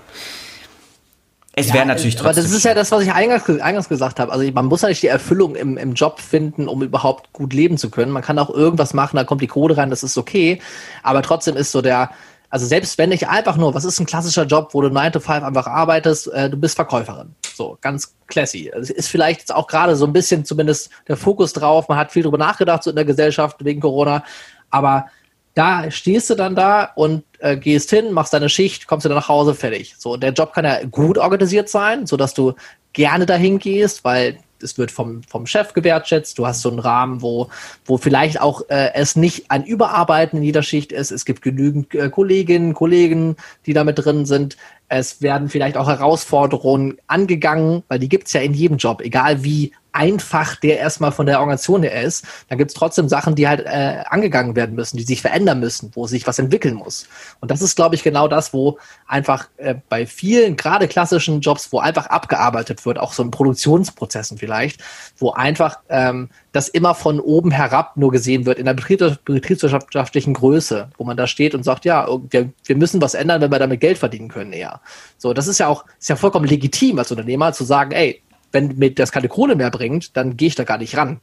es 1.60 1.68
ja, 1.68 1.74
wäre 1.74 1.86
natürlich 1.86 2.16
trotzdem. 2.16 2.42
Aber 2.42 2.42
das 2.42 2.50
ist 2.50 2.64
ja 2.64 2.74
das, 2.74 2.90
was 2.90 3.02
ich 3.02 3.12
eingangs, 3.12 3.48
eingangs 3.48 3.88
gesagt 3.88 4.20
habe. 4.20 4.32
Also 4.32 4.50
man 4.52 4.66
muss 4.66 4.82
halt 4.82 5.00
die 5.02 5.06
Erfüllung 5.06 5.54
im, 5.54 5.76
im 5.76 5.94
Job 5.94 6.20
finden, 6.20 6.68
um 6.68 6.82
überhaupt 6.82 7.32
gut 7.32 7.52
leben 7.52 7.78
zu 7.78 7.90
können. 7.90 8.12
Man 8.12 8.22
kann 8.22 8.38
auch 8.38 8.50
irgendwas 8.50 8.94
machen, 8.94 9.16
da 9.16 9.24
kommt 9.24 9.42
die 9.42 9.46
Kohle 9.46 9.76
rein, 9.76 9.90
das 9.90 10.02
ist 10.02 10.18
okay. 10.18 10.60
Aber 11.02 11.22
trotzdem 11.22 11.56
ist 11.56 11.72
so 11.72 11.82
der, 11.82 12.10
also 12.50 12.66
selbst 12.66 12.98
wenn 12.98 13.12
ich 13.12 13.28
einfach 13.28 13.56
nur, 13.56 13.74
was 13.74 13.84
ist 13.84 14.00
ein 14.00 14.06
klassischer 14.06 14.44
Job, 14.44 14.70
wo 14.72 14.82
du 14.82 14.90
9 14.90 15.12
to 15.12 15.20
5 15.20 15.44
einfach 15.44 15.66
arbeitest, 15.66 16.32
äh, 16.32 16.50
du 16.50 16.56
bist 16.56 16.74
Verkäuferin. 16.74 17.34
So, 17.54 17.78
ganz 17.80 18.14
classy. 18.26 18.70
Es 18.74 18.90
ist 18.90 19.08
vielleicht 19.08 19.40
jetzt 19.40 19.54
auch 19.54 19.66
gerade 19.66 19.94
so 19.94 20.06
ein 20.06 20.12
bisschen 20.12 20.44
zumindest 20.44 20.90
der 21.08 21.16
Fokus 21.16 21.52
drauf. 21.52 21.88
Man 21.88 21.98
hat 21.98 22.10
viel 22.10 22.22
drüber 22.22 22.38
nachgedacht, 22.38 22.82
so 22.82 22.90
in 22.90 22.96
der 22.96 23.04
Gesellschaft 23.04 23.64
wegen 23.64 23.80
Corona. 23.80 24.24
Aber 24.70 25.06
da 25.54 25.90
stehst 25.90 26.30
du 26.30 26.34
dann 26.34 26.54
da 26.54 26.84
und 26.94 27.24
äh, 27.40 27.56
gehst 27.56 27.90
hin, 27.90 28.12
machst 28.12 28.32
deine 28.32 28.48
Schicht, 28.48 28.86
kommst 28.86 29.04
du 29.04 29.08
dann 29.08 29.18
nach 29.18 29.28
Hause, 29.28 29.54
fertig. 29.54 29.94
So, 29.98 30.16
der 30.16 30.32
Job 30.32 30.52
kann 30.52 30.64
ja 30.64 30.84
gut 30.84 31.18
organisiert 31.18 31.68
sein, 31.68 32.06
so 32.06 32.16
dass 32.16 32.34
du 32.34 32.54
gerne 32.92 33.26
dahin 33.26 33.58
gehst, 33.58 34.04
weil 34.04 34.38
es 34.62 34.78
wird 34.78 34.90
vom, 34.90 35.22
vom 35.22 35.46
Chef 35.46 35.72
gewertschätzt, 35.72 36.38
du 36.38 36.46
hast 36.46 36.60
so 36.60 36.70
einen 36.70 36.78
Rahmen, 36.78 37.22
wo, 37.22 37.48
wo 37.84 37.96
vielleicht 37.96 38.40
auch 38.40 38.62
äh, 38.68 38.92
es 38.94 39.16
nicht 39.16 39.50
ein 39.50 39.64
Überarbeiten 39.64 40.38
in 40.38 40.42
jeder 40.42 40.62
Schicht 40.62 40.92
ist. 40.92 41.10
Es 41.10 41.24
gibt 41.24 41.42
genügend 41.42 41.94
äh, 41.94 42.10
Kolleginnen, 42.10 42.74
Kollegen, 42.74 43.36
die 43.66 43.72
da 43.72 43.84
mit 43.84 43.98
drin 43.98 44.26
sind. 44.26 44.56
Es 44.88 45.22
werden 45.22 45.48
vielleicht 45.48 45.76
auch 45.76 45.88
Herausforderungen 45.88 46.98
angegangen, 47.06 47.84
weil 47.88 47.98
die 47.98 48.08
gibt's 48.08 48.32
ja 48.32 48.40
in 48.40 48.54
jedem 48.54 48.76
Job, 48.76 49.00
egal 49.00 49.44
wie 49.44 49.72
einfach 49.92 50.56
der 50.56 50.78
erstmal 50.78 51.12
von 51.12 51.26
der 51.26 51.40
Organisation 51.40 51.82
her 51.82 52.02
ist, 52.02 52.24
dann 52.48 52.58
gibt 52.58 52.70
es 52.70 52.74
trotzdem 52.74 53.08
Sachen, 53.08 53.34
die 53.34 53.48
halt 53.48 53.60
äh, 53.60 54.02
angegangen 54.08 54.56
werden 54.56 54.74
müssen, 54.74 54.96
die 54.96 55.02
sich 55.02 55.20
verändern 55.20 55.60
müssen, 55.60 55.90
wo 55.94 56.06
sich 56.06 56.26
was 56.26 56.38
entwickeln 56.38 56.74
muss. 56.74 57.06
Und 57.40 57.50
das 57.50 57.62
ist, 57.62 57.76
glaube 57.76 57.94
ich, 57.94 58.02
genau 58.02 58.28
das, 58.28 58.52
wo 58.52 58.78
einfach 59.06 59.48
äh, 59.56 59.74
bei 59.88 60.06
vielen, 60.06 60.56
gerade 60.56 60.88
klassischen 60.88 61.40
Jobs, 61.40 61.72
wo 61.72 61.80
einfach 61.80 62.06
abgearbeitet 62.06 62.84
wird, 62.86 62.98
auch 62.98 63.12
so 63.12 63.22
in 63.22 63.30
Produktionsprozessen 63.30 64.38
vielleicht, 64.38 64.80
wo 65.18 65.32
einfach 65.32 65.78
ähm, 65.88 66.28
das 66.52 66.68
immer 66.68 66.94
von 66.94 67.20
oben 67.20 67.50
herab 67.50 67.96
nur 67.96 68.10
gesehen 68.10 68.46
wird, 68.46 68.58
in 68.58 68.66
der 68.66 68.74
betriebswirtschaftlichen 68.74 70.34
Größe, 70.34 70.90
wo 70.96 71.04
man 71.04 71.16
da 71.16 71.26
steht 71.26 71.54
und 71.54 71.62
sagt, 71.62 71.84
ja, 71.84 72.08
wir, 72.30 72.50
wir 72.64 72.76
müssen 72.76 73.00
was 73.00 73.14
ändern, 73.14 73.40
wenn 73.40 73.52
wir 73.52 73.58
damit 73.58 73.80
Geld 73.80 73.98
verdienen 73.98 74.28
können 74.28 74.52
eher. 74.52 74.80
So, 75.16 75.32
das 75.32 75.46
ist 75.46 75.58
ja 75.58 75.68
auch, 75.68 75.84
ist 75.98 76.08
ja 76.08 76.16
vollkommen 76.16 76.46
legitim 76.46 76.98
als 76.98 77.10
Unternehmer 77.10 77.52
zu 77.52 77.64
sagen, 77.64 77.92
ey, 77.92 78.22
wenn 78.52 78.78
mir 78.78 78.94
das 78.94 79.12
keine 79.12 79.28
Kohle 79.28 79.56
mehr 79.56 79.70
bringt, 79.70 80.16
dann 80.16 80.36
gehe 80.36 80.48
ich 80.48 80.54
da 80.54 80.64
gar 80.64 80.78
nicht 80.78 80.96
ran. 80.96 81.20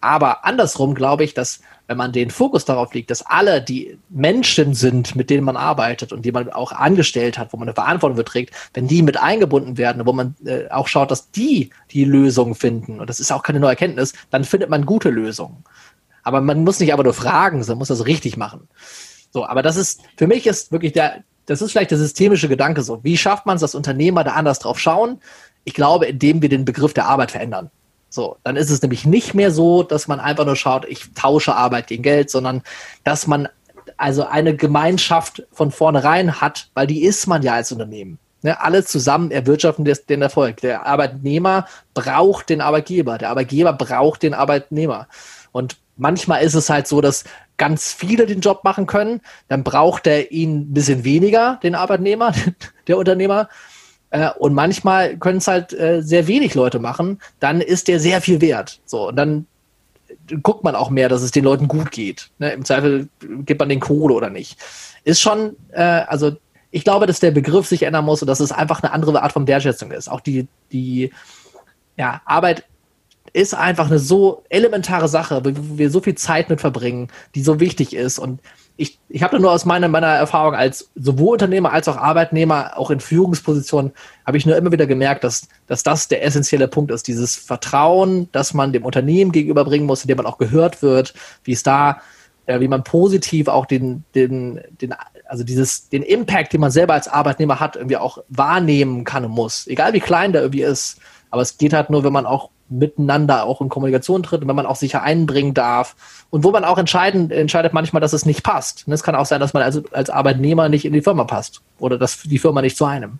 Aber 0.00 0.44
andersrum 0.44 0.94
glaube 0.94 1.24
ich, 1.24 1.32
dass 1.32 1.60
wenn 1.86 1.96
man 1.96 2.12
den 2.12 2.30
Fokus 2.30 2.66
darauf 2.66 2.92
legt, 2.92 3.10
dass 3.10 3.24
alle 3.24 3.62
die 3.62 3.98
Menschen 4.10 4.74
sind, 4.74 5.16
mit 5.16 5.30
denen 5.30 5.44
man 5.44 5.56
arbeitet 5.56 6.12
und 6.12 6.26
die 6.26 6.32
man 6.32 6.50
auch 6.50 6.72
angestellt 6.72 7.38
hat, 7.38 7.52
wo 7.52 7.56
man 7.56 7.68
eine 7.68 7.74
Verantwortung 7.74 8.16
beträgt, 8.16 8.54
wenn 8.74 8.86
die 8.86 9.02
mit 9.02 9.18
eingebunden 9.18 9.78
werden, 9.78 10.04
wo 10.04 10.12
man 10.12 10.34
äh, 10.44 10.68
auch 10.68 10.88
schaut, 10.88 11.10
dass 11.10 11.30
die 11.30 11.70
die 11.90 12.04
Lösung 12.04 12.54
finden, 12.54 13.00
und 13.00 13.08
das 13.08 13.18
ist 13.18 13.32
auch 13.32 13.42
keine 13.42 13.60
neue 13.60 13.70
Erkenntnis, 13.70 14.12
dann 14.30 14.44
findet 14.44 14.68
man 14.68 14.84
gute 14.84 15.08
Lösungen. 15.10 15.64
Aber 16.22 16.40
man 16.40 16.64
muss 16.64 16.80
nicht 16.80 16.92
aber 16.92 17.04
nur 17.04 17.14
fragen, 17.14 17.62
sondern 17.62 17.78
muss 17.78 17.88
das 17.88 18.06
richtig 18.06 18.36
machen. 18.36 18.68
So, 19.30 19.46
aber 19.46 19.62
das 19.62 19.76
ist, 19.76 20.02
für 20.16 20.26
mich 20.26 20.46
ist 20.46 20.70
wirklich 20.70 20.92
der, 20.92 21.24
das 21.46 21.60
ist 21.62 21.72
vielleicht 21.72 21.90
der 21.90 21.98
systemische 21.98 22.48
Gedanke 22.48 22.82
so. 22.82 23.04
Wie 23.04 23.16
schafft 23.16 23.46
man 23.46 23.56
es, 23.56 23.60
dass 23.60 23.74
Unternehmer 23.74 24.24
da 24.24 24.32
anders 24.32 24.58
drauf 24.58 24.78
schauen? 24.78 25.20
Ich 25.64 25.74
glaube, 25.74 26.06
indem 26.06 26.42
wir 26.42 26.48
den 26.48 26.64
Begriff 26.64 26.94
der 26.94 27.06
Arbeit 27.06 27.32
verändern. 27.32 27.70
So, 28.10 28.36
dann 28.44 28.56
ist 28.56 28.70
es 28.70 28.80
nämlich 28.80 29.06
nicht 29.06 29.34
mehr 29.34 29.50
so, 29.50 29.82
dass 29.82 30.06
man 30.06 30.20
einfach 30.20 30.44
nur 30.44 30.56
schaut, 30.56 30.84
ich 30.84 31.12
tausche 31.14 31.56
Arbeit 31.56 31.88
gegen 31.88 32.02
Geld, 32.02 32.30
sondern 32.30 32.62
dass 33.02 33.26
man 33.26 33.48
also 33.96 34.24
eine 34.26 34.54
Gemeinschaft 34.56 35.42
von 35.52 35.70
vornherein 35.70 36.40
hat, 36.40 36.68
weil 36.74 36.86
die 36.86 37.02
ist 37.02 37.26
man 37.26 37.42
ja 37.42 37.54
als 37.54 37.72
Unternehmen. 37.72 38.18
Ne, 38.42 38.60
alle 38.60 38.84
zusammen 38.84 39.30
erwirtschaften 39.30 39.86
des, 39.86 40.04
den 40.04 40.20
Erfolg. 40.20 40.58
Der 40.58 40.84
Arbeitnehmer 40.84 41.66
braucht 41.94 42.50
den 42.50 42.60
Arbeitgeber, 42.60 43.16
der 43.16 43.30
Arbeitgeber 43.30 43.72
braucht 43.72 44.22
den 44.22 44.34
Arbeitnehmer. 44.34 45.08
Und 45.50 45.78
manchmal 45.96 46.42
ist 46.42 46.54
es 46.54 46.68
halt 46.68 46.86
so, 46.86 47.00
dass 47.00 47.24
ganz 47.56 47.92
viele 47.92 48.26
den 48.26 48.40
Job 48.40 48.62
machen 48.62 48.86
können, 48.86 49.22
dann 49.48 49.64
braucht 49.64 50.06
er 50.06 50.30
ihn 50.30 50.60
ein 50.60 50.74
bisschen 50.74 51.04
weniger, 51.04 51.58
den 51.62 51.74
Arbeitnehmer, 51.74 52.32
der 52.86 52.98
Unternehmer. 52.98 53.48
Äh, 54.14 54.30
und 54.38 54.54
manchmal 54.54 55.16
können 55.16 55.38
es 55.38 55.48
halt 55.48 55.72
äh, 55.72 56.00
sehr 56.00 56.28
wenig 56.28 56.54
Leute 56.54 56.78
machen, 56.78 57.20
dann 57.40 57.60
ist 57.60 57.88
der 57.88 57.98
sehr 57.98 58.20
viel 58.20 58.40
wert. 58.40 58.78
So, 58.84 59.08
und 59.08 59.16
dann 59.16 59.46
guckt 60.40 60.62
man 60.62 60.76
auch 60.76 60.88
mehr, 60.88 61.08
dass 61.08 61.22
es 61.22 61.32
den 61.32 61.42
Leuten 61.42 61.66
gut 61.66 61.90
geht. 61.90 62.30
Ne? 62.38 62.52
Im 62.52 62.64
Zweifel 62.64 63.08
gibt 63.44 63.58
man 63.58 63.68
den 63.68 63.80
Kohle 63.80 64.14
oder 64.14 64.30
nicht. 64.30 64.56
Ist 65.02 65.20
schon, 65.20 65.56
äh, 65.72 65.82
also 65.82 66.36
ich 66.70 66.84
glaube, 66.84 67.08
dass 67.08 67.18
der 67.18 67.32
Begriff 67.32 67.66
sich 67.66 67.82
ändern 67.82 68.04
muss 68.04 68.22
und 68.22 68.28
dass 68.28 68.38
es 68.38 68.52
einfach 68.52 68.84
eine 68.84 68.92
andere 68.92 69.20
Art 69.20 69.32
von 69.32 69.48
Wertschätzung 69.48 69.90
ist. 69.90 70.08
Auch 70.08 70.20
die, 70.20 70.46
die 70.70 71.10
ja, 71.96 72.22
Arbeit 72.24 72.64
ist 73.32 73.54
einfach 73.54 73.86
eine 73.86 73.98
so 73.98 74.44
elementare 74.48 75.08
Sache, 75.08 75.42
wo 75.44 75.76
wir 75.76 75.90
so 75.90 76.00
viel 76.00 76.14
Zeit 76.14 76.50
mit 76.50 76.60
verbringen, 76.60 77.08
die 77.34 77.42
so 77.42 77.58
wichtig 77.58 77.96
ist. 77.96 78.20
Und 78.20 78.40
ich, 78.76 78.98
ich 79.08 79.22
habe 79.22 79.38
nur 79.38 79.52
aus 79.52 79.64
meiner, 79.64 79.88
meiner 79.88 80.08
Erfahrung 80.08 80.54
als 80.54 80.90
sowohl 80.96 81.34
Unternehmer 81.34 81.72
als 81.72 81.86
auch 81.88 81.96
Arbeitnehmer, 81.96 82.76
auch 82.76 82.90
in 82.90 82.98
Führungspositionen, 82.98 83.92
habe 84.26 84.36
ich 84.36 84.46
nur 84.46 84.56
immer 84.56 84.72
wieder 84.72 84.86
gemerkt, 84.86 85.22
dass, 85.22 85.48
dass 85.66 85.84
das 85.84 86.08
der 86.08 86.24
essentielle 86.24 86.66
Punkt 86.66 86.90
ist. 86.90 87.06
Dieses 87.06 87.36
Vertrauen, 87.36 88.28
das 88.32 88.52
man 88.52 88.72
dem 88.72 88.84
Unternehmen 88.84 89.30
gegenüberbringen 89.30 89.86
muss, 89.86 90.02
in 90.02 90.08
dem 90.08 90.16
man 90.16 90.26
auch 90.26 90.38
gehört 90.38 90.82
wird, 90.82 91.14
wie 91.44 91.52
es 91.52 91.62
da, 91.62 92.00
äh, 92.46 92.58
wie 92.58 92.68
man 92.68 92.82
positiv 92.82 93.46
auch 93.46 93.66
den, 93.66 94.02
den, 94.16 94.60
den 94.80 94.94
also 95.26 95.44
dieses, 95.44 95.88
den 95.88 96.02
Impact, 96.02 96.52
den 96.52 96.60
man 96.60 96.72
selber 96.72 96.94
als 96.94 97.06
Arbeitnehmer 97.06 97.60
hat, 97.60 97.76
irgendwie 97.76 97.96
auch 97.96 98.18
wahrnehmen 98.28 99.04
kann 99.04 99.24
und 99.24 99.30
muss. 99.30 99.68
Egal 99.68 99.92
wie 99.92 100.00
klein 100.00 100.32
der 100.32 100.42
irgendwie 100.42 100.62
ist. 100.62 100.98
Aber 101.30 101.42
es 101.42 101.58
geht 101.58 101.72
halt 101.72 101.90
nur, 101.90 102.04
wenn 102.04 102.12
man 102.12 102.26
auch 102.26 102.50
miteinander 102.68 103.44
auch 103.44 103.60
in 103.60 103.68
Kommunikation 103.68 104.22
tritt 104.22 104.42
und 104.42 104.48
wenn 104.48 104.56
man 104.56 104.66
auch 104.66 104.76
sicher 104.76 105.02
einbringen 105.02 105.54
darf 105.54 105.96
und 106.30 106.44
wo 106.44 106.50
man 106.50 106.64
auch 106.64 106.78
entscheiden, 106.78 107.30
entscheidet 107.30 107.72
manchmal, 107.72 108.00
dass 108.00 108.12
es 108.12 108.26
nicht 108.26 108.42
passt. 108.42 108.86
Und 108.86 108.92
es 108.92 109.02
kann 109.02 109.14
auch 109.14 109.26
sein, 109.26 109.40
dass 109.40 109.52
man 109.52 109.62
also 109.62 109.82
als 109.92 110.10
Arbeitnehmer 110.10 110.68
nicht 110.68 110.84
in 110.84 110.92
die 110.92 111.02
Firma 111.02 111.24
passt 111.24 111.60
oder 111.78 111.98
dass 111.98 112.22
die 112.22 112.38
Firma 112.38 112.62
nicht 112.62 112.76
zu 112.76 112.84
einem. 112.84 113.18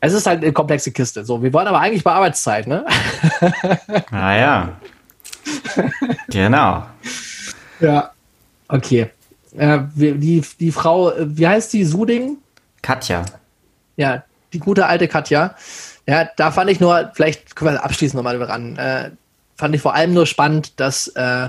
Es 0.00 0.12
ist 0.12 0.26
halt 0.26 0.42
eine 0.42 0.52
komplexe 0.52 0.90
Kiste. 0.90 1.24
So, 1.24 1.42
wir 1.42 1.52
wollen 1.52 1.68
aber 1.68 1.78
eigentlich 1.78 2.02
bei 2.02 2.12
Arbeitszeit, 2.12 2.66
ne? 2.66 2.84
Naja. 4.10 4.72
Ah, 5.74 5.82
genau. 6.28 6.86
Ja. 7.80 8.12
Okay. 8.68 9.10
Äh, 9.56 9.80
die, 9.94 10.42
die 10.60 10.72
Frau, 10.72 11.10
äh, 11.10 11.36
wie 11.36 11.46
heißt 11.46 11.72
die, 11.72 11.84
Suding? 11.84 12.38
Katja. 12.80 13.24
Ja, 13.96 14.24
die 14.52 14.58
gute 14.58 14.86
alte 14.86 15.08
Katja. 15.08 15.54
Ja, 16.06 16.28
da 16.36 16.50
fand 16.50 16.70
ich 16.70 16.80
nur, 16.80 17.10
vielleicht 17.14 17.54
können 17.54 17.74
wir 17.74 17.84
abschließend 17.84 18.16
nochmal 18.16 18.42
ran, 18.42 18.76
äh, 18.76 19.10
fand 19.56 19.74
ich 19.74 19.80
vor 19.80 19.94
allem 19.94 20.14
nur 20.14 20.26
spannend, 20.26 20.80
dass, 20.80 21.08
äh, 21.08 21.48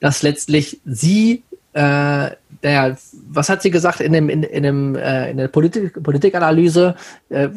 dass 0.00 0.22
letztlich 0.22 0.80
sie, 0.84 1.42
äh, 1.72 2.30
der, 2.62 2.98
was 3.30 3.48
hat 3.48 3.62
sie 3.62 3.70
gesagt 3.70 4.00
in 4.00 4.12
dem, 4.12 4.28
in, 4.28 4.42
in 4.42 4.62
dem, 4.62 4.96
äh, 4.96 5.30
in 5.30 5.38
der 5.38 5.48
Politik, 5.48 6.02
Politikanalyse, 6.02 6.94
äh, 7.30 7.48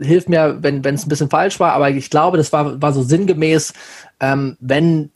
hilft 0.00 0.28
mir, 0.28 0.58
wenn 0.60 0.84
es 0.84 1.06
ein 1.06 1.08
bisschen 1.08 1.30
falsch 1.30 1.60
war, 1.60 1.72
aber 1.72 1.90
ich 1.90 2.10
glaube, 2.10 2.36
das 2.36 2.52
war, 2.52 2.82
war 2.82 2.92
so 2.92 3.02
sinngemäß, 3.02 3.72
ähm, 4.18 4.56
wenn 4.58 5.10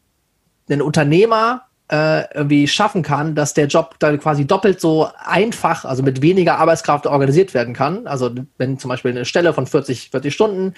ein 0.71 0.83
Unternehmer 0.83 1.68
äh, 1.91 2.33
irgendwie 2.35 2.69
schaffen 2.69 3.03
kann, 3.03 3.35
dass 3.35 3.55
der 3.55 3.67
Job 3.67 3.97
dann 3.99 4.21
quasi 4.21 4.47
doppelt 4.47 4.81
so 4.81 5.09
einfach, 5.19 5.85
also 5.85 6.03
mit 6.03 6.21
weniger 6.23 6.59
Arbeitskraft 6.59 7.07
organisiert 7.07 7.55
werden 7.55 7.75
kann. 7.75 8.07
Also 8.07 8.31
wenn 8.59 8.79
zum 8.79 8.91
Beispiel 8.91 9.13
eine 9.13 9.25
Stelle 9.25 9.53
von 9.53 9.67
40, 9.67 10.11
40 10.11 10.33
Stunden, 10.35 10.75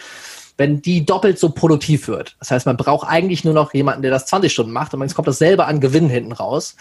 wenn 0.56 0.82
die 0.82 1.04
doppelt 1.04 1.38
so 1.38 1.50
produktiv 1.50 2.06
wird. 2.06 2.36
Das 2.38 2.50
heißt, 2.50 2.66
man 2.66 2.76
braucht 2.76 3.08
eigentlich 3.08 3.44
nur 3.44 3.54
noch 3.54 3.74
jemanden, 3.74 4.02
der 4.02 4.10
das 4.10 4.26
20 4.26 4.52
Stunden 4.52 4.72
macht 4.72 4.94
und 4.94 5.02
es 5.02 5.14
kommt 5.14 5.26
dasselbe 5.26 5.64
an 5.64 5.80
Gewinn 5.80 6.08
hinten 6.08 6.32
raus. 6.32 6.76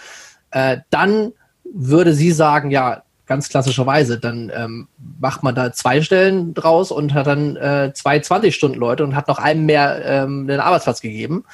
Äh, 0.51 0.77
dann 0.89 1.31
würde 1.63 2.13
sie 2.13 2.31
sagen, 2.31 2.71
ja, 2.71 3.03
ganz 3.25 3.47
klassischerweise, 3.47 4.19
dann 4.19 4.51
ähm, 4.53 4.87
macht 5.19 5.43
man 5.43 5.55
da 5.55 5.71
zwei 5.71 6.01
Stellen 6.01 6.53
draus 6.55 6.91
und 6.91 7.13
hat 7.13 7.27
dann 7.27 7.55
äh, 7.55 7.91
zwei 7.93 8.17
20-Stunden-Leute 8.17 9.03
und 9.03 9.15
hat 9.15 9.27
noch 9.27 9.37
einem 9.37 9.65
mehr 9.65 10.03
ähm, 10.03 10.47
den 10.47 10.59
Arbeitsplatz 10.59 10.99
gegeben. 10.99 11.45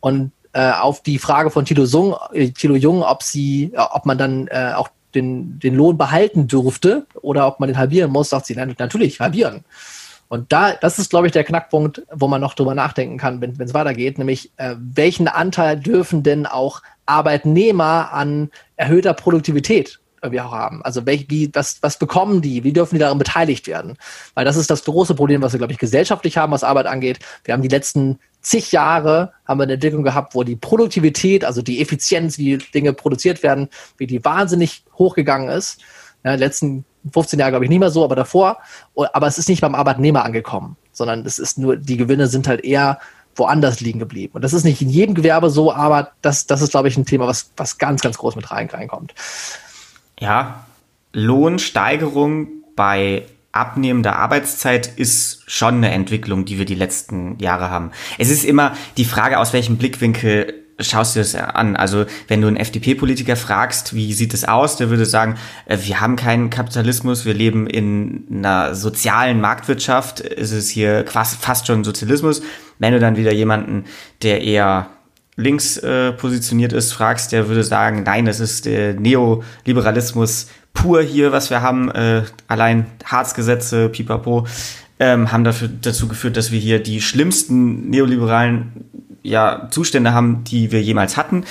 Und 0.00 0.32
äh, 0.52 0.72
auf 0.72 1.02
die 1.02 1.18
Frage 1.18 1.50
von 1.50 1.64
Tilo, 1.64 1.86
Sung, 1.86 2.16
äh, 2.32 2.50
Tilo 2.50 2.74
Jung, 2.74 3.02
ob 3.02 3.22
sie, 3.22 3.72
äh, 3.74 3.78
ob 3.78 4.06
man 4.06 4.18
dann 4.18 4.48
äh, 4.48 4.72
auch 4.74 4.88
den, 5.14 5.58
den 5.58 5.74
Lohn 5.74 5.98
behalten 5.98 6.46
dürfte 6.46 7.06
oder 7.20 7.46
ob 7.46 7.60
man 7.60 7.68
den 7.68 7.78
halbieren 7.78 8.10
muss, 8.10 8.30
sagt 8.30 8.46
sie, 8.46 8.54
nein, 8.54 8.74
natürlich, 8.78 9.20
halbieren. 9.20 9.64
Und 10.28 10.52
da, 10.52 10.72
das 10.74 11.00
ist, 11.00 11.10
glaube 11.10 11.26
ich, 11.26 11.32
der 11.32 11.42
Knackpunkt, 11.42 12.02
wo 12.12 12.28
man 12.28 12.40
noch 12.40 12.54
drüber 12.54 12.76
nachdenken 12.76 13.18
kann, 13.18 13.40
wenn 13.40 13.58
es 13.58 13.74
weitergeht, 13.74 14.16
nämlich 14.16 14.52
äh, 14.58 14.76
welchen 14.78 15.26
Anteil 15.26 15.76
dürfen 15.78 16.22
denn 16.22 16.46
auch 16.46 16.82
Arbeitnehmer 17.04 18.12
an 18.12 18.50
erhöhter 18.76 19.12
Produktivität 19.12 19.98
irgendwie 20.22 20.40
auch 20.40 20.52
haben. 20.52 20.82
Also 20.84 21.06
welch, 21.06 21.26
wie, 21.28 21.50
was, 21.52 21.78
was 21.82 21.98
bekommen 21.98 22.42
die? 22.42 22.62
Wie 22.62 22.72
dürfen 22.72 22.94
die 22.94 23.00
daran 23.00 23.18
beteiligt 23.18 23.66
werden? 23.66 23.96
Weil 24.34 24.44
das 24.44 24.56
ist 24.56 24.70
das 24.70 24.84
große 24.84 25.14
Problem, 25.14 25.42
was 25.42 25.52
wir, 25.52 25.58
glaube 25.58 25.72
ich, 25.72 25.78
gesellschaftlich 25.78 26.36
haben, 26.36 26.52
was 26.52 26.62
Arbeit 26.62 26.86
angeht. 26.86 27.18
Wir 27.44 27.54
haben 27.54 27.62
die 27.62 27.68
letzten 27.68 28.18
zig 28.40 28.72
Jahre 28.72 29.32
haben 29.44 29.58
wir 29.58 29.64
eine 29.64 29.74
Entwicklung 29.74 30.02
gehabt, 30.02 30.34
wo 30.34 30.42
die 30.42 30.56
Produktivität, 30.56 31.44
also 31.44 31.62
die 31.62 31.80
Effizienz, 31.80 32.38
wie 32.38 32.58
Dinge 32.58 32.92
produziert 32.92 33.42
werden, 33.42 33.68
wie 33.96 34.06
die 34.06 34.24
wahnsinnig 34.24 34.84
hochgegangen 34.96 35.48
ist. 35.48 35.80
Ja, 36.24 36.34
letzten 36.34 36.84
15 37.12 37.38
Jahre 37.38 37.52
glaube 37.52 37.64
ich 37.64 37.70
nicht 37.70 37.80
mehr 37.80 37.90
so, 37.90 38.04
aber 38.04 38.16
davor. 38.16 38.58
Aber 38.94 39.26
es 39.26 39.38
ist 39.38 39.48
nicht 39.48 39.60
beim 39.60 39.74
Arbeitnehmer 39.74 40.24
angekommen, 40.24 40.76
sondern 40.92 41.24
es 41.24 41.38
ist 41.38 41.58
nur, 41.58 41.76
die 41.76 41.96
Gewinne 41.96 42.26
sind 42.26 42.48
halt 42.48 42.64
eher 42.64 42.98
woanders 43.36 43.80
liegen 43.80 43.98
geblieben. 43.98 44.34
Und 44.34 44.42
das 44.42 44.52
ist 44.52 44.64
nicht 44.64 44.82
in 44.82 44.90
jedem 44.90 45.14
Gewerbe 45.14 45.50
so, 45.50 45.72
aber 45.72 46.12
das, 46.20 46.46
das 46.46 46.62
ist, 46.62 46.70
glaube 46.70 46.88
ich, 46.88 46.96
ein 46.96 47.06
Thema, 47.06 47.26
was, 47.26 47.52
was 47.56 47.78
ganz, 47.78 48.02
ganz 48.02 48.18
groß 48.18 48.36
mit 48.36 48.50
rein, 48.50 48.68
reinkommt. 48.68 49.14
Ja, 50.18 50.66
Lohnsteigerung 51.12 52.48
bei 52.76 53.24
abnehmender 53.52 54.16
Arbeitszeit 54.16 54.86
ist 54.96 55.42
schon 55.50 55.76
eine 55.76 55.90
Entwicklung, 55.90 56.44
die 56.44 56.58
wir 56.58 56.64
die 56.64 56.74
letzten 56.74 57.38
Jahre 57.38 57.70
haben. 57.70 57.90
Es 58.18 58.30
ist 58.30 58.44
immer 58.44 58.74
die 58.96 59.04
Frage, 59.04 59.38
aus 59.38 59.52
welchem 59.52 59.76
Blickwinkel 59.76 60.60
schaust 60.80 61.16
du 61.16 61.20
das 61.20 61.34
an? 61.34 61.76
Also, 61.76 62.06
wenn 62.28 62.40
du 62.40 62.48
einen 62.48 62.56
FDP-Politiker 62.56 63.36
fragst, 63.36 63.94
wie 63.94 64.12
sieht 64.12 64.34
es 64.34 64.46
aus, 64.46 64.76
der 64.76 64.90
würde 64.90 65.04
sagen, 65.04 65.36
äh, 65.66 65.78
wir 65.82 66.00
haben 66.00 66.16
keinen 66.16 66.50
Kapitalismus, 66.50 67.24
wir 67.24 67.34
leben 67.34 67.66
in 67.66 68.24
einer 68.30 68.74
sozialen 68.74 69.40
Marktwirtschaft, 69.40 70.20
es 70.20 70.52
ist 70.52 70.70
hier 70.70 71.04
fast 71.06 71.66
schon 71.66 71.84
Sozialismus. 71.84 72.42
Wenn 72.78 72.92
du 72.92 73.00
dann 73.00 73.16
wieder 73.16 73.32
jemanden, 73.32 73.84
der 74.22 74.42
eher 74.42 74.88
links 75.36 75.76
äh, 75.78 76.12
positioniert 76.12 76.72
ist, 76.72 76.92
fragst, 76.92 77.32
der 77.32 77.48
würde 77.48 77.64
sagen, 77.64 78.02
nein, 78.04 78.26
das 78.26 78.40
ist 78.40 78.66
der 78.66 78.94
Neoliberalismus 78.94 80.48
pur 80.72 81.02
hier, 81.02 81.32
was 81.32 81.50
wir 81.50 81.62
haben. 81.62 81.90
Äh, 81.90 82.22
allein 82.48 82.86
Harzgesetze, 83.04 83.88
pipapo, 83.88 84.46
ähm, 84.98 85.32
haben 85.32 85.44
dafür, 85.44 85.68
dazu 85.68 86.08
geführt, 86.08 86.36
dass 86.36 86.52
wir 86.52 86.58
hier 86.58 86.82
die 86.82 87.00
schlimmsten 87.00 87.90
neoliberalen 87.90 88.84
ja, 89.22 89.68
Zustände 89.70 90.12
haben, 90.12 90.44
die 90.44 90.72
wir 90.72 90.82
jemals 90.82 91.16
hatten. 91.16 91.44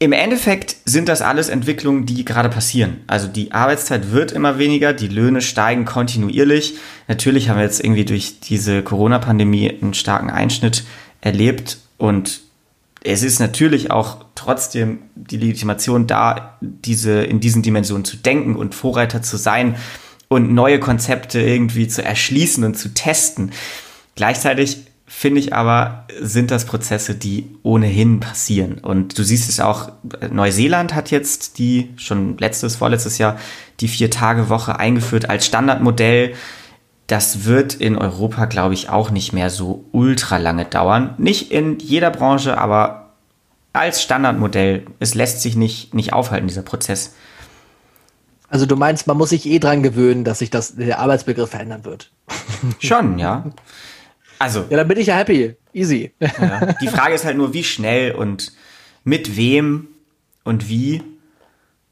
Im 0.00 0.12
Endeffekt 0.12 0.76
sind 0.84 1.08
das 1.08 1.22
alles 1.22 1.48
Entwicklungen, 1.48 2.06
die 2.06 2.24
gerade 2.24 2.48
passieren. 2.48 2.98
Also 3.08 3.26
die 3.26 3.50
Arbeitszeit 3.50 4.12
wird 4.12 4.30
immer 4.30 4.56
weniger, 4.56 4.92
die 4.92 5.08
Löhne 5.08 5.40
steigen 5.40 5.84
kontinuierlich. 5.84 6.74
Natürlich 7.08 7.48
haben 7.48 7.56
wir 7.56 7.64
jetzt 7.64 7.82
irgendwie 7.82 8.04
durch 8.04 8.38
diese 8.38 8.82
Corona-Pandemie 8.82 9.76
einen 9.82 9.94
starken 9.94 10.30
Einschnitt 10.30 10.84
erlebt 11.20 11.78
und 11.96 12.42
es 13.10 13.22
ist 13.22 13.38
natürlich 13.38 13.90
auch 13.90 14.18
trotzdem 14.34 14.98
die 15.14 15.38
Legitimation 15.38 16.06
da, 16.06 16.58
diese, 16.60 17.24
in 17.24 17.40
diesen 17.40 17.62
Dimensionen 17.62 18.04
zu 18.04 18.18
denken 18.18 18.54
und 18.54 18.74
Vorreiter 18.74 19.22
zu 19.22 19.38
sein 19.38 19.76
und 20.28 20.52
neue 20.52 20.78
Konzepte 20.78 21.40
irgendwie 21.40 21.88
zu 21.88 22.04
erschließen 22.04 22.64
und 22.64 22.74
zu 22.74 22.92
testen. 22.92 23.52
Gleichzeitig 24.14 24.84
finde 25.06 25.40
ich 25.40 25.54
aber, 25.54 26.04
sind 26.20 26.50
das 26.50 26.66
Prozesse, 26.66 27.14
die 27.14 27.46
ohnehin 27.62 28.20
passieren. 28.20 28.74
Und 28.74 29.18
du 29.18 29.22
siehst 29.22 29.48
es 29.48 29.58
auch, 29.58 29.90
Neuseeland 30.30 30.94
hat 30.94 31.10
jetzt 31.10 31.58
die, 31.58 31.88
schon 31.96 32.36
letztes, 32.36 32.76
vorletztes 32.76 33.16
Jahr, 33.16 33.38
die 33.80 33.88
Vier-Tage-Woche 33.88 34.78
eingeführt 34.78 35.30
als 35.30 35.46
Standardmodell 35.46 36.34
das 37.08 37.46
wird 37.46 37.74
in 37.74 37.96
Europa, 37.96 38.44
glaube 38.44 38.74
ich, 38.74 38.90
auch 38.90 39.10
nicht 39.10 39.32
mehr 39.32 39.50
so 39.50 39.86
ultra 39.92 40.36
lange 40.36 40.66
dauern. 40.66 41.14
Nicht 41.18 41.50
in 41.50 41.78
jeder 41.78 42.10
Branche, 42.10 42.58
aber 42.58 43.08
als 43.72 44.02
Standardmodell. 44.02 44.86
Es 45.00 45.14
lässt 45.14 45.40
sich 45.40 45.56
nicht, 45.56 45.94
nicht 45.94 46.12
aufhalten, 46.12 46.46
dieser 46.46 46.62
Prozess. 46.62 47.14
Also 48.50 48.66
du 48.66 48.76
meinst, 48.76 49.06
man 49.06 49.16
muss 49.16 49.30
sich 49.30 49.46
eh 49.46 49.58
dran 49.58 49.82
gewöhnen, 49.82 50.24
dass 50.24 50.38
sich 50.40 50.50
das, 50.50 50.76
der 50.76 50.98
Arbeitsbegriff 50.98 51.50
verändern 51.50 51.84
wird. 51.84 52.10
Schon, 52.78 53.18
ja. 53.18 53.44
Also. 54.38 54.66
Ja, 54.68 54.76
dann 54.76 54.88
bin 54.88 54.98
ich 54.98 55.06
ja 55.06 55.16
happy. 55.16 55.56
Easy. 55.72 56.12
Ja. 56.20 56.74
Die 56.80 56.88
Frage 56.88 57.14
ist 57.14 57.24
halt 57.24 57.36
nur, 57.36 57.54
wie 57.54 57.64
schnell 57.64 58.12
und 58.12 58.52
mit 59.04 59.36
wem 59.36 59.88
und 60.44 60.68
wie. 60.68 61.02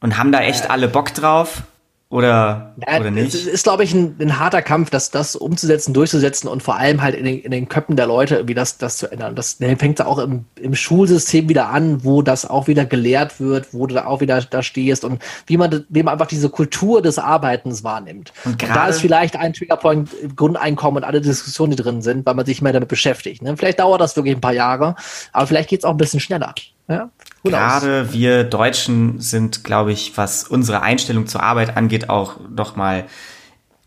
Und 0.00 0.18
haben 0.18 0.30
da 0.30 0.40
echt 0.40 0.70
alle 0.70 0.88
Bock 0.88 1.14
drauf? 1.14 1.62
Oder, 2.08 2.74
ja, 2.86 3.00
oder 3.00 3.10
nicht? 3.10 3.34
Es 3.34 3.46
ist, 3.46 3.64
glaube 3.64 3.82
ich, 3.82 3.92
ein, 3.92 4.14
ein, 4.20 4.38
harter 4.38 4.62
Kampf, 4.62 4.90
das, 4.90 5.10
das 5.10 5.34
umzusetzen, 5.34 5.92
durchzusetzen 5.92 6.48
und 6.48 6.62
vor 6.62 6.76
allem 6.76 7.02
halt 7.02 7.16
in 7.16 7.24
den, 7.24 7.40
in 7.40 7.50
den 7.50 7.68
Köpfen 7.68 7.96
der 7.96 8.06
Leute 8.06 8.36
irgendwie 8.36 8.54
das, 8.54 8.78
das 8.78 8.98
zu 8.98 9.10
ändern. 9.10 9.34
Das 9.34 9.54
fängt 9.54 10.00
auch 10.00 10.18
im, 10.18 10.44
im 10.54 10.76
Schulsystem 10.76 11.48
wieder 11.48 11.68
an, 11.70 12.04
wo 12.04 12.22
das 12.22 12.48
auch 12.48 12.68
wieder 12.68 12.84
gelehrt 12.84 13.40
wird, 13.40 13.74
wo 13.74 13.88
du 13.88 13.96
da 13.96 14.06
auch 14.06 14.20
wieder 14.20 14.40
da 14.40 14.62
stehst 14.62 15.04
und 15.04 15.20
wie 15.48 15.56
man, 15.56 15.84
wie 15.88 16.04
man 16.04 16.12
einfach 16.12 16.28
diese 16.28 16.48
Kultur 16.48 17.02
des 17.02 17.18
Arbeitens 17.18 17.82
wahrnimmt. 17.82 18.32
Und, 18.44 18.62
und 18.62 18.70
da 18.72 18.86
ist 18.86 19.00
vielleicht 19.00 19.34
ein 19.34 19.52
Triggerpoint 19.52 20.08
Grundeinkommen 20.36 21.02
und 21.02 21.08
alle 21.08 21.20
Diskussionen, 21.20 21.72
die 21.72 21.82
drin 21.82 22.02
sind, 22.02 22.24
weil 22.24 22.34
man 22.34 22.46
sich 22.46 22.62
mehr 22.62 22.72
damit 22.72 22.88
beschäftigt. 22.88 23.42
Ne? 23.42 23.56
Vielleicht 23.56 23.80
dauert 23.80 24.00
das 24.00 24.14
wirklich 24.14 24.36
ein 24.36 24.40
paar 24.40 24.52
Jahre, 24.52 24.94
aber 25.32 25.48
vielleicht 25.48 25.70
geht 25.70 25.80
es 25.80 25.84
auch 25.84 25.90
ein 25.90 25.96
bisschen 25.96 26.20
schneller. 26.20 26.54
Ja? 26.88 27.10
Gerade 27.50 28.12
wir 28.12 28.44
Deutschen 28.44 29.20
sind, 29.20 29.64
glaube 29.64 29.92
ich, 29.92 30.16
was 30.16 30.44
unsere 30.44 30.82
Einstellung 30.82 31.26
zur 31.26 31.42
Arbeit 31.42 31.76
angeht, 31.76 32.08
auch 32.08 32.36
noch 32.48 32.76
mal 32.76 33.04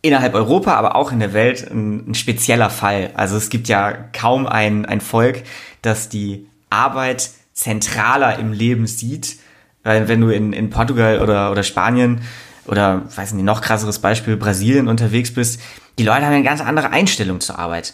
innerhalb 0.01 0.33
Europa, 0.33 0.75
aber 0.75 0.95
auch 0.95 1.11
in 1.11 1.19
der 1.19 1.33
Welt 1.33 1.69
ein, 1.69 2.11
ein 2.11 2.15
spezieller 2.15 2.69
Fall. 2.69 3.11
Also 3.15 3.35
es 3.35 3.49
gibt 3.49 3.67
ja 3.67 3.91
kaum 3.91 4.47
ein, 4.47 4.85
ein 4.85 5.01
Volk, 5.01 5.43
das 5.81 6.09
die 6.09 6.47
Arbeit 6.69 7.29
zentraler 7.53 8.39
im 8.39 8.53
Leben 8.53 8.87
sieht. 8.87 9.37
Weil 9.83 10.07
wenn 10.07 10.21
du 10.21 10.29
in, 10.29 10.53
in 10.53 10.69
Portugal 10.69 11.21
oder, 11.21 11.51
oder 11.51 11.63
Spanien 11.63 12.21
oder, 12.65 13.03
weiß 13.15 13.33
nicht, 13.33 13.43
noch 13.43 13.61
krasseres 13.61 13.99
Beispiel, 13.99 14.37
Brasilien 14.37 14.87
unterwegs 14.87 15.33
bist, 15.33 15.59
die 15.97 16.03
Leute 16.03 16.25
haben 16.25 16.33
eine 16.33 16.43
ganz 16.43 16.61
andere 16.61 16.91
Einstellung 16.91 17.41
zur 17.41 17.59
Arbeit. 17.59 17.93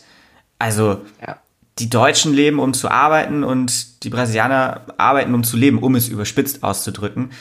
Also, 0.59 1.01
ja 1.26 1.38
die 1.80 1.89
Deutschen 1.89 2.34
leben, 2.34 2.59
um 2.59 2.73
zu 2.73 2.89
arbeiten 2.89 3.43
und 3.43 4.03
die 4.03 4.09
Brasilianer 4.09 4.86
arbeiten, 4.97 5.34
um 5.34 5.43
zu 5.43 5.57
leben, 5.57 5.80
um 5.80 5.95
es 5.95 6.07
überspitzt 6.07 6.63
auszudrücken. 6.63 7.32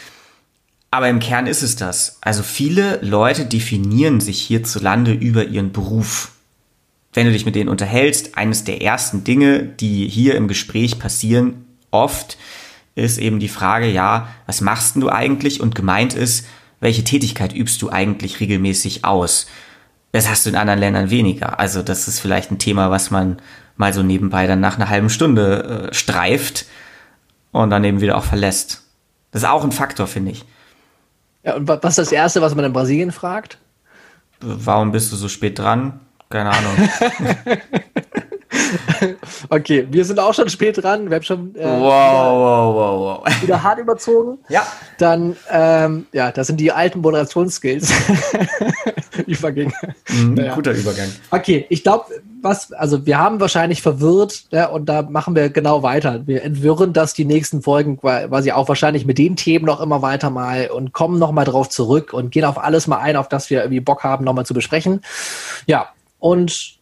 Aber 0.90 1.08
im 1.08 1.20
Kern 1.20 1.46
ist 1.46 1.62
es 1.62 1.76
das. 1.76 2.18
Also 2.20 2.42
viele 2.42 3.00
Leute 3.02 3.46
definieren 3.46 4.20
sich 4.20 4.40
hierzulande 4.40 5.12
über 5.12 5.44
ihren 5.44 5.72
Beruf. 5.72 6.32
Wenn 7.12 7.26
du 7.26 7.32
dich 7.32 7.46
mit 7.46 7.54
denen 7.54 7.68
unterhältst, 7.68 8.36
eines 8.36 8.64
der 8.64 8.82
ersten 8.82 9.24
Dinge, 9.24 9.62
die 9.62 10.08
hier 10.08 10.34
im 10.34 10.48
Gespräch 10.48 10.98
passieren, 10.98 11.64
oft, 11.90 12.38
ist 12.96 13.18
eben 13.18 13.40
die 13.40 13.48
Frage, 13.48 13.88
ja, 13.88 14.28
was 14.46 14.60
machst 14.60 14.96
du 14.96 15.08
eigentlich? 15.08 15.60
Und 15.60 15.74
gemeint 15.74 16.14
ist, 16.14 16.46
welche 16.80 17.04
Tätigkeit 17.04 17.54
übst 17.54 17.82
du 17.82 17.90
eigentlich 17.90 18.40
regelmäßig 18.40 19.04
aus? 19.04 19.46
Das 20.12 20.28
hast 20.28 20.46
du 20.46 20.50
in 20.50 20.56
anderen 20.56 20.78
Ländern 20.78 21.10
weniger. 21.10 21.58
Also 21.58 21.82
das 21.82 22.06
ist 22.06 22.20
vielleicht 22.20 22.52
ein 22.52 22.58
Thema, 22.58 22.90
was 22.90 23.10
man 23.10 23.38
mal 23.76 23.92
so 23.92 24.02
nebenbei 24.02 24.46
dann 24.46 24.60
nach 24.60 24.76
einer 24.76 24.88
halben 24.88 25.10
Stunde 25.10 25.88
äh, 25.90 25.94
streift 25.94 26.66
und 27.52 27.70
dann 27.70 27.84
eben 27.84 28.00
wieder 28.00 28.16
auch 28.16 28.24
verlässt. 28.24 28.82
Das 29.30 29.42
ist 29.42 29.48
auch 29.48 29.64
ein 29.64 29.72
Faktor, 29.72 30.06
finde 30.06 30.32
ich. 30.32 30.44
Ja, 31.42 31.56
und 31.56 31.68
was 31.68 31.98
ist 31.98 31.98
das 31.98 32.12
Erste, 32.12 32.40
was 32.40 32.54
man 32.54 32.64
in 32.64 32.72
Brasilien 32.72 33.12
fragt? 33.12 33.58
Warum 34.40 34.92
bist 34.92 35.12
du 35.12 35.16
so 35.16 35.28
spät 35.28 35.58
dran? 35.58 36.00
Keine 36.30 36.50
Ahnung. 36.50 36.72
okay, 39.48 39.86
wir 39.90 40.04
sind 40.04 40.18
auch 40.18 40.34
schon 40.34 40.48
spät 40.48 40.82
dran. 40.82 41.08
Wir 41.08 41.16
haben 41.16 41.22
schon 41.22 41.54
äh, 41.54 41.64
wow, 41.64 41.80
wow, 41.82 42.74
wow, 42.74 43.24
wow. 43.24 43.42
wieder 43.42 43.62
hart 43.62 43.78
überzogen. 43.78 44.38
Ja. 44.48 44.66
Dann, 44.98 45.36
ähm, 45.50 46.06
ja, 46.12 46.30
das 46.32 46.46
sind 46.46 46.58
die 46.58 46.72
alten 46.72 47.00
Moderationsskills. 47.00 47.92
Übergänge. 49.26 49.72
Mhm, 50.10 50.34
naja. 50.34 50.54
Guter 50.54 50.72
Übergang. 50.72 51.08
Okay, 51.30 51.66
ich 51.68 51.82
glaube, 51.82 52.06
was, 52.42 52.72
also 52.72 53.06
wir 53.06 53.18
haben 53.18 53.40
wahrscheinlich 53.40 53.80
verwirrt, 53.80 54.44
ja, 54.50 54.66
und 54.66 54.86
da 54.86 55.02
machen 55.02 55.34
wir 55.34 55.48
genau 55.48 55.82
weiter. 55.82 56.26
Wir 56.26 56.42
entwirren 56.42 56.92
das 56.92 57.14
die 57.14 57.24
nächsten 57.24 57.62
Folgen 57.62 57.98
quasi 57.98 58.52
auch 58.52 58.68
wahrscheinlich 58.68 59.06
mit 59.06 59.18
den 59.18 59.36
Themen 59.36 59.64
noch 59.64 59.80
immer 59.80 60.02
weiter 60.02 60.30
mal 60.30 60.68
und 60.68 60.92
kommen 60.92 61.18
noch 61.18 61.32
mal 61.32 61.44
drauf 61.44 61.70
zurück 61.70 62.12
und 62.12 62.30
gehen 62.30 62.44
auf 62.44 62.58
alles 62.58 62.86
mal 62.86 62.98
ein, 62.98 63.16
auf 63.16 63.28
das 63.28 63.50
wir 63.50 63.60
irgendwie 63.62 63.80
Bock 63.80 64.04
haben, 64.04 64.24
noch 64.24 64.34
mal 64.34 64.44
zu 64.44 64.54
besprechen. 64.54 65.00
Ja, 65.66 65.88
und 66.18 66.74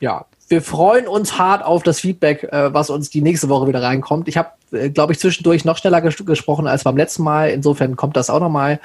ja, 0.00 0.26
wir 0.48 0.62
freuen 0.62 1.08
uns 1.08 1.38
hart 1.38 1.64
auf 1.64 1.82
das 1.82 2.00
Feedback, 2.00 2.44
äh, 2.44 2.72
was 2.72 2.90
uns 2.90 3.10
die 3.10 3.22
nächste 3.22 3.48
Woche 3.48 3.66
wieder 3.66 3.82
reinkommt. 3.82 4.28
Ich 4.28 4.36
habe, 4.36 4.50
äh, 4.72 4.90
glaube 4.90 5.12
ich, 5.12 5.18
zwischendurch 5.18 5.64
noch 5.64 5.76
schneller 5.78 6.00
ges 6.00 6.16
gesprochen 6.24 6.66
als 6.66 6.84
beim 6.84 6.96
letzten 6.96 7.22
Mal. 7.24 7.50
Insofern 7.50 7.96
kommt 7.96 8.16
das 8.16 8.30
auch 8.30 8.40
noch 8.40 8.50
mal. 8.50 8.80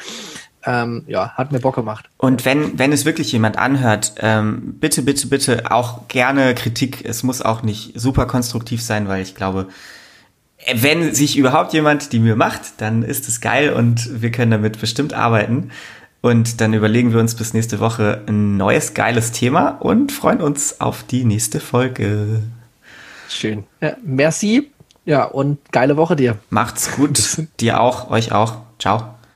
Ähm, 0.64 1.04
ja, 1.08 1.32
hat 1.32 1.52
mir 1.52 1.60
Bock 1.60 1.76
gemacht. 1.76 2.08
Und 2.18 2.46
wenn, 2.46 2.78
wenn 2.78 2.92
es 2.92 3.04
wirklich 3.04 3.32
jemand 3.32 3.58
anhört, 3.58 4.14
ähm, 4.20 4.76
bitte, 4.80 5.02
bitte, 5.02 5.28
bitte 5.28 5.72
auch 5.72 6.08
gerne 6.08 6.54
Kritik. 6.54 7.04
Es 7.04 7.24
muss 7.24 7.42
auch 7.42 7.64
nicht 7.64 8.00
super 8.00 8.28
konstruktiv 8.28 8.82
sein, 8.84 9.08
weil 9.08 9.24
ich 9.24 9.34
glaube, 9.34 9.68
wenn 10.76 11.16
sich 11.16 11.38
überhaupt 11.38 11.74
jemand 11.74 12.14
die 12.14 12.20
Mühe 12.20 12.36
macht, 12.36 12.62
dann 12.78 13.02
ist 13.02 13.28
es 13.28 13.42
geil 13.42 13.74
und 13.74 14.22
wir 14.22 14.32
können 14.32 14.52
damit 14.52 14.80
bestimmt 14.80 15.14
arbeiten. 15.14 15.72
Und 16.22 16.62
dann 16.62 16.74
überlegen 16.74 17.14
wir 17.14 17.20
uns 17.20 17.36
bis 17.36 17.54
nächste 17.54 17.80
Woche 17.80 18.22
ein 18.28 18.56
neues 18.56 18.94
geiles 18.94 19.32
Thema 19.32 19.70
und 19.80 20.12
freuen 20.12 20.40
uns 20.42 20.80
auf 20.80 21.04
die 21.04 21.26
nächste 21.26 21.60
Folge. 21.60 22.44
Schön. 23.28 23.64
Ja, 23.82 23.96
merci. 24.04 24.72
Ja, 25.04 25.24
und 25.24 25.58
geile 25.72 25.98
Woche 25.98 26.16
dir. 26.16 26.38
Macht's 26.50 26.92
gut. 26.96 27.48
dir 27.60 27.82
auch, 27.82 28.12
euch 28.12 28.32
auch. 28.32 28.58
Ciao. 28.78 29.16